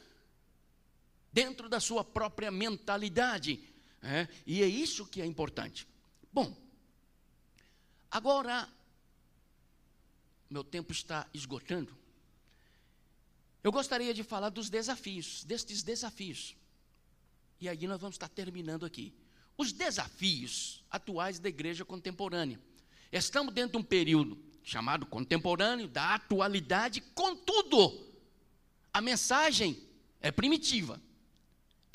dentro 1.35 1.67
da 1.67 1.81
sua 1.81 2.01
própria 2.01 2.49
mentalidade. 2.49 3.59
É? 4.01 4.25
E 4.47 4.63
é 4.63 4.65
isso 4.65 5.05
que 5.05 5.21
é 5.21 5.25
importante. 5.25 5.85
Bom, 6.31 6.55
agora, 8.09 8.69
meu 10.49 10.63
tempo 10.63 10.93
está 10.93 11.27
esgotando. 11.33 11.93
Eu 13.61 13.69
gostaria 13.69 14.13
de 14.13 14.23
falar 14.23 14.49
dos 14.49 14.69
desafios, 14.69 15.43
destes 15.43 15.83
desafios. 15.83 16.55
E 17.59 17.67
aí 17.67 17.85
nós 17.85 17.99
vamos 17.99 18.15
estar 18.15 18.29
terminando 18.29 18.85
aqui. 18.85 19.13
Os 19.57 19.73
desafios 19.73 20.85
atuais 20.89 21.37
da 21.37 21.49
igreja 21.49 21.83
contemporânea. 21.83 22.61
Estamos 23.11 23.53
dentro 23.53 23.73
de 23.73 23.77
um 23.77 23.83
período 23.83 24.41
chamado 24.63 25.05
contemporâneo, 25.05 25.87
da 25.87 26.15
atualidade, 26.15 27.01
contudo, 27.13 28.05
a 28.93 29.01
mensagem 29.01 29.77
é 30.21 30.31
primitiva. 30.31 31.01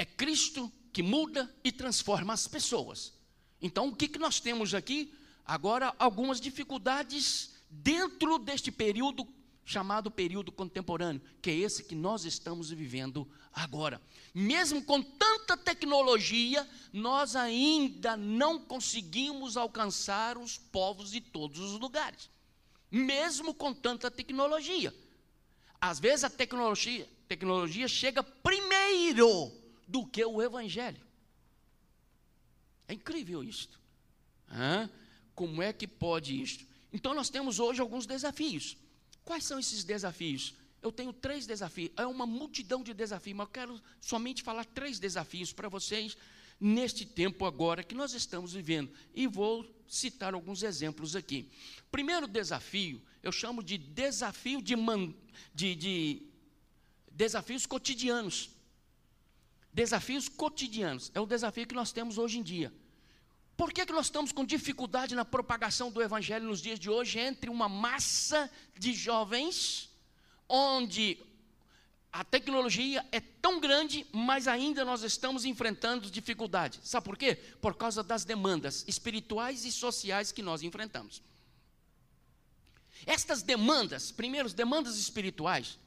É 0.00 0.04
Cristo 0.06 0.72
que 0.94 1.02
muda 1.02 1.54
e 1.62 1.70
transforma 1.70 2.32
as 2.32 2.48
pessoas. 2.48 3.12
Então, 3.60 3.88
o 3.88 3.94
que, 3.94 4.08
que 4.08 4.18
nós 4.18 4.40
temos 4.40 4.72
aqui? 4.72 5.12
Agora, 5.44 5.94
algumas 5.98 6.40
dificuldades 6.40 7.50
dentro 7.68 8.38
deste 8.38 8.72
período 8.72 9.28
chamado 9.62 10.10
período 10.10 10.50
contemporâneo, 10.50 11.20
que 11.42 11.50
é 11.50 11.54
esse 11.54 11.84
que 11.84 11.94
nós 11.94 12.24
estamos 12.24 12.70
vivendo 12.70 13.30
agora. 13.52 14.00
Mesmo 14.34 14.82
com 14.82 15.02
tanta 15.02 15.54
tecnologia, 15.54 16.66
nós 16.94 17.36
ainda 17.36 18.16
não 18.16 18.58
conseguimos 18.58 19.54
alcançar 19.54 20.38
os 20.38 20.56
povos 20.56 21.10
de 21.10 21.20
todos 21.20 21.60
os 21.60 21.78
lugares. 21.78 22.30
Mesmo 22.90 23.52
com 23.52 23.74
tanta 23.74 24.10
tecnologia. 24.10 24.94
Às 25.78 26.00
vezes 26.00 26.24
a 26.24 26.30
tecnologia, 26.30 27.06
tecnologia 27.28 27.86
chega 27.86 28.22
primeiro 28.22 29.60
do 29.90 30.06
que 30.06 30.24
o 30.24 30.40
evangelho. 30.40 31.04
É 32.86 32.94
incrível 32.94 33.42
isto. 33.42 33.80
Hã? 34.48 34.88
Como 35.34 35.60
é 35.60 35.72
que 35.72 35.86
pode 35.86 36.40
isto? 36.40 36.64
Então 36.92 37.12
nós 37.14 37.28
temos 37.28 37.58
hoje 37.58 37.80
alguns 37.80 38.06
desafios. 38.06 38.76
Quais 39.24 39.44
são 39.44 39.58
esses 39.58 39.82
desafios? 39.82 40.54
Eu 40.80 40.90
tenho 40.90 41.12
três 41.12 41.46
desafios, 41.46 41.90
é 41.96 42.06
uma 42.06 42.26
multidão 42.26 42.82
de 42.82 42.94
desafios, 42.94 43.36
mas 43.36 43.46
eu 43.46 43.52
quero 43.52 43.82
somente 44.00 44.42
falar 44.42 44.64
três 44.64 44.98
desafios 44.98 45.52
para 45.52 45.68
vocês 45.68 46.16
neste 46.58 47.04
tempo 47.04 47.44
agora 47.44 47.82
que 47.82 47.94
nós 47.94 48.14
estamos 48.14 48.54
vivendo. 48.54 48.90
E 49.14 49.26
vou 49.26 49.66
citar 49.86 50.34
alguns 50.34 50.62
exemplos 50.62 51.14
aqui. 51.14 51.50
Primeiro 51.90 52.26
desafio, 52.26 53.02
eu 53.22 53.32
chamo 53.32 53.62
de 53.62 53.76
desafio 53.76 54.62
de, 54.62 54.74
man, 54.74 55.12
de, 55.54 55.74
de 55.74 56.22
desafios 57.10 57.66
cotidianos. 57.66 58.50
Desafios 59.72 60.28
cotidianos. 60.28 61.10
É 61.14 61.20
o 61.20 61.26
desafio 61.26 61.66
que 61.66 61.74
nós 61.74 61.92
temos 61.92 62.18
hoje 62.18 62.38
em 62.38 62.42
dia. 62.42 62.72
Por 63.56 63.72
que, 63.72 63.84
que 63.84 63.92
nós 63.92 64.06
estamos 64.06 64.32
com 64.32 64.44
dificuldade 64.44 65.14
na 65.14 65.24
propagação 65.24 65.90
do 65.90 66.00
Evangelho 66.00 66.46
nos 66.46 66.62
dias 66.62 66.78
de 66.78 66.88
hoje 66.88 67.18
entre 67.18 67.50
uma 67.50 67.68
massa 67.68 68.50
de 68.78 68.94
jovens, 68.94 69.90
onde 70.48 71.18
a 72.12 72.24
tecnologia 72.24 73.06
é 73.12 73.20
tão 73.20 73.60
grande, 73.60 74.04
mas 74.12 74.48
ainda 74.48 74.84
nós 74.84 75.02
estamos 75.02 75.44
enfrentando 75.44 76.10
dificuldades. 76.10 76.80
Sabe 76.82 77.04
por 77.04 77.16
quê? 77.16 77.36
Por 77.60 77.76
causa 77.76 78.02
das 78.02 78.24
demandas 78.24 78.84
espirituais 78.88 79.64
e 79.64 79.70
sociais 79.70 80.32
que 80.32 80.42
nós 80.42 80.62
enfrentamos. 80.62 81.22
Estas 83.06 83.42
demandas, 83.42 84.10
primeiro, 84.10 84.48
demandas 84.52 84.96
espirituais, 84.96 85.78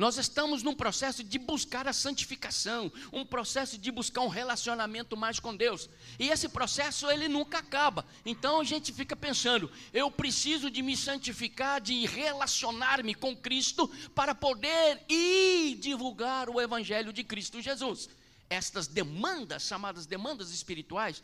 nós 0.00 0.16
estamos 0.16 0.62
num 0.62 0.74
processo 0.74 1.22
de 1.22 1.38
buscar 1.38 1.86
a 1.86 1.92
santificação, 1.92 2.90
um 3.12 3.22
processo 3.22 3.76
de 3.76 3.90
buscar 3.90 4.22
um 4.22 4.28
relacionamento 4.28 5.14
mais 5.14 5.38
com 5.38 5.54
Deus. 5.54 5.90
E 6.18 6.30
esse 6.30 6.48
processo 6.48 7.10
ele 7.10 7.28
nunca 7.28 7.58
acaba. 7.58 8.06
Então 8.24 8.62
a 8.62 8.64
gente 8.64 8.94
fica 8.94 9.14
pensando, 9.14 9.70
eu 9.92 10.10
preciso 10.10 10.70
de 10.70 10.80
me 10.80 10.96
santificar, 10.96 11.82
de 11.82 12.06
relacionar-me 12.06 13.14
com 13.14 13.36
Cristo 13.36 13.86
para 14.14 14.34
poder 14.34 15.04
ir 15.06 15.74
divulgar 15.74 16.48
o 16.48 16.58
evangelho 16.58 17.12
de 17.12 17.22
Cristo 17.22 17.60
Jesus. 17.60 18.08
Estas 18.48 18.86
demandas, 18.86 19.64
chamadas 19.64 20.06
demandas 20.06 20.50
espirituais, 20.50 21.22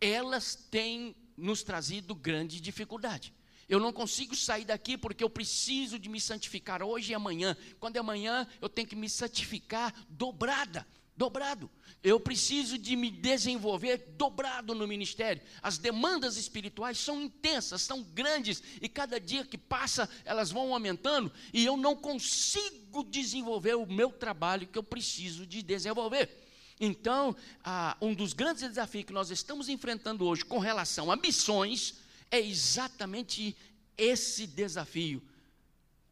elas 0.00 0.54
têm 0.54 1.16
nos 1.36 1.64
trazido 1.64 2.14
grande 2.14 2.60
dificuldade. 2.60 3.34
Eu 3.68 3.80
não 3.80 3.92
consigo 3.92 4.34
sair 4.34 4.64
daqui 4.64 4.96
porque 4.96 5.24
eu 5.24 5.30
preciso 5.30 5.98
de 5.98 6.08
me 6.08 6.20
santificar 6.20 6.82
hoje 6.82 7.12
e 7.12 7.14
amanhã. 7.14 7.56
Quando 7.80 7.96
é 7.96 8.00
amanhã, 8.00 8.46
eu 8.60 8.68
tenho 8.68 8.86
que 8.86 8.96
me 8.96 9.08
santificar 9.08 9.94
dobrada, 10.08 10.86
dobrado. 11.16 11.70
Eu 12.02 12.20
preciso 12.20 12.76
de 12.76 12.94
me 12.96 13.10
desenvolver 13.10 14.14
dobrado 14.18 14.74
no 14.74 14.86
ministério. 14.86 15.42
As 15.62 15.78
demandas 15.78 16.36
espirituais 16.36 16.98
são 16.98 17.22
intensas, 17.22 17.80
são 17.80 18.02
grandes 18.02 18.62
e 18.80 18.88
cada 18.88 19.18
dia 19.18 19.44
que 19.44 19.56
passa, 19.56 20.08
elas 20.24 20.50
vão 20.50 20.74
aumentando 20.74 21.32
e 21.52 21.64
eu 21.64 21.76
não 21.78 21.96
consigo 21.96 23.02
desenvolver 23.04 23.74
o 23.74 23.86
meu 23.86 24.10
trabalho 24.10 24.66
que 24.66 24.78
eu 24.78 24.82
preciso 24.82 25.46
de 25.46 25.62
desenvolver. 25.62 26.42
Então, 26.78 27.34
ah, 27.62 27.96
um 28.00 28.12
dos 28.12 28.32
grandes 28.32 28.62
desafios 28.62 29.04
que 29.04 29.12
nós 29.12 29.30
estamos 29.30 29.68
enfrentando 29.68 30.26
hoje 30.26 30.44
com 30.44 30.58
relação 30.58 31.10
a 31.10 31.16
missões 31.16 32.03
é 32.30 32.40
exatamente 32.40 33.56
esse 33.96 34.46
desafio: 34.46 35.22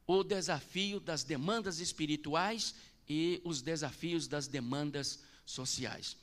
o 0.07 0.23
desafio 0.23 1.01
das 1.01 1.25
demandas 1.25 1.81
espirituais 1.81 2.75
e 3.09 3.41
os 3.45 3.63
desafios 3.63 4.27
das 4.27 4.47
demandas 4.47 5.21
sociais. 5.45 6.17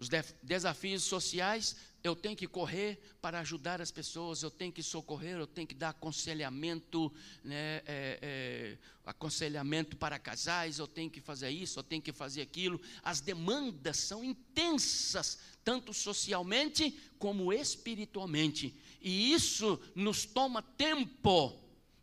Os 0.00 0.08
desafios 0.42 1.02
sociais, 1.02 1.76
eu 2.02 2.16
tenho 2.16 2.34
que 2.34 2.46
correr 2.46 2.98
para 3.20 3.40
ajudar 3.40 3.82
as 3.82 3.90
pessoas, 3.90 4.42
eu 4.42 4.50
tenho 4.50 4.72
que 4.72 4.82
socorrer, 4.82 5.36
eu 5.36 5.46
tenho 5.46 5.66
que 5.66 5.74
dar 5.74 5.90
aconselhamento, 5.90 7.12
né, 7.44 7.82
é, 7.84 8.18
é, 8.22 8.78
aconselhamento 9.04 9.98
para 9.98 10.18
casais, 10.18 10.78
eu 10.78 10.86
tenho 10.86 11.10
que 11.10 11.20
fazer 11.20 11.50
isso, 11.50 11.78
eu 11.78 11.82
tenho 11.82 12.00
que 12.00 12.14
fazer 12.14 12.40
aquilo. 12.40 12.80
As 13.02 13.20
demandas 13.20 13.98
são 13.98 14.24
intensas, 14.24 15.38
tanto 15.62 15.92
socialmente 15.92 16.98
como 17.18 17.52
espiritualmente. 17.52 18.74
E 19.00 19.32
isso 19.32 19.80
nos 19.94 20.24
toma 20.24 20.62
tempo. 20.62 21.58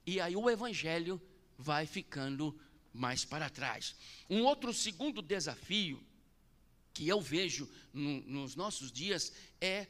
E 0.05 0.19
aí 0.19 0.35
o 0.35 0.49
evangelho 0.49 1.21
vai 1.57 1.85
ficando 1.85 2.57
mais 2.93 3.23
para 3.23 3.49
trás. 3.49 3.95
Um 4.29 4.43
outro 4.43 4.73
segundo 4.73 5.21
desafio 5.21 6.03
que 6.93 7.07
eu 7.07 7.21
vejo 7.21 7.69
no, 7.93 8.21
nos 8.21 8.55
nossos 8.55 8.91
dias 8.91 9.31
é 9.61 9.87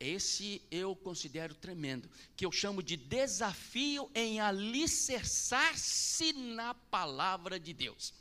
esse 0.00 0.62
eu 0.70 0.94
considero 0.94 1.54
tremendo, 1.54 2.08
que 2.36 2.46
eu 2.46 2.52
chamo 2.52 2.82
de 2.82 2.96
desafio 2.96 4.08
em 4.14 4.40
alicerçar-se 4.40 6.32
na 6.32 6.72
palavra 6.72 7.58
de 7.58 7.72
Deus. 7.72 8.14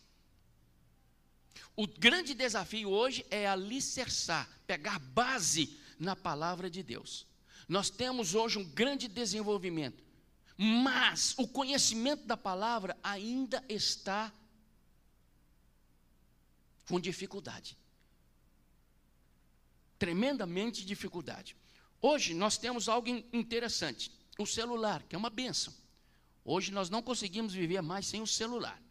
O 1.76 1.86
grande 1.86 2.34
desafio 2.34 2.90
hoje 2.90 3.24
é 3.30 3.46
alicerçar, 3.48 4.50
pegar 4.66 4.98
base 4.98 5.78
na 6.00 6.16
palavra 6.16 6.68
de 6.70 6.82
Deus. 6.82 7.27
Nós 7.68 7.90
temos 7.90 8.36
hoje 8.36 8.58
um 8.58 8.64
grande 8.64 9.08
desenvolvimento, 9.08 10.04
mas 10.58 11.36
o 11.38 11.48
conhecimento 11.48 12.26
da 12.26 12.38
palavra 12.38 12.98
ainda 13.04 13.64
está 13.68 14.32
com 16.88 17.00
dificuldade 17.00 17.78
tremendamente 19.98 20.86
dificuldade. 20.86 21.56
Hoje 22.02 22.34
nós 22.34 22.58
temos 22.58 22.88
algo 22.88 23.10
interessante, 23.34 24.12
o 24.38 24.46
celular, 24.46 25.04
que 25.04 25.16
é 25.16 25.18
uma 25.18 25.30
benção. 25.30 25.74
Hoje 26.46 26.72
nós 26.72 26.90
não 26.90 27.02
conseguimos 27.02 27.54
viver 27.54 27.82
mais 27.82 28.08
sem 28.08 28.22
o 28.22 28.28
celular. 28.28 28.82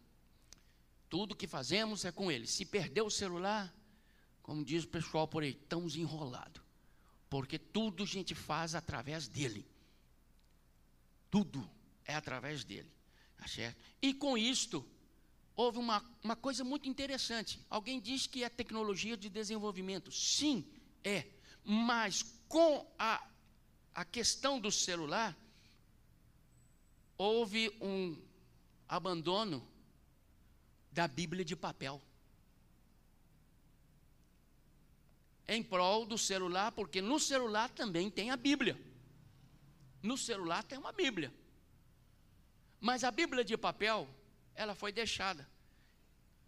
Tudo 1.09 1.35
que 1.35 1.47
fazemos 1.47 2.03
é 2.05 2.11
com 2.11 2.31
ele. 2.31 2.45
Se 2.45 2.65
perder 2.65 3.01
o 3.01 3.09
celular, 3.09 3.73
como 4.43 4.63
diz 4.63 4.83
o 4.83 4.87
pessoal 4.87 5.27
por 5.27 5.41
aí, 5.41 5.51
estamos 5.51 5.95
enrolados. 5.95 6.61
Porque 7.29 7.59
tudo 7.59 8.03
a 8.03 8.05
gente 8.05 8.33
faz 8.33 8.75
através 8.75 9.27
dele. 9.27 9.65
Tudo 11.29 11.69
é 12.05 12.15
através 12.15 12.63
dele. 12.63 12.91
Tá 13.37 13.47
certo? 13.47 13.77
E 14.01 14.13
com 14.13 14.37
isto, 14.37 14.87
houve 15.55 15.77
uma, 15.77 16.03
uma 16.23 16.35
coisa 16.35 16.63
muito 16.63 16.87
interessante. 16.87 17.59
Alguém 17.69 17.99
diz 17.99 18.27
que 18.27 18.43
é 18.43 18.49
tecnologia 18.49 19.17
de 19.17 19.29
desenvolvimento. 19.29 20.11
Sim, 20.11 20.65
é, 21.03 21.27
mas 21.63 22.23
com 22.47 22.89
a, 22.97 23.27
a 23.93 24.05
questão 24.05 24.59
do 24.59 24.71
celular, 24.71 25.37
houve 27.17 27.75
um 27.81 28.17
abandono 28.87 29.67
da 30.91 31.07
Bíblia 31.07 31.43
de 31.43 31.55
papel. 31.55 32.01
Em 35.47 35.63
prol 35.63 36.05
do 36.05 36.17
celular, 36.17 36.71
porque 36.71 37.01
no 37.01 37.19
celular 37.19 37.69
também 37.69 38.09
tem 38.09 38.31
a 38.31 38.37
Bíblia. 38.37 38.77
No 40.03 40.17
celular 40.17 40.63
tem 40.63 40.77
uma 40.77 40.91
Bíblia. 40.91 41.33
Mas 42.79 43.03
a 43.03 43.11
Bíblia 43.11 43.43
de 43.43 43.57
papel, 43.57 44.07
ela 44.53 44.75
foi 44.75 44.91
deixada. 44.91 45.47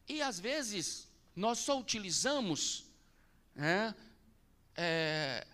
E 0.08 0.22
às 0.22 0.39
vezes 0.39 1.10
nós 1.36 1.60
só 1.60 1.80
utilizamos 1.80 2.86
é, 3.56 3.93
é, 4.76 5.47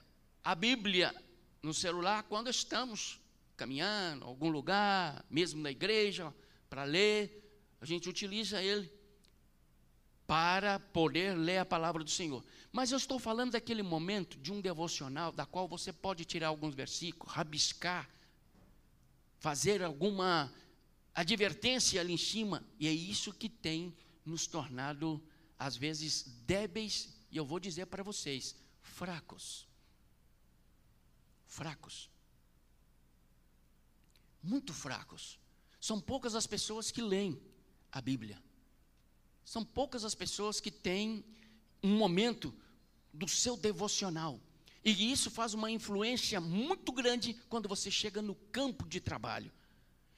a 0.43 0.55
Bíblia 0.55 1.13
no 1.61 1.73
celular 1.73 2.23
quando 2.23 2.49
estamos 2.49 3.19
caminhando, 3.55 4.25
algum 4.25 4.49
lugar, 4.49 5.25
mesmo 5.29 5.61
na 5.61 5.71
igreja, 5.71 6.33
para 6.69 6.83
ler, 6.83 7.41
a 7.79 7.85
gente 7.85 8.09
utiliza 8.09 8.61
ele 8.61 8.91
para 10.27 10.79
poder 10.79 11.35
ler 11.35 11.59
a 11.59 11.65
palavra 11.65 12.03
do 12.03 12.09
Senhor. 12.09 12.43
Mas 12.75 12.91
eu 12.91 12.97
estou 12.97 13.17
falando 13.17 13.53
daquele 13.53 13.81
momento 13.81 14.37
de 14.37 14.51
um 14.51 14.59
devocional, 14.59 15.31
da 15.31 15.45
qual 15.45 15.65
você 15.65 15.93
pode 15.93 16.25
tirar 16.25 16.49
alguns 16.49 16.75
versículos, 16.75 17.33
rabiscar, 17.33 18.05
fazer 19.39 19.81
alguma 19.81 20.53
advertência 21.13 22.01
ali 22.01 22.11
em 22.11 22.17
cima, 22.17 22.61
e 22.77 22.85
é 22.85 22.91
isso 22.91 23.31
que 23.31 23.47
tem 23.47 23.95
nos 24.25 24.45
tornado, 24.45 25.23
às 25.57 25.77
vezes, 25.77 26.23
débeis, 26.45 27.15
e 27.31 27.37
eu 27.37 27.45
vou 27.45 27.61
dizer 27.61 27.85
para 27.85 28.03
vocês, 28.03 28.57
fracos. 28.81 29.65
Fracos. 31.45 32.09
muito 34.43 34.73
fracos. 34.73 35.39
São 35.79 36.01
poucas 36.01 36.35
as 36.35 36.45
pessoas 36.45 36.91
que 36.91 37.01
leem 37.01 37.41
a 37.89 38.01
Bíblia. 38.01 38.37
São 39.45 39.63
poucas 39.63 40.03
as 40.03 40.13
pessoas 40.13 40.59
que 40.59 40.69
têm 40.69 41.23
um 41.81 41.95
momento 41.95 42.53
do 43.15 43.27
seu 43.27 43.57
devocional. 43.57 44.39
E 44.83 45.11
isso 45.11 45.31
faz 45.31 45.53
uma 45.53 45.71
influência 45.71 46.39
muito 46.39 46.91
grande 46.91 47.33
quando 47.49 47.67
você 47.67 47.89
chega 47.89 48.21
no 48.21 48.35
campo 48.51 48.87
de 48.87 48.99
trabalho. 48.99 49.51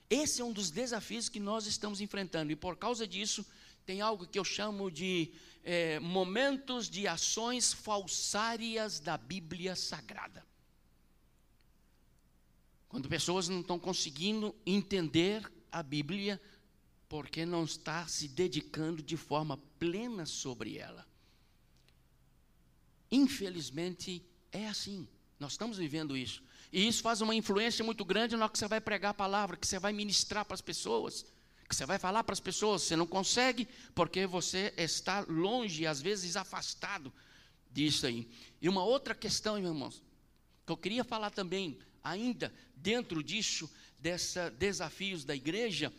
Esse 0.10 0.42
é 0.42 0.46
um 0.46 0.52
dos 0.52 0.70
desafios 0.70 1.30
que 1.30 1.40
nós 1.40 1.66
estamos 1.66 2.02
enfrentando, 2.02 2.52
e 2.52 2.56
por 2.56 2.76
causa 2.78 3.08
disso, 3.08 3.46
tem 3.86 4.02
algo 4.02 4.28
que 4.28 4.38
eu 4.38 4.44
chamo 4.44 4.92
de 4.92 5.32
é, 5.64 6.00
momentos 6.00 6.90
de 6.90 7.08
ações 7.08 7.74
falsárias 7.74 9.00
da 9.00 9.18
Bíblia 9.18 9.76
Sagrada. 9.76 10.46
Quando 12.90 13.10
pessoas 13.10 13.50
não 13.50 13.62
estão 13.62 13.78
conseguindo 13.78 14.56
entender 14.66 15.50
a 15.72 15.84
Bíblia, 15.84 16.42
porque 17.10 17.46
não 17.46 17.64
está 17.64 18.08
se 18.08 18.28
dedicando 18.28 19.02
de 19.02 19.16
forma 19.16 19.58
plena 19.80 20.26
sobre 20.26 20.78
ela. 20.78 21.06
Infelizmente, 23.12 24.24
é 24.52 24.68
assim. 24.68 25.08
Nós 25.40 25.54
estamos 25.54 25.78
vivendo 25.78 26.18
isso. 26.18 26.44
E 26.72 26.88
isso 26.88 27.02
faz 27.02 27.22
uma 27.22 27.36
influência 27.36 27.84
muito 27.84 28.04
grande 28.04 28.36
na 28.36 28.44
hora 28.44 28.52
que 28.52 28.58
você 28.58 28.68
vai 28.68 28.82
pregar 28.82 29.12
a 29.12 29.14
palavra, 29.14 29.56
que 29.56 29.68
você 29.68 29.80
vai 29.80 29.94
ministrar 29.94 30.44
para 30.44 30.56
as 30.56 30.62
pessoas, 30.62 31.26
que 31.68 31.76
você 31.76 31.86
vai 31.86 32.00
falar 32.00 32.24
para 32.24 32.34
as 32.34 32.40
pessoas. 32.40 32.82
Você 32.82 32.96
não 32.96 33.08
consegue 33.08 33.68
porque 33.94 34.26
você 34.26 34.74
está 34.78 35.26
longe, 35.28 35.86
às 35.86 36.02
vezes 36.02 36.36
afastado 36.36 37.14
disso 37.72 38.06
aí. 38.06 38.28
E 38.62 38.68
uma 38.68 38.84
outra 38.84 39.14
questão, 39.14 39.58
irmãos, 39.58 40.02
que 40.66 40.72
eu 40.72 40.78
queria 40.78 41.04
falar 41.04 41.30
também, 41.30 41.78
ainda 42.04 42.54
dentro 42.76 43.24
disso, 43.24 43.70
desses 44.00 44.36
desafios 44.58 45.24
da 45.24 45.36
igreja, 45.36 45.94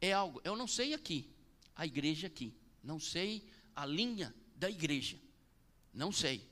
é 0.00 0.12
algo, 0.12 0.40
eu 0.44 0.56
não 0.56 0.66
sei 0.66 0.94
aqui, 0.94 1.30
a 1.74 1.86
igreja 1.86 2.26
aqui, 2.26 2.54
não 2.82 3.00
sei 3.00 3.48
a 3.74 3.86
linha 3.86 4.34
da 4.56 4.70
igreja, 4.70 5.18
não 5.92 6.12
sei 6.12 6.48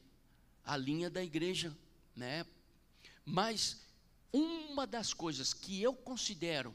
a 0.65 0.77
linha 0.77 1.09
da 1.09 1.23
igreja, 1.23 1.77
né? 2.15 2.45
Mas 3.25 3.81
uma 4.33 4.87
das 4.87 5.15
coisas 5.15 5.55
que 5.55 5.81
eu 5.81 5.95
considero, 5.95 6.75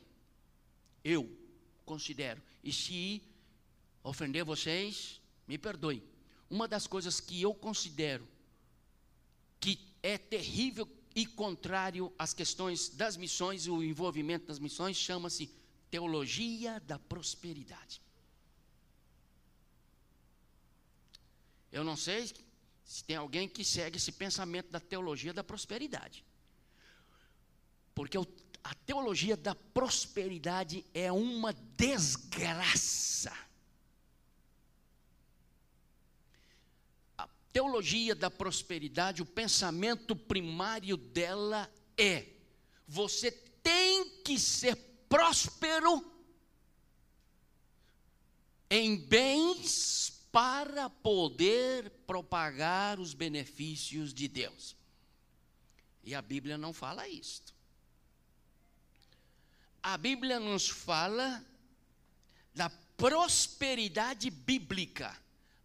eu 1.03 1.29
considero, 1.85 2.41
e 2.63 2.71
se 2.71 3.21
ofender 4.03 4.43
vocês, 4.43 5.21
me 5.47 5.57
perdoe. 5.57 6.03
Uma 6.49 6.67
das 6.67 6.87
coisas 6.87 7.19
que 7.19 7.41
eu 7.41 7.53
considero 7.53 8.27
que 9.59 9.79
é 10.01 10.17
terrível 10.17 10.89
e 11.13 11.25
contrário 11.25 12.13
às 12.17 12.33
questões 12.33 12.89
das 12.89 13.17
missões, 13.17 13.67
o 13.67 13.83
envolvimento 13.83 14.47
das 14.47 14.59
missões, 14.59 14.97
chama-se 14.97 15.53
teologia 15.89 16.79
da 16.79 16.97
prosperidade. 16.97 18.01
Eu 21.71 21.83
não 21.83 21.95
sei 21.95 22.31
se 22.91 23.05
tem 23.05 23.15
alguém 23.15 23.47
que 23.47 23.63
segue 23.63 23.95
esse 23.95 24.11
pensamento 24.11 24.69
da 24.69 24.79
teologia 24.79 25.33
da 25.33 25.41
prosperidade. 25.41 26.25
Porque 27.95 28.17
a 28.61 28.75
teologia 28.85 29.37
da 29.37 29.55
prosperidade 29.55 30.85
é 30.93 31.09
uma 31.09 31.53
desgraça. 31.53 33.31
A 37.17 37.29
teologia 37.53 38.13
da 38.13 38.29
prosperidade, 38.29 39.21
o 39.21 39.25
pensamento 39.25 40.13
primário 40.13 40.97
dela 40.97 41.73
é: 41.97 42.27
você 42.85 43.31
tem 43.31 44.21
que 44.21 44.37
ser 44.37 44.75
próspero 45.07 46.05
em 48.69 48.97
bens 48.97 50.20
para 50.31 50.89
poder 50.89 51.89
propagar 52.07 52.99
os 52.99 53.13
benefícios 53.13 54.13
de 54.13 54.27
Deus. 54.27 54.75
E 56.03 56.15
a 56.15 56.21
Bíblia 56.21 56.57
não 56.57 56.73
fala 56.73 57.07
isto. 57.07 57.53
A 59.83 59.97
Bíblia 59.97 60.39
nos 60.39 60.69
fala 60.69 61.43
da 62.53 62.69
prosperidade 62.69 64.29
bíblica. 64.29 65.15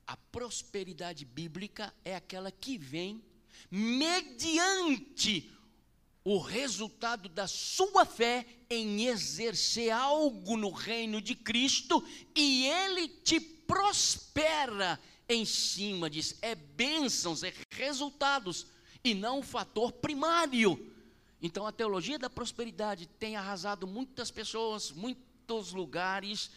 A 0.06 0.16
prosperidade 0.16 1.24
bíblica 1.24 1.92
é 2.04 2.16
aquela 2.16 2.50
que 2.50 2.78
vem 2.78 3.22
mediante 3.70 5.50
o 6.24 6.38
resultado 6.38 7.28
da 7.28 7.46
sua 7.46 8.04
fé 8.04 8.44
em 8.68 9.06
exercer 9.06 9.90
algo 9.90 10.56
no 10.56 10.70
reino 10.70 11.20
de 11.20 11.34
Cristo 11.34 12.04
e 12.34 12.66
ele 12.66 13.08
te 13.08 13.55
prospera 13.66 15.00
em 15.28 15.44
cima 15.44 16.08
disso. 16.08 16.36
É 16.40 16.54
bênçãos, 16.54 17.42
é 17.42 17.52
resultados 17.70 18.66
e 19.02 19.14
não 19.14 19.40
o 19.40 19.42
fator 19.42 19.92
primário. 19.92 20.92
Então 21.40 21.66
a 21.66 21.72
teologia 21.72 22.18
da 22.18 22.30
prosperidade 22.30 23.06
tem 23.18 23.36
arrasado 23.36 23.86
muitas 23.86 24.30
pessoas, 24.30 24.90
muitos 24.90 25.72
lugares, 25.72 26.50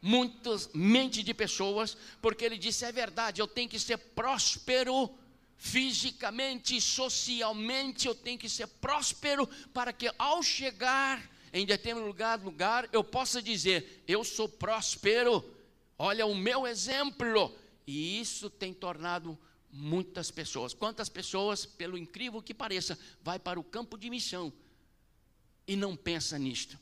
muitas 0.00 0.68
mentes 0.74 1.24
de 1.24 1.32
pessoas, 1.32 1.96
porque 2.20 2.44
ele 2.44 2.58
disse: 2.58 2.84
é 2.84 2.92
verdade, 2.92 3.40
eu 3.40 3.46
tenho 3.46 3.68
que 3.68 3.78
ser 3.78 3.98
próspero 3.98 5.10
fisicamente, 5.56 6.80
socialmente, 6.80 8.08
eu 8.08 8.14
tenho 8.16 8.36
que 8.36 8.48
ser 8.48 8.66
próspero 8.66 9.46
para 9.72 9.92
que 9.92 10.10
ao 10.18 10.42
chegar 10.42 11.22
em 11.52 11.64
determinado 11.64 12.08
lugar, 12.08 12.40
lugar 12.40 12.88
eu 12.92 13.04
possa 13.04 13.40
dizer: 13.40 14.02
eu 14.08 14.24
sou 14.24 14.48
próspero, 14.48 15.44
olha 15.98 16.26
o 16.26 16.34
meu 16.34 16.66
exemplo. 16.66 17.56
E 17.86 18.20
isso 18.20 18.48
tem 18.48 18.72
tornado 18.72 19.38
muitas 19.70 20.30
pessoas. 20.30 20.74
Quantas 20.74 21.08
pessoas, 21.08 21.66
pelo 21.66 21.98
incrível 21.98 22.42
que 22.42 22.54
pareça, 22.54 22.98
vai 23.22 23.38
para 23.38 23.58
o 23.58 23.64
campo 23.64 23.96
de 23.96 24.10
missão 24.10 24.52
e 25.66 25.74
não 25.76 25.96
pensa 25.96 26.38
nisto? 26.38 26.78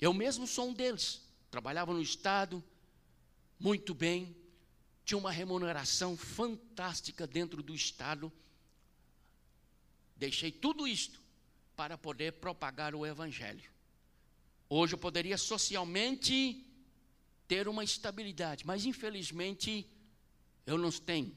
Eu 0.00 0.12
mesmo 0.12 0.46
sou 0.46 0.68
um 0.68 0.74
deles. 0.74 1.22
Trabalhava 1.50 1.92
no 1.92 2.02
estado 2.02 2.62
muito 3.58 3.94
bem, 3.94 4.36
tinha 5.04 5.18
uma 5.18 5.30
remuneração 5.30 6.16
fantástica 6.16 7.26
dentro 7.26 7.62
do 7.62 7.74
Estado. 7.74 8.32
Deixei 10.16 10.50
tudo 10.50 10.86
isto 10.86 11.20
para 11.76 11.96
poder 11.96 12.34
propagar 12.34 12.94
o 12.94 13.06
Evangelho. 13.06 13.70
Hoje 14.68 14.94
eu 14.94 14.98
poderia 14.98 15.36
socialmente 15.36 16.64
ter 17.46 17.68
uma 17.68 17.84
estabilidade, 17.84 18.66
mas 18.66 18.84
infelizmente 18.84 19.86
eu 20.66 20.78
não 20.78 20.90
tenho. 20.90 21.34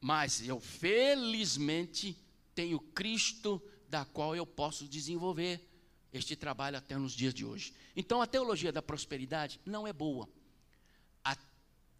Mas 0.00 0.46
eu 0.46 0.60
felizmente 0.60 2.16
tenho 2.54 2.78
Cristo 2.78 3.62
da 3.88 4.04
qual 4.04 4.34
eu 4.34 4.46
posso 4.46 4.88
desenvolver 4.88 5.60
este 6.12 6.34
trabalho 6.34 6.78
até 6.78 6.96
nos 6.96 7.12
dias 7.12 7.34
de 7.34 7.44
hoje. 7.44 7.72
Então 7.94 8.22
a 8.22 8.26
teologia 8.26 8.72
da 8.72 8.82
prosperidade 8.82 9.60
não 9.64 9.86
é 9.86 9.92
boa 9.92 10.28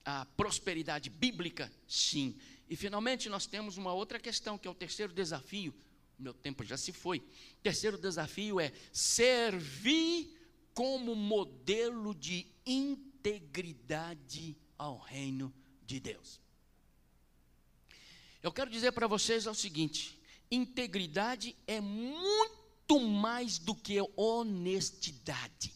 a 0.07 0.24
prosperidade 0.37 1.11
bíblica? 1.11 1.70
Sim. 1.89 2.37
E 2.70 2.76
finalmente 2.76 3.28
nós 3.28 3.45
temos 3.45 3.76
uma 3.76 3.93
outra 3.93 4.20
questão, 4.20 4.57
que 4.57 4.68
é 4.68 4.70
o 4.70 4.74
terceiro 4.74 5.12
desafio. 5.12 5.74
Meu 6.16 6.32
tempo 6.32 6.64
já 6.64 6.76
se 6.76 6.93
foi. 6.93 7.18
O 7.18 7.62
terceiro 7.62 7.99
desafio 7.99 8.61
é 8.61 8.72
servir 8.93 10.32
como 10.72 11.16
modelo 11.16 12.14
de 12.14 12.47
integridade 13.26 14.56
ao 14.78 14.98
reino 14.98 15.52
de 15.84 15.98
Deus. 15.98 16.40
Eu 18.40 18.52
quero 18.52 18.70
dizer 18.70 18.92
para 18.92 19.08
vocês 19.08 19.46
o 19.46 19.54
seguinte: 19.54 20.18
integridade 20.50 21.56
é 21.66 21.80
muito 21.80 23.00
mais 23.00 23.58
do 23.58 23.74
que 23.74 23.98
honestidade. 24.16 25.74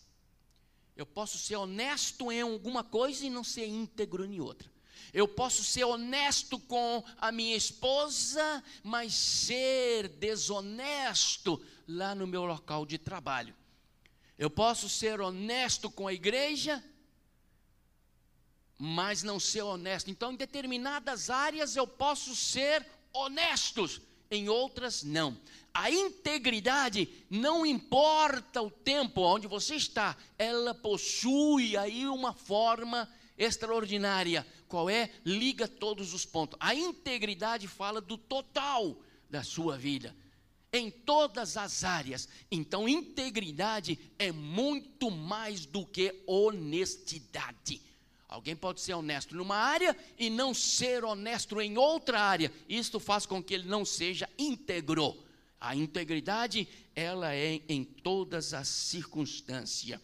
Eu 0.97 1.05
posso 1.05 1.39
ser 1.39 1.57
honesto 1.57 2.31
em 2.31 2.43
alguma 2.43 2.85
coisa 2.85 3.27
e 3.27 3.31
não 3.31 3.43
ser 3.43 3.67
íntegro 3.67 4.25
em 4.25 4.41
outra. 4.41 4.71
Eu 5.13 5.27
posso 5.27 5.65
ser 5.65 5.83
honesto 5.83 6.57
com 6.59 7.03
a 7.19 7.33
minha 7.33 7.57
esposa, 7.57 8.63
mas 8.85 9.13
ser 9.13 10.09
desonesto 10.09 11.61
lá 11.89 12.15
no 12.15 12.29
meu 12.29 12.45
local 12.45 12.87
de 12.87 12.97
trabalho. 12.97 13.57
Eu 14.39 14.49
posso 14.49 14.89
ser 14.89 15.21
honesto 15.21 15.91
com 15.91 16.07
a 16.07 16.15
igreja, 16.15 16.85
mas 18.83 19.23
não 19.23 19.39
ser 19.39 19.61
honesto. 19.61 20.11
Então, 20.11 20.33
em 20.33 20.37
determinadas 20.37 21.29
áreas 21.29 21.77
eu 21.77 21.87
posso 21.87 22.35
ser 22.35 22.87
honestos, 23.13 24.01
em 24.31 24.49
outras 24.49 25.03
não. 25.03 25.37
A 25.75 25.91
integridade 25.91 27.07
não 27.29 27.67
importa 27.67 28.63
o 28.63 28.71
tempo 28.71 29.21
onde 29.21 29.47
você 29.47 29.75
está, 29.75 30.17
ela 30.39 30.75
possui 30.75 31.77
aí 31.77 32.07
uma 32.07 32.33
forma 32.33 33.07
extraordinária. 33.37 34.47
Qual 34.67 34.89
é? 34.89 35.11
Liga 35.27 35.69
todos 35.69 36.15
os 36.15 36.25
pontos. 36.25 36.57
A 36.59 36.75
integridade 36.75 37.69
fala 37.69 38.01
do 38.01 38.17
total 38.17 38.97
da 39.29 39.43
sua 39.45 39.77
vida. 39.77 40.17
em 40.73 40.91
todas 40.91 41.57
as 41.57 41.85
áreas. 41.85 42.29
Então, 42.51 42.89
integridade 42.89 43.99
é 44.19 44.31
muito 44.31 45.11
mais 45.11 45.67
do 45.67 45.85
que 45.85 46.23
honestidade. 46.27 47.83
Alguém 48.31 48.55
pode 48.55 48.81
ser 48.81 48.95
honesto 48.95 49.35
numa 49.35 49.57
área 49.57 49.97
e 50.17 50.31
não 50.31 50.55
ser 50.55 51.03
honesto 51.03 51.61
em 51.61 51.77
outra 51.77 52.21
área. 52.21 52.53
Isto 52.69 53.01
faz 53.01 53.27
com 53.27 53.43
que 53.43 53.53
ele 53.53 53.69
não 53.69 53.85
seja 53.85 54.31
íntegro. 54.39 55.21
A 55.61 55.75
integridade, 55.75 56.69
ela 56.95 57.35
é 57.35 57.61
em 57.69 57.83
todas 57.83 58.55
as 58.55 58.69
circunstâncias. 58.69 60.01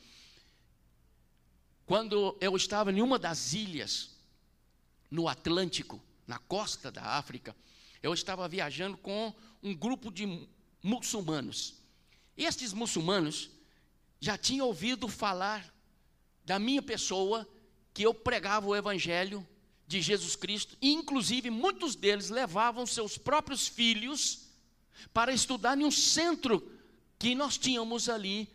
Quando 1.86 2.36
eu 2.40 2.56
estava 2.56 2.90
em 2.90 3.00
uma 3.00 3.16
das 3.16 3.52
ilhas 3.52 4.10
no 5.08 5.28
Atlântico, 5.28 6.02
na 6.26 6.40
costa 6.40 6.90
da 6.90 7.04
África, 7.04 7.54
eu 8.02 8.12
estava 8.12 8.48
viajando 8.48 8.96
com 8.96 9.32
um 9.62 9.72
grupo 9.72 10.10
de 10.10 10.48
muçulmanos. 10.82 11.74
E 12.36 12.44
estes 12.44 12.72
muçulmanos 12.72 13.50
já 14.18 14.36
tinham 14.36 14.66
ouvido 14.66 15.06
falar 15.06 15.72
da 16.44 16.58
minha 16.58 16.82
pessoa, 16.82 17.48
que 17.96 18.02
eu 18.02 18.12
pregava 18.12 18.66
o 18.66 18.76
evangelho 18.76 19.48
de 19.88 20.02
Jesus 20.02 20.36
Cristo, 20.36 20.76
e 20.82 20.92
inclusive 20.92 21.48
muitos 21.48 21.96
deles 21.96 22.28
levavam 22.28 22.86
seus 22.86 23.16
próprios 23.16 23.66
filhos 23.66 24.50
para 25.14 25.32
estudar 25.32 25.80
em 25.80 25.84
um 25.86 25.90
centro 25.90 26.70
que 27.18 27.34
nós 27.34 27.56
tínhamos 27.56 28.10
ali 28.10 28.50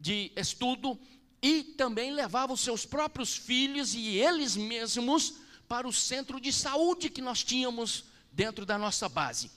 de 0.00 0.32
estudo 0.34 0.98
e 1.40 1.62
também 1.62 2.10
levavam 2.10 2.56
seus 2.56 2.84
próprios 2.84 3.36
filhos 3.36 3.94
e 3.94 4.16
eles 4.16 4.56
mesmos 4.56 5.34
para 5.68 5.86
o 5.86 5.92
centro 5.92 6.40
de 6.40 6.52
saúde 6.52 7.10
que 7.10 7.22
nós 7.22 7.44
tínhamos 7.44 8.06
dentro 8.32 8.66
da 8.66 8.76
nossa 8.76 9.08
base. 9.08 9.52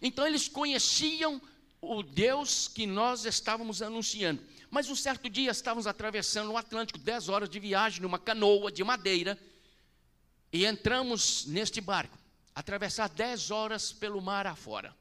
Então 0.00 0.26
eles 0.26 0.48
conheciam 0.48 1.38
o 1.82 2.02
Deus 2.02 2.66
que 2.66 2.86
nós 2.86 3.26
estávamos 3.26 3.82
anunciando. 3.82 4.42
Mas 4.70 4.88
um 4.88 4.94
certo 4.94 5.28
dia 5.28 5.50
estávamos 5.50 5.86
atravessando 5.86 6.52
o 6.52 6.56
Atlântico, 6.56 6.98
10 6.98 7.28
horas 7.28 7.48
de 7.48 7.58
viagem, 7.58 8.00
numa 8.00 8.18
canoa 8.18 8.70
de 8.70 8.84
madeira, 8.84 9.36
e 10.52 10.64
entramos 10.64 11.44
neste 11.46 11.80
barco, 11.80 12.16
atravessar 12.54 13.08
10 13.08 13.50
horas 13.50 13.92
pelo 13.92 14.20
mar 14.20 14.46
afora. 14.46 14.94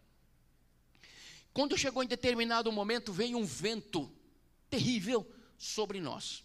Quando 1.53 1.77
chegou 1.77 2.03
em 2.03 2.07
determinado 2.07 2.71
momento, 2.71 3.13
veio 3.13 3.37
um 3.37 3.45
vento 3.45 4.11
terrível 4.69 5.25
sobre 5.57 5.99
nós. 5.99 6.43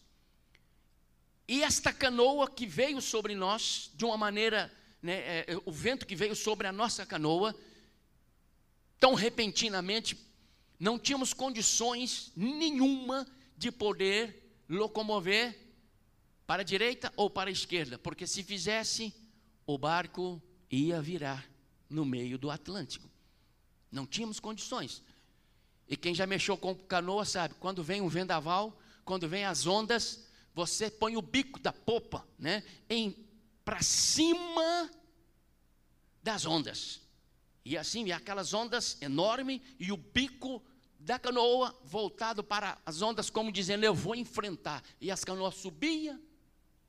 E 1.47 1.63
esta 1.63 1.93
canoa 1.93 2.51
que 2.51 2.67
veio 2.67 3.01
sobre 3.01 3.35
nós, 3.35 3.91
de 3.95 4.05
uma 4.05 4.17
maneira, 4.17 4.73
né, 5.03 5.15
é, 5.15 5.45
é, 5.49 5.61
o 5.65 5.73
vento 5.73 6.07
que 6.07 6.17
veio 6.17 6.35
sobre 6.35 6.67
a 6.67 6.73
nossa 6.73 7.05
canoa, 7.05 7.55
tão 8.99 9.15
repentinamente, 9.15 10.17
não 10.79 10.99
tínhamos 10.99 11.33
condições 11.33 12.33
nenhuma 12.37 13.27
de 13.57 13.71
poder 13.71 14.59
locomover 14.69 15.59
para 16.47 16.63
a 16.63 16.65
direita 16.65 17.13
ou 17.17 17.31
para 17.31 17.49
a 17.49 17.53
esquerda, 17.53 17.99
porque 17.99 18.27
se 18.27 18.43
fizesse, 18.43 19.15
o 19.67 19.79
barco 19.79 20.43
ia 20.71 21.01
virar 21.01 21.49
no 21.89 22.05
meio 22.05 22.37
do 22.37 22.51
Atlântico. 22.51 23.09
Não 23.91 24.07
tínhamos 24.07 24.41
condições. 24.41 25.03
E 25.89 25.97
quem 25.97 26.15
já 26.15 26.27
mexeu 26.27 26.57
com 26.57 26.75
canoa 26.75 27.25
sabe, 27.25 27.55
quando 27.55 27.83
vem 27.83 28.01
um 28.01 28.09
vendaval, 28.09 28.79
quando 29.05 29.29
vem 29.29 29.45
as 29.45 29.67
ondas, 29.67 30.27
você 30.55 30.91
põe 30.91 31.17
o 31.17 31.23
bico 31.23 31.61
da 31.61 31.73
popa, 31.73 32.27
né, 32.39 32.65
em 32.89 33.17
para 33.65 33.83
cima 33.83 34.91
das 36.23 36.45
ondas. 36.45 37.01
E 37.65 37.79
assim, 37.79 38.13
aquelas 38.13 38.53
ondas 38.53 38.97
enormes 39.01 39.61
e 39.79 39.91
o 39.91 39.97
bico 39.97 40.63
da 40.99 41.19
canoa 41.19 41.79
voltado 41.85 42.45
para 42.45 42.79
as 42.85 43.03
ondas, 43.03 43.31
como 43.31 43.53
dizendo, 43.53 43.85
eu 43.85 43.95
vou 43.95 44.15
enfrentar. 44.15 44.83
E 45.01 45.11
as 45.11 45.25
canoas 45.25 45.55
subia 45.55 46.21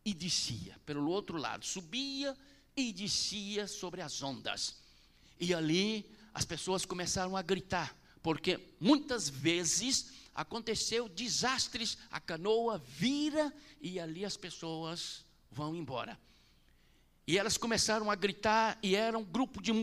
e 0.03 0.13
descia 0.13 0.79
pelo 0.85 1.09
outro 1.09 1.37
lado, 1.37 1.65
subia 1.65 2.37
e 2.75 2.91
descia 2.91 3.67
sobre 3.67 4.01
as 4.01 4.21
ondas. 4.21 4.75
E 5.39 5.53
ali 5.53 6.09
as 6.33 6.45
pessoas 6.45 6.85
começaram 6.85 7.35
a 7.37 7.41
gritar, 7.41 7.97
porque 8.21 8.75
muitas 8.79 9.29
vezes 9.29 10.11
aconteceu 10.33 11.07
desastres, 11.07 11.97
a 12.11 12.19
canoa 12.19 12.77
vira 12.77 13.53
e 13.79 13.99
ali 13.99 14.25
as 14.25 14.35
pessoas 14.35 15.25
vão 15.49 15.75
embora. 15.75 16.19
E 17.25 17.37
elas 17.37 17.57
começaram 17.57 18.11
a 18.11 18.15
gritar, 18.15 18.77
e 18.83 18.95
era 18.95 19.17
um 19.17 19.23
grupo 19.23 19.61
de 19.61 19.73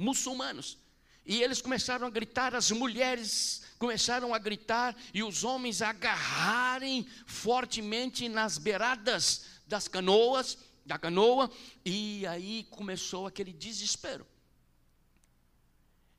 muçulmanos. 0.00 0.78
E 1.24 1.42
eles 1.42 1.60
começaram 1.60 2.06
a 2.06 2.10
gritar, 2.10 2.54
as 2.54 2.70
mulheres 2.70 3.62
começaram 3.78 4.34
a 4.34 4.38
gritar, 4.38 4.96
e 5.12 5.22
os 5.22 5.44
homens 5.44 5.82
a 5.82 5.90
agarrarem 5.90 7.06
fortemente 7.26 8.28
nas 8.28 8.58
beiradas 8.58 9.44
das 9.66 9.86
canoas, 9.86 10.58
da 10.84 10.98
canoa, 10.98 11.50
e 11.84 12.26
aí 12.26 12.64
começou 12.70 13.26
aquele 13.26 13.52
desespero. 13.52 14.26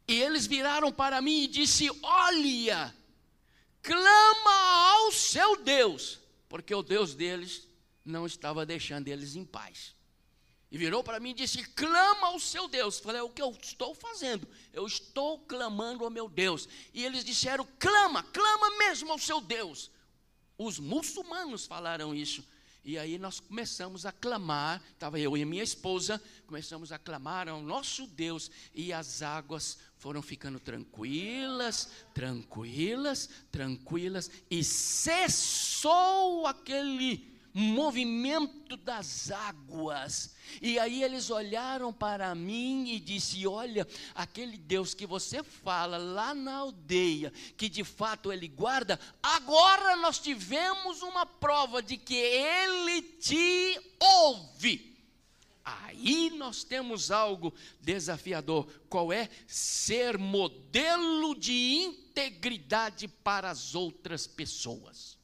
E 0.07 0.21
eles 0.21 0.45
viraram 0.45 0.91
para 0.91 1.19
mim 1.21 1.43
e 1.43 1.47
disse: 1.47 1.89
Olha, 2.03 2.93
clama 3.81 4.91
ao 4.93 5.11
seu 5.11 5.61
Deus, 5.63 6.19
porque 6.47 6.73
o 6.73 6.83
Deus 6.83 7.15
deles 7.15 7.67
não 8.05 8.25
estava 8.25 8.65
deixando 8.65 9.07
eles 9.07 9.35
em 9.35 9.43
paz. 9.43 9.95
E 10.71 10.77
virou 10.77 11.03
para 11.03 11.19
mim 11.19 11.31
e 11.31 11.33
disse: 11.33 11.63
clama 11.75 12.27
ao 12.27 12.39
seu 12.39 12.67
Deus. 12.67 12.97
Falei: 12.97 13.19
é 13.19 13.23
o 13.23 13.29
que 13.29 13.41
eu 13.41 13.55
estou 13.61 13.93
fazendo? 13.93 14.47
Eu 14.71 14.87
estou 14.87 15.39
clamando 15.39 16.05
ao 16.05 16.09
meu 16.09 16.29
Deus. 16.29 16.67
E 16.93 17.03
eles 17.03 17.25
disseram: 17.25 17.67
clama, 17.77 18.23
clama 18.23 18.77
mesmo 18.77 19.11
ao 19.11 19.19
seu 19.19 19.41
Deus. 19.41 19.91
Os 20.57 20.79
muçulmanos 20.79 21.65
falaram 21.65 22.15
isso. 22.15 22.41
E 22.83 22.97
aí 22.97 23.19
nós 23.19 23.39
começamos 23.39 24.07
a 24.07 24.11
clamar, 24.11 24.81
estava 24.93 25.19
eu 25.19 25.37
e 25.37 25.45
minha 25.45 25.61
esposa, 25.61 26.19
começamos 26.47 26.91
a 26.91 26.97
clamar 26.97 27.47
ao 27.47 27.61
nosso 27.61 28.07
Deus, 28.07 28.49
e 28.73 28.91
as 28.91 29.21
águas 29.21 29.77
foram 29.97 30.19
ficando 30.19 30.59
tranquilas, 30.59 31.89
tranquilas, 32.11 33.29
tranquilas, 33.51 34.31
e 34.49 34.63
cessou 34.63 36.47
aquele 36.47 37.30
movimento 37.53 38.77
das 38.77 39.31
águas. 39.31 40.35
E 40.61 40.79
aí 40.79 41.03
eles 41.03 41.29
olharam 41.29 41.91
para 41.91 42.33
mim 42.35 42.89
e 42.89 42.99
disse: 42.99 43.45
"Olha, 43.47 43.87
aquele 44.15 44.57
Deus 44.57 44.93
que 44.93 45.05
você 45.05 45.43
fala 45.43 45.97
lá 45.97 46.33
na 46.33 46.55
aldeia, 46.55 47.31
que 47.57 47.69
de 47.69 47.83
fato 47.83 48.31
ele 48.31 48.47
guarda, 48.47 48.99
agora 49.21 49.95
nós 49.97 50.19
tivemos 50.19 51.01
uma 51.01 51.25
prova 51.25 51.81
de 51.81 51.97
que 51.97 52.15
ele 52.15 53.01
te 53.01 53.79
ouve." 53.99 54.91
Aí 55.63 56.31
nós 56.31 56.63
temos 56.63 57.11
algo 57.11 57.53
desafiador. 57.79 58.65
Qual 58.89 59.13
é? 59.13 59.29
Ser 59.45 60.17
modelo 60.17 61.35
de 61.35 61.53
integridade 61.53 63.07
para 63.07 63.51
as 63.51 63.75
outras 63.75 64.25
pessoas. 64.25 65.20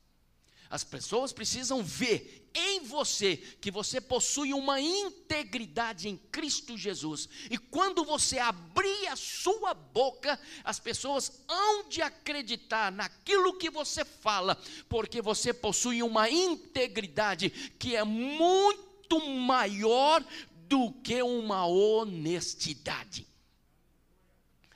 As 0.70 0.84
pessoas 0.84 1.32
precisam 1.32 1.82
ver 1.84 2.50
em 2.54 2.82
você 2.82 3.38
que 3.62 3.72
você 3.72 4.02
possui 4.02 4.54
uma 4.54 4.82
integridade 4.82 6.10
em 6.10 6.18
Cristo 6.18 6.78
Jesus. 6.78 7.30
E 7.50 7.58
quando 7.58 8.04
você 8.04 8.40
abrir 8.40 9.08
a 9.08 9.16
sua 9.16 9.74
boca, 9.74 10.40
as 10.64 10.80
pessoas 10.80 11.44
hão 11.48 11.88
de 11.88 12.02
acreditar 12.02 12.92
naquilo 12.92 13.58
que 13.58 13.70
você 13.70 14.04
fala, 14.04 14.58
porque 14.90 15.22
você 15.22 15.54
possui 15.54 16.04
uma 16.04 16.30
integridade 16.30 17.50
que 17.80 17.96
é 17.96 18.04
muito 18.04 19.20
maior 19.40 20.24
do 20.68 20.92
que 20.92 21.22
uma 21.22 21.66
honestidade. 21.66 23.26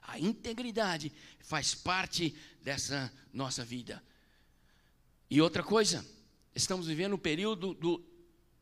A 0.02 0.20
integridade 0.20 1.12
faz 1.40 1.74
parte 1.74 2.36
dessa 2.62 3.12
nossa 3.34 3.64
vida. 3.66 4.02
E 5.32 5.42
outra 5.42 5.64
coisa, 5.64 6.06
estamos 6.54 6.86
vivendo 6.88 7.14
um 7.14 7.18
período 7.18 7.74
do 7.74 8.04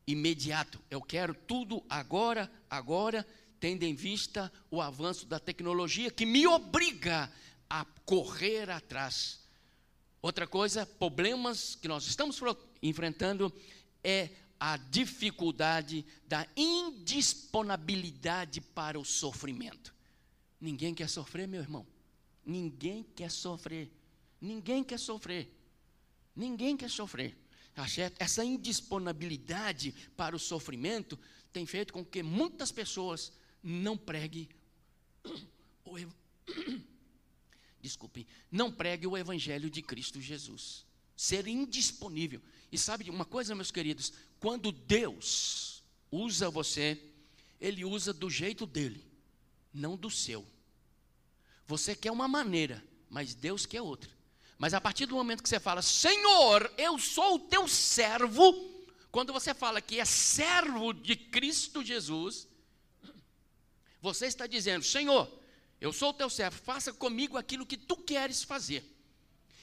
imediato. 0.05 0.79
Eu 0.87 1.01
quero 1.01 1.33
tudo 1.33 1.83
agora, 1.89 2.47
agora, 2.69 3.25
tendo 3.59 3.81
em 3.81 3.95
vista 3.95 4.53
o 4.69 4.79
avanço 4.79 5.25
da 5.25 5.39
tecnologia 5.39 6.11
que 6.11 6.27
me 6.27 6.45
obriga 6.45 7.33
a 7.67 7.83
correr 8.05 8.69
atrás. 8.69 9.39
Outra 10.21 10.45
coisa, 10.45 10.85
problemas 10.85 11.73
que 11.73 11.87
nós 11.87 12.05
estamos 12.05 12.39
enfrentando 12.83 13.51
é 14.03 14.29
a 14.59 14.77
dificuldade 14.77 16.05
da 16.27 16.45
indisponibilidade 16.55 18.61
para 18.61 18.99
o 18.99 19.05
sofrimento. 19.05 19.91
Ninguém 20.61 20.93
quer 20.93 21.09
sofrer, 21.09 21.47
meu 21.47 21.61
irmão. 21.61 21.87
Ninguém 22.45 23.03
quer 23.15 23.31
sofrer. 23.31 23.91
Ninguém 24.39 24.83
quer 24.83 24.99
sofrer. 24.99 25.51
Ninguém 26.39 26.77
quer 26.77 26.89
sofrer. 26.89 27.37
Tá 27.75 27.85
Essa 28.17 28.45
indisponibilidade 28.45 29.93
para 30.15 30.33
o 30.33 30.39
sofrimento 30.39 31.19
tem 31.51 31.65
feito 31.65 31.91
com 31.91 32.05
que 32.05 32.23
muitas 32.23 32.71
pessoas 32.71 33.33
não 33.61 33.97
preguem 33.97 34.47
o, 35.83 35.97
desculpe, 37.81 38.25
não 38.49 38.71
pregue 38.71 39.05
o 39.05 39.17
evangelho 39.17 39.69
de 39.69 39.81
Cristo 39.81 40.21
Jesus. 40.21 40.85
Ser 41.13 41.45
indisponível. 41.45 42.41
E 42.71 42.77
sabe 42.77 43.09
uma 43.09 43.25
coisa, 43.25 43.53
meus 43.53 43.69
queridos? 43.69 44.13
Quando 44.39 44.71
Deus 44.71 45.83
usa 46.09 46.49
você, 46.49 47.03
Ele 47.59 47.83
usa 47.83 48.13
do 48.13 48.29
jeito 48.29 48.65
dele, 48.65 49.05
não 49.73 49.97
do 49.97 50.09
seu. 50.09 50.47
Você 51.67 51.93
quer 51.93 52.13
uma 52.13 52.29
maneira, 52.29 52.81
mas 53.09 53.35
Deus 53.35 53.65
quer 53.65 53.81
outra. 53.81 54.18
Mas 54.59 54.73
a 54.73 54.81
partir 54.81 55.05
do 55.05 55.15
momento 55.15 55.41
que 55.41 55.47
você 55.47 55.59
fala, 55.59 55.81
Senhor, 55.81 56.69
eu 56.77 56.99
sou 56.99 57.35
o 57.35 57.39
teu 57.39 57.65
servo, 57.65 58.53
quando 59.09 59.31
você 59.31 59.53
fala 59.53 59.81
que 59.81 60.01
é 60.01 60.03
servo 60.03 60.91
de 60.91 61.15
Cristo 61.15 61.81
Jesus, 61.81 62.45
você 64.01 64.25
está 64.25 64.45
dizendo, 64.45 64.83
Senhor, 64.83 65.31
eu 65.79 65.93
sou 65.93 66.09
o 66.09 66.13
teu 66.13 66.29
servo, 66.29 66.61
faça 66.61 66.91
comigo 66.91 67.37
aquilo 67.37 67.65
que 67.65 67.77
tu 67.77 67.95
queres 67.95 68.43
fazer. 68.43 68.83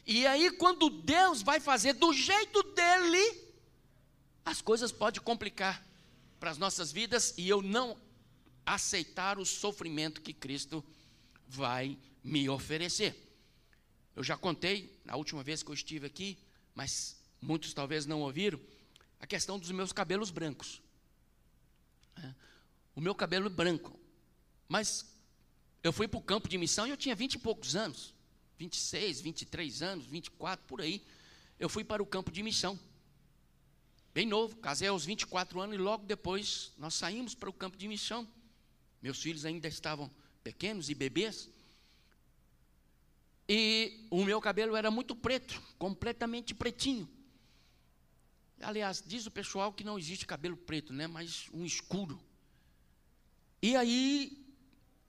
E 0.06 0.26
aí, 0.26 0.50
quando 0.52 0.88
Deus 0.88 1.42
vai 1.42 1.60
fazer 1.60 1.92
do 1.92 2.14
jeito 2.14 2.62
dele, 2.62 3.44
as 4.46 4.62
coisas 4.62 4.90
podem 4.90 5.20
complicar 5.20 5.86
para 6.40 6.50
as 6.50 6.56
nossas 6.56 6.90
vidas 6.90 7.34
e 7.36 7.46
eu 7.46 7.60
não 7.60 8.00
aceitar 8.64 9.38
o 9.38 9.44
sofrimento 9.44 10.22
que 10.22 10.32
Cristo 10.32 10.82
vai 11.46 11.98
me 12.24 12.48
oferecer. 12.48 13.25
Eu 14.16 14.24
já 14.24 14.36
contei 14.36 14.98
na 15.04 15.14
última 15.14 15.42
vez 15.42 15.62
que 15.62 15.70
eu 15.70 15.74
estive 15.74 16.06
aqui, 16.06 16.38
mas 16.74 17.20
muitos 17.40 17.74
talvez 17.74 18.06
não 18.06 18.22
ouviram, 18.22 18.58
a 19.20 19.26
questão 19.26 19.58
dos 19.58 19.70
meus 19.70 19.92
cabelos 19.92 20.30
brancos. 20.30 20.80
É, 22.16 22.34
o 22.94 23.00
meu 23.00 23.14
cabelo 23.14 23.50
branco, 23.50 24.00
mas 24.66 25.04
eu 25.82 25.92
fui 25.92 26.08
para 26.08 26.18
o 26.18 26.22
campo 26.22 26.48
de 26.48 26.56
missão 26.56 26.86
e 26.86 26.90
eu 26.90 26.96
tinha 26.96 27.14
vinte 27.14 27.34
e 27.34 27.38
poucos 27.38 27.76
anos, 27.76 28.14
26, 28.58 29.20
23 29.20 29.82
anos, 29.82 30.06
24, 30.06 30.66
por 30.66 30.80
aí. 30.80 31.04
Eu 31.58 31.68
fui 31.68 31.84
para 31.84 32.02
o 32.02 32.06
campo 32.06 32.30
de 32.30 32.42
missão. 32.42 32.78
Bem 34.14 34.26
novo, 34.26 34.56
casei 34.56 34.88
aos 34.88 35.04
24 35.04 35.60
anos 35.60 35.74
e 35.74 35.78
logo 35.78 36.06
depois 36.06 36.72
nós 36.78 36.94
saímos 36.94 37.34
para 37.34 37.50
o 37.50 37.52
campo 37.52 37.76
de 37.76 37.86
missão. 37.86 38.26
Meus 39.02 39.20
filhos 39.20 39.44
ainda 39.44 39.68
estavam 39.68 40.10
pequenos 40.42 40.88
e 40.88 40.94
bebês. 40.94 41.50
E 43.48 44.06
o 44.10 44.24
meu 44.24 44.40
cabelo 44.40 44.74
era 44.74 44.90
muito 44.90 45.14
preto, 45.14 45.62
completamente 45.78 46.54
pretinho. 46.54 47.08
Aliás, 48.60 49.02
diz 49.06 49.26
o 49.26 49.30
pessoal 49.30 49.72
que 49.72 49.84
não 49.84 49.98
existe 49.98 50.26
cabelo 50.26 50.56
preto, 50.56 50.92
né? 50.92 51.06
Mas 51.06 51.48
um 51.52 51.64
escuro. 51.64 52.18
E 53.62 53.76
aí 53.76 54.44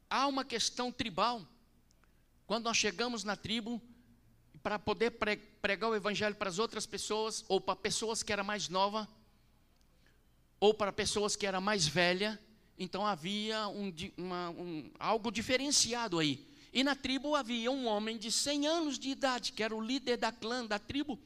há 0.09 0.27
uma 0.27 0.45
questão 0.45 0.91
tribal. 0.91 1.41
Quando 2.45 2.65
nós 2.65 2.77
chegamos 2.77 3.23
na 3.23 3.35
tribo, 3.35 3.81
para 4.61 4.77
poder 4.77 5.11
pregar 5.61 5.89
o 5.89 5.95
evangelho 5.95 6.35
para 6.35 6.49
as 6.49 6.59
outras 6.59 6.85
pessoas, 6.85 7.43
ou 7.47 7.59
para 7.59 7.75
pessoas 7.75 8.21
que 8.21 8.31
eram 8.31 8.43
mais 8.43 8.69
nova, 8.69 9.07
ou 10.59 10.73
para 10.73 10.91
pessoas 10.91 11.35
que 11.35 11.45
eram 11.45 11.61
mais 11.61 11.87
velha, 11.87 12.39
então 12.77 13.05
havia 13.05 13.67
um, 13.67 13.93
uma, 14.17 14.49
um, 14.51 14.91
algo 14.99 15.31
diferenciado 15.31 16.19
aí. 16.19 16.46
E 16.73 16.83
na 16.83 16.95
tribo 16.95 17.35
havia 17.35 17.71
um 17.71 17.87
homem 17.87 18.17
de 18.17 18.31
100 18.31 18.67
anos 18.67 18.99
de 18.99 19.09
idade, 19.09 19.51
que 19.51 19.63
era 19.63 19.75
o 19.75 19.81
líder 19.81 20.17
da 20.17 20.31
clã, 20.31 20.65
da 20.65 20.77
tribo. 20.77 21.19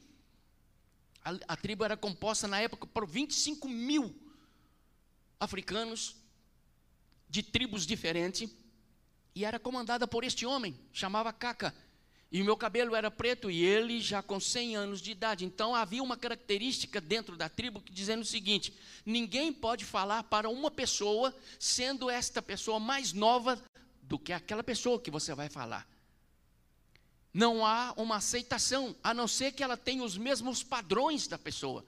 A, 1.24 1.30
a 1.48 1.56
tribo 1.56 1.84
era 1.84 1.96
composta 1.96 2.48
na 2.48 2.60
época 2.60 2.86
por 2.86 3.06
25 3.06 3.68
mil 3.68 4.14
africanos, 5.38 6.16
de 7.28 7.42
tribos 7.42 7.86
diferentes. 7.86 8.50
E 9.34 9.44
era 9.44 9.58
comandada 9.58 10.06
por 10.06 10.24
este 10.24 10.44
homem, 10.44 10.78
chamava 10.92 11.32
Caca. 11.32 11.74
E 12.30 12.40
o 12.40 12.44
meu 12.44 12.56
cabelo 12.56 12.94
era 12.94 13.10
preto 13.10 13.50
e 13.50 13.62
ele 13.62 14.00
já 14.00 14.22
com 14.22 14.40
100 14.40 14.76
anos 14.76 15.02
de 15.02 15.10
idade. 15.10 15.44
Então 15.44 15.74
havia 15.74 16.02
uma 16.02 16.16
característica 16.16 16.98
dentro 16.98 17.36
da 17.36 17.46
tribo 17.46 17.80
que 17.80 17.92
dizendo 17.92 18.22
o 18.22 18.26
seguinte: 18.26 18.72
ninguém 19.04 19.52
pode 19.52 19.84
falar 19.84 20.22
para 20.22 20.48
uma 20.48 20.70
pessoa 20.70 21.34
sendo 21.58 22.08
esta 22.08 22.40
pessoa 22.40 22.80
mais 22.80 23.12
nova 23.12 23.62
do 24.12 24.18
que 24.18 24.30
aquela 24.30 24.62
pessoa 24.62 25.00
que 25.00 25.10
você 25.10 25.34
vai 25.34 25.48
falar. 25.48 25.88
Não 27.32 27.64
há 27.64 27.94
uma 27.96 28.16
aceitação, 28.16 28.94
a 29.02 29.14
não 29.14 29.26
ser 29.26 29.52
que 29.52 29.62
ela 29.62 29.74
tenha 29.74 30.04
os 30.04 30.18
mesmos 30.18 30.62
padrões 30.62 31.26
da 31.26 31.38
pessoa. 31.38 31.82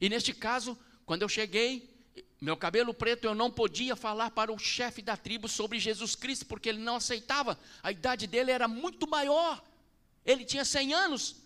E 0.00 0.08
neste 0.08 0.32
caso, 0.32 0.78
quando 1.04 1.20
eu 1.20 1.28
cheguei, 1.28 1.94
meu 2.40 2.56
cabelo 2.56 2.94
preto, 2.94 3.26
eu 3.26 3.34
não 3.34 3.50
podia 3.50 3.94
falar 3.94 4.30
para 4.30 4.50
o 4.50 4.58
chefe 4.58 5.02
da 5.02 5.18
tribo 5.18 5.48
sobre 5.48 5.78
Jesus 5.78 6.14
Cristo, 6.14 6.46
porque 6.46 6.70
ele 6.70 6.78
não 6.78 6.96
aceitava. 6.96 7.58
A 7.82 7.92
idade 7.92 8.26
dele 8.26 8.50
era 8.50 8.66
muito 8.66 9.06
maior. 9.06 9.62
Ele 10.24 10.46
tinha 10.46 10.64
100 10.64 10.94
anos, 10.94 11.36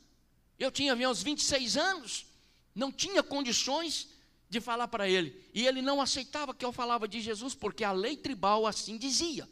eu 0.61 0.71
tinha 0.71 0.95
meus 0.95 1.25
26 1.25 1.77
anos. 1.77 2.25
Não 2.73 2.93
tinha 2.93 3.21
condições 3.21 4.07
de 4.49 4.61
falar 4.61 4.87
para 4.87 5.09
ele. 5.09 5.45
E 5.53 5.67
ele 5.67 5.83
não 5.83 6.01
aceitava 6.01 6.55
que 6.55 6.65
eu 6.65 6.71
falava 6.71 7.09
de 7.09 7.21
Jesus, 7.21 7.53
porque 7.53 7.83
a 7.83 7.91
lei 7.91 8.17
tribal 8.17 8.65
assim 8.65 8.97
dizia. 8.97 9.49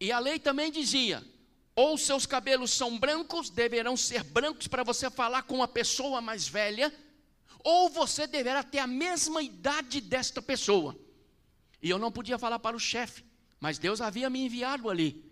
E 0.00 0.12
a 0.12 0.18
lei 0.18 0.38
também 0.38 0.70
dizia: 0.70 1.24
ou 1.74 1.96
seus 1.96 2.26
cabelos 2.26 2.70
são 2.70 2.98
brancos, 2.98 3.50
deverão 3.50 3.96
ser 3.96 4.22
brancos 4.24 4.66
para 4.66 4.82
você 4.82 5.10
falar 5.10 5.42
com 5.42 5.56
uma 5.56 5.68
pessoa 5.68 6.20
mais 6.20 6.48
velha 6.48 6.92
ou 7.64 7.88
você 7.88 8.26
deverá 8.26 8.62
ter 8.62 8.78
a 8.78 8.86
mesma 8.86 9.42
idade 9.42 10.00
desta 10.00 10.40
pessoa. 10.40 10.98
E 11.82 11.90
eu 11.90 11.98
não 11.98 12.10
podia 12.10 12.38
falar 12.38 12.58
para 12.58 12.76
o 12.76 12.80
chefe, 12.80 13.24
mas 13.60 13.78
Deus 13.78 14.00
havia 14.00 14.30
me 14.30 14.40
enviado 14.40 14.88
ali. 14.88 15.24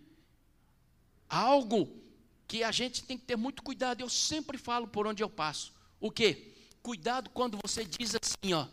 Algo 1.29 2.01
que 2.47 2.63
a 2.63 2.71
gente 2.71 3.03
tem 3.03 3.19
que 3.19 3.25
ter 3.25 3.37
muito 3.37 3.63
cuidado, 3.63 4.01
eu 4.01 4.09
sempre 4.09 4.59
falo 4.59 4.87
por 4.87 5.07
onde 5.07 5.23
eu 5.23 5.31
passo. 5.31 5.73
O 5.99 6.11
que? 6.11 6.55
Cuidado 6.83 7.31
quando 7.31 7.59
você 7.63 7.85
diz 7.85 8.15
assim, 8.15 8.53
ó: 8.53 8.69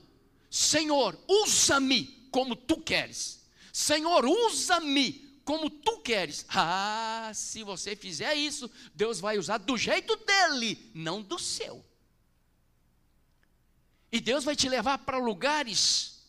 Senhor, 0.50 1.18
usa-me 1.28 2.28
como 2.32 2.56
tu 2.56 2.78
queres. 2.78 3.44
Senhor, 3.72 4.26
usa-me 4.26 5.33
como 5.44 5.70
tu 5.70 6.00
queres. 6.00 6.46
Ah, 6.50 7.32
se 7.34 7.64
você 7.64 7.96
fizer 7.96 8.34
isso, 8.36 8.70
Deus 8.94 9.20
vai 9.20 9.38
usar 9.38 9.58
do 9.58 9.78
jeito 9.78 10.16
dele, 10.16 10.92
não 10.94 11.22
do 11.22 11.38
seu. 11.38 11.84
E 14.12 14.20
Deus 14.20 14.44
vai 14.44 14.56
te 14.56 14.70
levar 14.70 15.00
para 15.00 15.18
lugares 15.18 16.24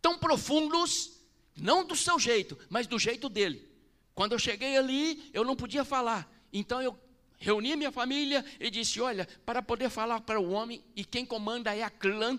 tão 0.00 0.18
profundos, 0.18 1.12
não 1.54 1.84
do 1.84 1.94
seu 1.94 2.18
jeito, 2.18 2.58
mas 2.68 2.86
do 2.86 2.98
jeito 2.98 3.28
dele. 3.28 3.68
Quando 4.14 4.32
eu 4.32 4.38
cheguei 4.38 4.76
ali, 4.76 5.30
eu 5.32 5.44
não 5.44 5.54
podia 5.54 5.84
falar. 5.84 6.28
Então 6.52 6.80
eu 6.80 6.98
reuni 7.38 7.76
minha 7.76 7.92
família 7.92 8.44
e 8.58 8.70
disse: 8.70 9.00
Olha, 9.00 9.28
para 9.44 9.62
poder 9.62 9.90
falar 9.90 10.20
para 10.22 10.40
o 10.40 10.50
homem, 10.50 10.82
e 10.96 11.04
quem 11.04 11.24
comanda 11.24 11.74
é 11.74 11.82
a 11.82 11.90
clã, 11.90 12.38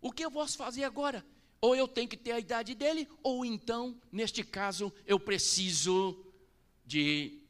o 0.00 0.12
que 0.12 0.24
eu 0.24 0.30
posso 0.30 0.56
fazer 0.56 0.84
agora? 0.84 1.24
Ou 1.60 1.76
eu 1.76 1.86
tenho 1.86 2.08
que 2.08 2.16
ter 2.16 2.32
a 2.32 2.40
idade 2.40 2.74
dele, 2.74 3.08
ou 3.22 3.44
então, 3.44 4.00
neste 4.10 4.42
caso, 4.42 4.92
eu 5.06 5.20
preciso 5.20 6.24
de 6.86 7.40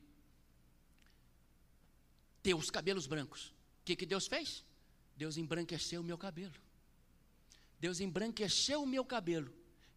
ter 2.42 2.54
os 2.54 2.70
cabelos 2.70 3.06
brancos. 3.06 3.46
O 3.80 3.84
que, 3.84 3.94
que 3.94 4.06
Deus 4.06 4.26
fez? 4.26 4.64
Deus 5.16 5.36
embranqueceu 5.36 6.00
o 6.00 6.04
meu 6.04 6.18
cabelo. 6.18 6.54
Deus 7.78 8.00
embranqueceu 8.00 8.82
o 8.82 8.86
meu 8.86 9.04
cabelo. 9.04 9.52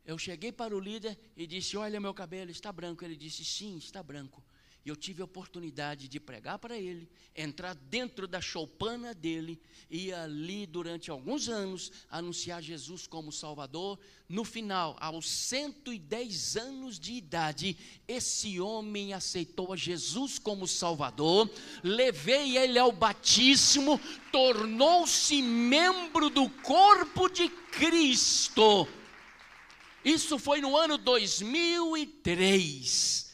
Eu 0.05 0.17
cheguei 0.17 0.51
para 0.51 0.75
o 0.75 0.79
líder 0.79 1.17
e 1.35 1.47
disse: 1.47 1.77
Olha, 1.77 1.99
meu 1.99 2.13
cabelo 2.13 2.51
está 2.51 2.71
branco. 2.71 3.03
Ele 3.03 3.15
disse: 3.15 3.43
Sim, 3.43 3.77
está 3.77 4.03
branco. 4.03 4.43
E 4.85 4.89
eu 4.89 4.97
tive 4.97 5.21
a 5.21 5.25
oportunidade 5.25 6.09
de 6.09 6.19
pregar 6.19 6.59
para 6.59 6.77
ele, 6.77 7.07
entrar 7.33 7.73
dentro 7.73 8.27
da 8.27 8.41
choupana 8.41 9.13
dele 9.13 9.57
e 9.89 10.11
ali, 10.11 10.65
durante 10.65 11.09
alguns 11.09 11.47
anos, 11.47 11.89
anunciar 12.09 12.61
Jesus 12.61 13.07
como 13.07 13.31
Salvador. 13.31 13.97
No 14.27 14.43
final, 14.43 14.97
aos 14.99 15.29
110 15.29 16.57
anos 16.57 16.99
de 16.99 17.13
idade, 17.13 17.77
esse 18.05 18.59
homem 18.59 19.13
aceitou 19.13 19.71
a 19.71 19.77
Jesus 19.77 20.37
como 20.37 20.67
Salvador. 20.67 21.49
Levei 21.81 22.57
ele 22.57 22.77
ao 22.77 22.91
batismo, 22.91 23.97
tornou-se 24.33 25.41
membro 25.41 26.29
do 26.29 26.49
corpo 26.49 27.29
de 27.29 27.47
Cristo. 27.47 28.85
Isso 30.03 30.37
foi 30.37 30.59
no 30.59 30.75
ano 30.75 30.97
2003 30.97 33.31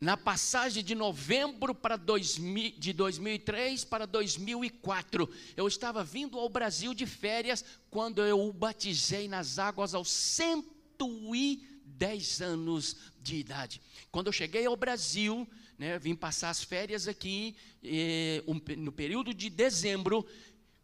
na 0.00 0.16
passagem 0.16 0.84
de 0.84 0.94
novembro 0.94 1.74
para 1.74 1.96
2000, 1.96 2.74
de 2.78 2.92
2003 2.92 3.84
para 3.84 4.06
2004. 4.06 5.28
Eu 5.56 5.66
estava 5.66 6.04
vindo 6.04 6.38
ao 6.38 6.48
Brasil 6.48 6.94
de 6.94 7.04
férias 7.04 7.64
quando 7.90 8.22
eu 8.22 8.40
o 8.40 8.52
batizei 8.52 9.26
nas 9.26 9.58
águas 9.58 9.94
aos 9.94 10.08
110 10.10 12.40
anos 12.40 12.94
de 13.20 13.34
idade. 13.36 13.82
Quando 14.10 14.28
eu 14.28 14.32
cheguei 14.32 14.64
ao 14.66 14.76
Brasil, 14.76 15.46
né, 15.76 15.98
vim 15.98 16.14
passar 16.14 16.50
as 16.50 16.62
férias 16.62 17.08
aqui 17.08 17.56
eh, 17.82 18.44
um, 18.46 18.60
no 18.76 18.92
período 18.92 19.34
de 19.34 19.50
dezembro. 19.50 20.24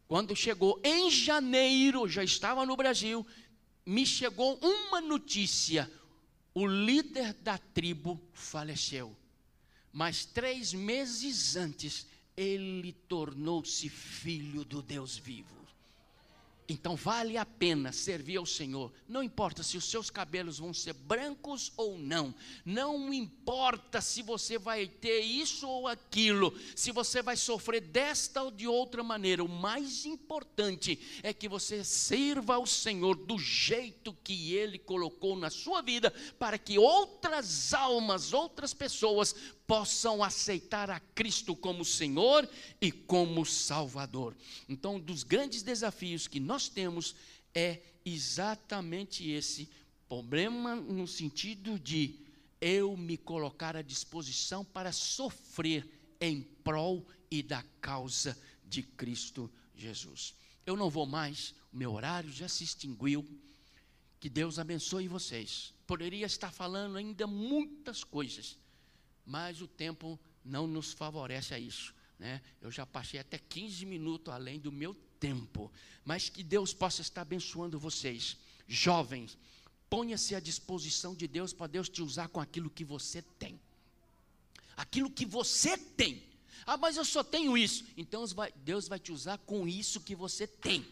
Quando 0.09 0.35
chegou 0.37 0.81
em 0.85 1.11
janeiro, 1.11 2.07
já 2.09 2.23
estava 2.23 2.67
no 2.67 2.77
Brasil, 2.77 3.27
me 3.87 4.05
chegou 4.05 4.59
uma 4.61 5.01
notícia: 5.01 5.91
o 6.55 6.67
líder 6.67 7.35
da 7.35 7.59
tribo 7.59 8.21
faleceu. 8.33 9.17
mas 9.93 10.25
três 10.25 10.73
meses 10.73 11.55
antes, 11.55 12.07
ele 12.37 12.93
tornou-se 12.93 13.89
filho 13.89 14.65
do 14.65 14.83
Deus 14.83 15.17
vivo. 15.17 15.64
Então 16.67 16.97
vale 16.97 17.37
a 17.37 17.45
pena 17.45 17.93
servir 17.93 18.39
ao 18.39 18.47
Senhor. 18.47 18.91
Não 19.07 19.23
importa 19.23 19.63
se 19.63 19.77
os 19.77 19.85
seus 19.85 20.09
cabelos 20.09 20.59
vão 20.59 20.73
ser 20.73 20.95
brancos 20.95 21.71
ou 21.77 21.99
não. 21.99 22.35
Não 22.65 23.13
importa 23.13 24.01
se 24.01 24.23
você 24.23 24.59
vai 24.59 24.87
ter 24.87 25.21
isso 25.21 25.69
ou 25.69 25.87
aquilo. 25.87 26.59
Se 26.75 26.91
você 26.91 27.21
vai 27.21 27.37
sofrer 27.37 27.83
desta 27.83 28.43
ou 28.43 28.51
de 28.51 28.67
outra 28.67 29.03
maneira. 29.03 29.45
O 29.45 29.49
mais 29.49 30.07
importante 30.07 30.99
é 31.23 31.35
que 31.35 31.49
você 31.49 31.85
sirva 31.85 32.55
ao 32.55 32.67
Senhor 32.67 33.15
do 33.15 33.39
jeito 33.39 34.17
que 34.25 34.55
Ele 34.55 34.79
colocou 34.79 35.37
na 35.37 35.51
sua 35.51 35.83
vida, 35.83 36.11
para 36.39 36.57
que 36.57 36.79
outras 36.79 37.75
almas, 37.75 38.33
outras 38.33 38.73
pessoas 38.73 39.35
possam 39.67 40.23
aceitar 40.23 40.91
a 40.91 41.01
Cristo 41.01 41.57
como 41.57 41.85
Senhor 41.85 42.49
e 42.81 42.93
como 42.93 43.45
Salvador. 43.45 44.37
Então, 44.69 44.97
um 44.97 45.01
dos 45.01 45.23
grandes 45.23 45.63
desafios 45.63 46.29
que 46.29 46.39
nós 46.39 46.69
temos 46.69 47.15
é 47.55 47.81
exatamente 48.05 49.31
esse 49.31 49.69
problema 50.09 50.77
no 50.77 51.07
sentido 51.07 51.79
de 51.79 52.21
eu 52.61 52.97
me 52.97 53.17
colocar 53.17 53.77
à 53.77 53.83
disposição 53.83 54.65
para 54.65 54.93
sofrer 54.93 55.89
em 56.21 56.43
prol 56.63 57.07
e 57.31 57.43
da 57.43 57.63
causa 57.81 58.39
de 58.65 58.83
Cristo 58.83 59.51
Jesus. 59.75 60.35
Eu 60.67 60.77
não 60.77 60.89
vou 60.89 61.07
mais, 61.07 61.55
meu 61.73 61.93
horário 61.93 62.33
já 62.33 62.49
se 62.49 62.65
extinguiu. 62.65 63.25
Que 64.19 64.31
Deus 64.31 64.59
abençoe 64.59 65.07
vocês. 65.07 65.75
Poderia 65.87 66.25
estar 66.25 66.51
falando 66.51 66.97
ainda 66.97 67.27
muitas 67.27 68.03
coisas, 68.03 68.57
mas 69.25 69.61
o 69.61 69.67
tempo 69.67 70.19
não 70.45 70.67
nos 70.67 70.93
favorece 70.93 71.55
a 71.55 71.59
isso. 71.59 71.95
Né? 72.19 72.41
Eu 72.61 72.71
já 72.71 72.85
passei 72.85 73.19
até 73.19 73.39
15 73.39 73.87
minutos 73.87 74.33
além 74.33 74.59
do 74.59 74.71
meu 74.71 74.95
tempo, 75.19 75.73
mas 76.05 76.29
que 76.29 76.43
Deus 76.43 76.75
possa 76.75 77.01
estar 77.01 77.23
abençoando 77.23 77.79
vocês, 77.79 78.37
jovens. 78.67 79.39
Ponha-se 79.89 80.35
à 80.35 80.41
disposição 80.41 81.15
de 81.15 81.27
Deus 81.27 81.53
para 81.53 81.67
Deus 81.67 81.89
te 81.89 82.03
usar 82.03 82.29
com 82.29 82.41
aquilo 82.41 82.71
que 82.71 82.85
você 82.85 83.23
tem. 83.23 83.61
Aquilo 84.77 85.11
que 85.11 85.25
você 85.25 85.79
tem. 85.79 86.23
Ah, 86.67 86.77
mas 86.77 86.97
eu 86.97 87.05
só 87.05 87.23
tenho 87.23 87.57
isso. 87.57 87.85
Então 87.97 88.25
Deus 88.57 88.89
vai 88.89 88.99
te 88.99 89.13
usar 89.13 89.39
com 89.39 89.69
isso 89.69 90.01
que 90.01 90.15
você 90.15 90.47
tem. 90.47 90.85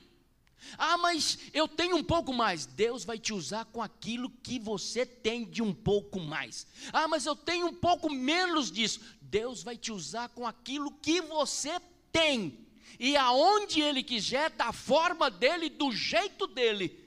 Ah, 0.79 0.97
mas 0.97 1.39
eu 1.53 1.67
tenho 1.67 1.97
um 1.97 2.05
pouco 2.05 2.33
mais. 2.33 2.67
Deus 2.67 3.05
vai 3.05 3.19
te 3.19 3.33
usar 3.33 3.65
com 3.67 3.83
aquilo 3.83 4.31
que 4.43 4.59
você 4.59 5.05
tem 5.05 5.45
de 5.45 5.63
um 5.63 5.75
pouco 5.75 6.21
mais. 6.21 6.67
Ah, 6.93 7.09
mas 7.09 7.27
eu 7.27 7.37
tenho 7.37 7.67
um 7.67 7.75
pouco 7.75 8.11
menos 8.11 8.71
disso. 8.71 9.01
Deus 9.21 9.63
vai 9.63 9.77
te 9.77 9.93
usar 9.93 10.29
com 10.31 10.47
aquilo 10.47 10.91
que 10.91 11.21
você 11.21 11.81
tem. 12.11 12.59
E 12.99 13.17
aonde 13.17 13.81
Ele 13.81 14.03
quiser, 14.03 14.51
da 14.51 14.73
forma 14.73 15.31
dele, 15.31 15.69
do 15.69 15.91
jeito 15.93 16.47
dele 16.47 17.02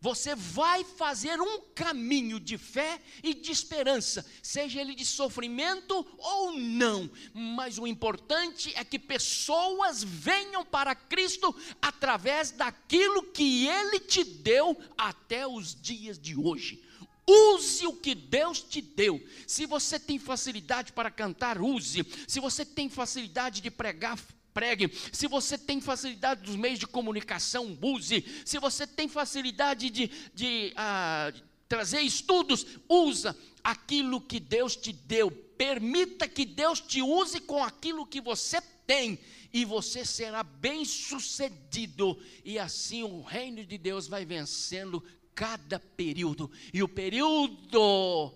você 0.00 0.34
vai 0.34 0.82
fazer 0.82 1.40
um 1.40 1.60
caminho 1.74 2.40
de 2.40 2.56
fé 2.56 3.00
e 3.22 3.34
de 3.34 3.52
esperança, 3.52 4.24
seja 4.42 4.80
ele 4.80 4.94
de 4.94 5.04
sofrimento 5.04 6.06
ou 6.16 6.52
não, 6.54 7.10
mas 7.34 7.78
o 7.78 7.86
importante 7.86 8.72
é 8.74 8.82
que 8.82 8.98
pessoas 8.98 10.02
venham 10.02 10.64
para 10.64 10.94
Cristo 10.94 11.54
através 11.82 12.50
daquilo 12.50 13.24
que 13.24 13.66
Ele 13.66 14.00
te 14.00 14.24
deu 14.24 14.76
até 14.96 15.46
os 15.46 15.74
dias 15.74 16.18
de 16.18 16.36
hoje. 16.36 16.82
Use 17.26 17.86
o 17.86 17.92
que 17.92 18.14
Deus 18.14 18.60
te 18.60 18.80
deu. 18.80 19.22
Se 19.46 19.66
você 19.66 20.00
tem 20.00 20.18
facilidade 20.18 20.92
para 20.92 21.10
cantar, 21.10 21.60
use. 21.60 22.04
Se 22.26 22.40
você 22.40 22.64
tem 22.64 22.88
facilidade 22.88 23.60
de 23.60 23.70
pregar, 23.70 24.18
pregue. 24.60 24.92
Se 25.10 25.26
você 25.26 25.56
tem 25.56 25.80
facilidade 25.80 26.42
dos 26.42 26.54
meios 26.54 26.78
de 26.78 26.86
comunicação, 26.86 27.78
use. 27.80 28.22
Se 28.44 28.58
você 28.58 28.86
tem 28.86 29.08
facilidade 29.08 29.88
de, 29.88 30.10
de, 30.34 30.74
ah, 30.76 31.32
trazer 31.66 32.02
estudos, 32.02 32.66
usa 32.86 33.34
aquilo 33.64 34.20
que 34.20 34.38
Deus 34.38 34.76
te 34.76 34.92
deu. 34.92 35.30
Permita 35.30 36.28
que 36.28 36.44
Deus 36.44 36.78
te 36.78 37.00
use 37.00 37.40
com 37.40 37.64
aquilo 37.64 38.04
que 38.04 38.20
você 38.20 38.60
tem 38.86 39.18
e 39.50 39.64
você 39.64 40.04
será 40.04 40.42
bem 40.42 40.84
sucedido. 40.84 42.18
E 42.44 42.58
assim 42.58 43.02
o 43.02 43.22
reino 43.22 43.64
de 43.64 43.78
Deus 43.78 44.06
vai 44.06 44.26
vencendo 44.26 45.02
cada 45.34 45.80
período. 45.80 46.50
E 46.70 46.82
o 46.82 46.88
período 46.88 48.34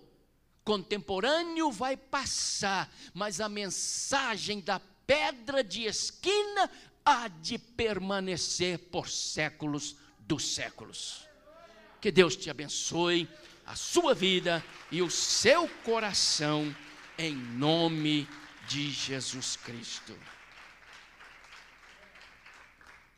contemporâneo 0.64 1.70
vai 1.70 1.98
passar, 1.98 2.90
mas 3.12 3.42
a 3.42 3.48
mensagem 3.50 4.62
da 4.62 4.80
pedra 5.06 5.62
de 5.62 5.84
esquina 5.84 6.70
há 7.04 7.28
de 7.28 7.58
permanecer 7.58 8.78
por 8.78 9.08
séculos 9.08 9.96
dos 10.18 10.54
séculos. 10.54 11.28
Que 12.00 12.10
Deus 12.10 12.36
te 12.36 12.50
abençoe, 12.50 13.28
a 13.66 13.76
sua 13.76 14.14
vida 14.14 14.64
e 14.90 15.00
o 15.02 15.10
seu 15.10 15.68
coração, 15.84 16.74
em 17.16 17.34
nome 17.34 18.28
de 18.68 18.90
Jesus 18.90 19.56
Cristo. 19.56 20.14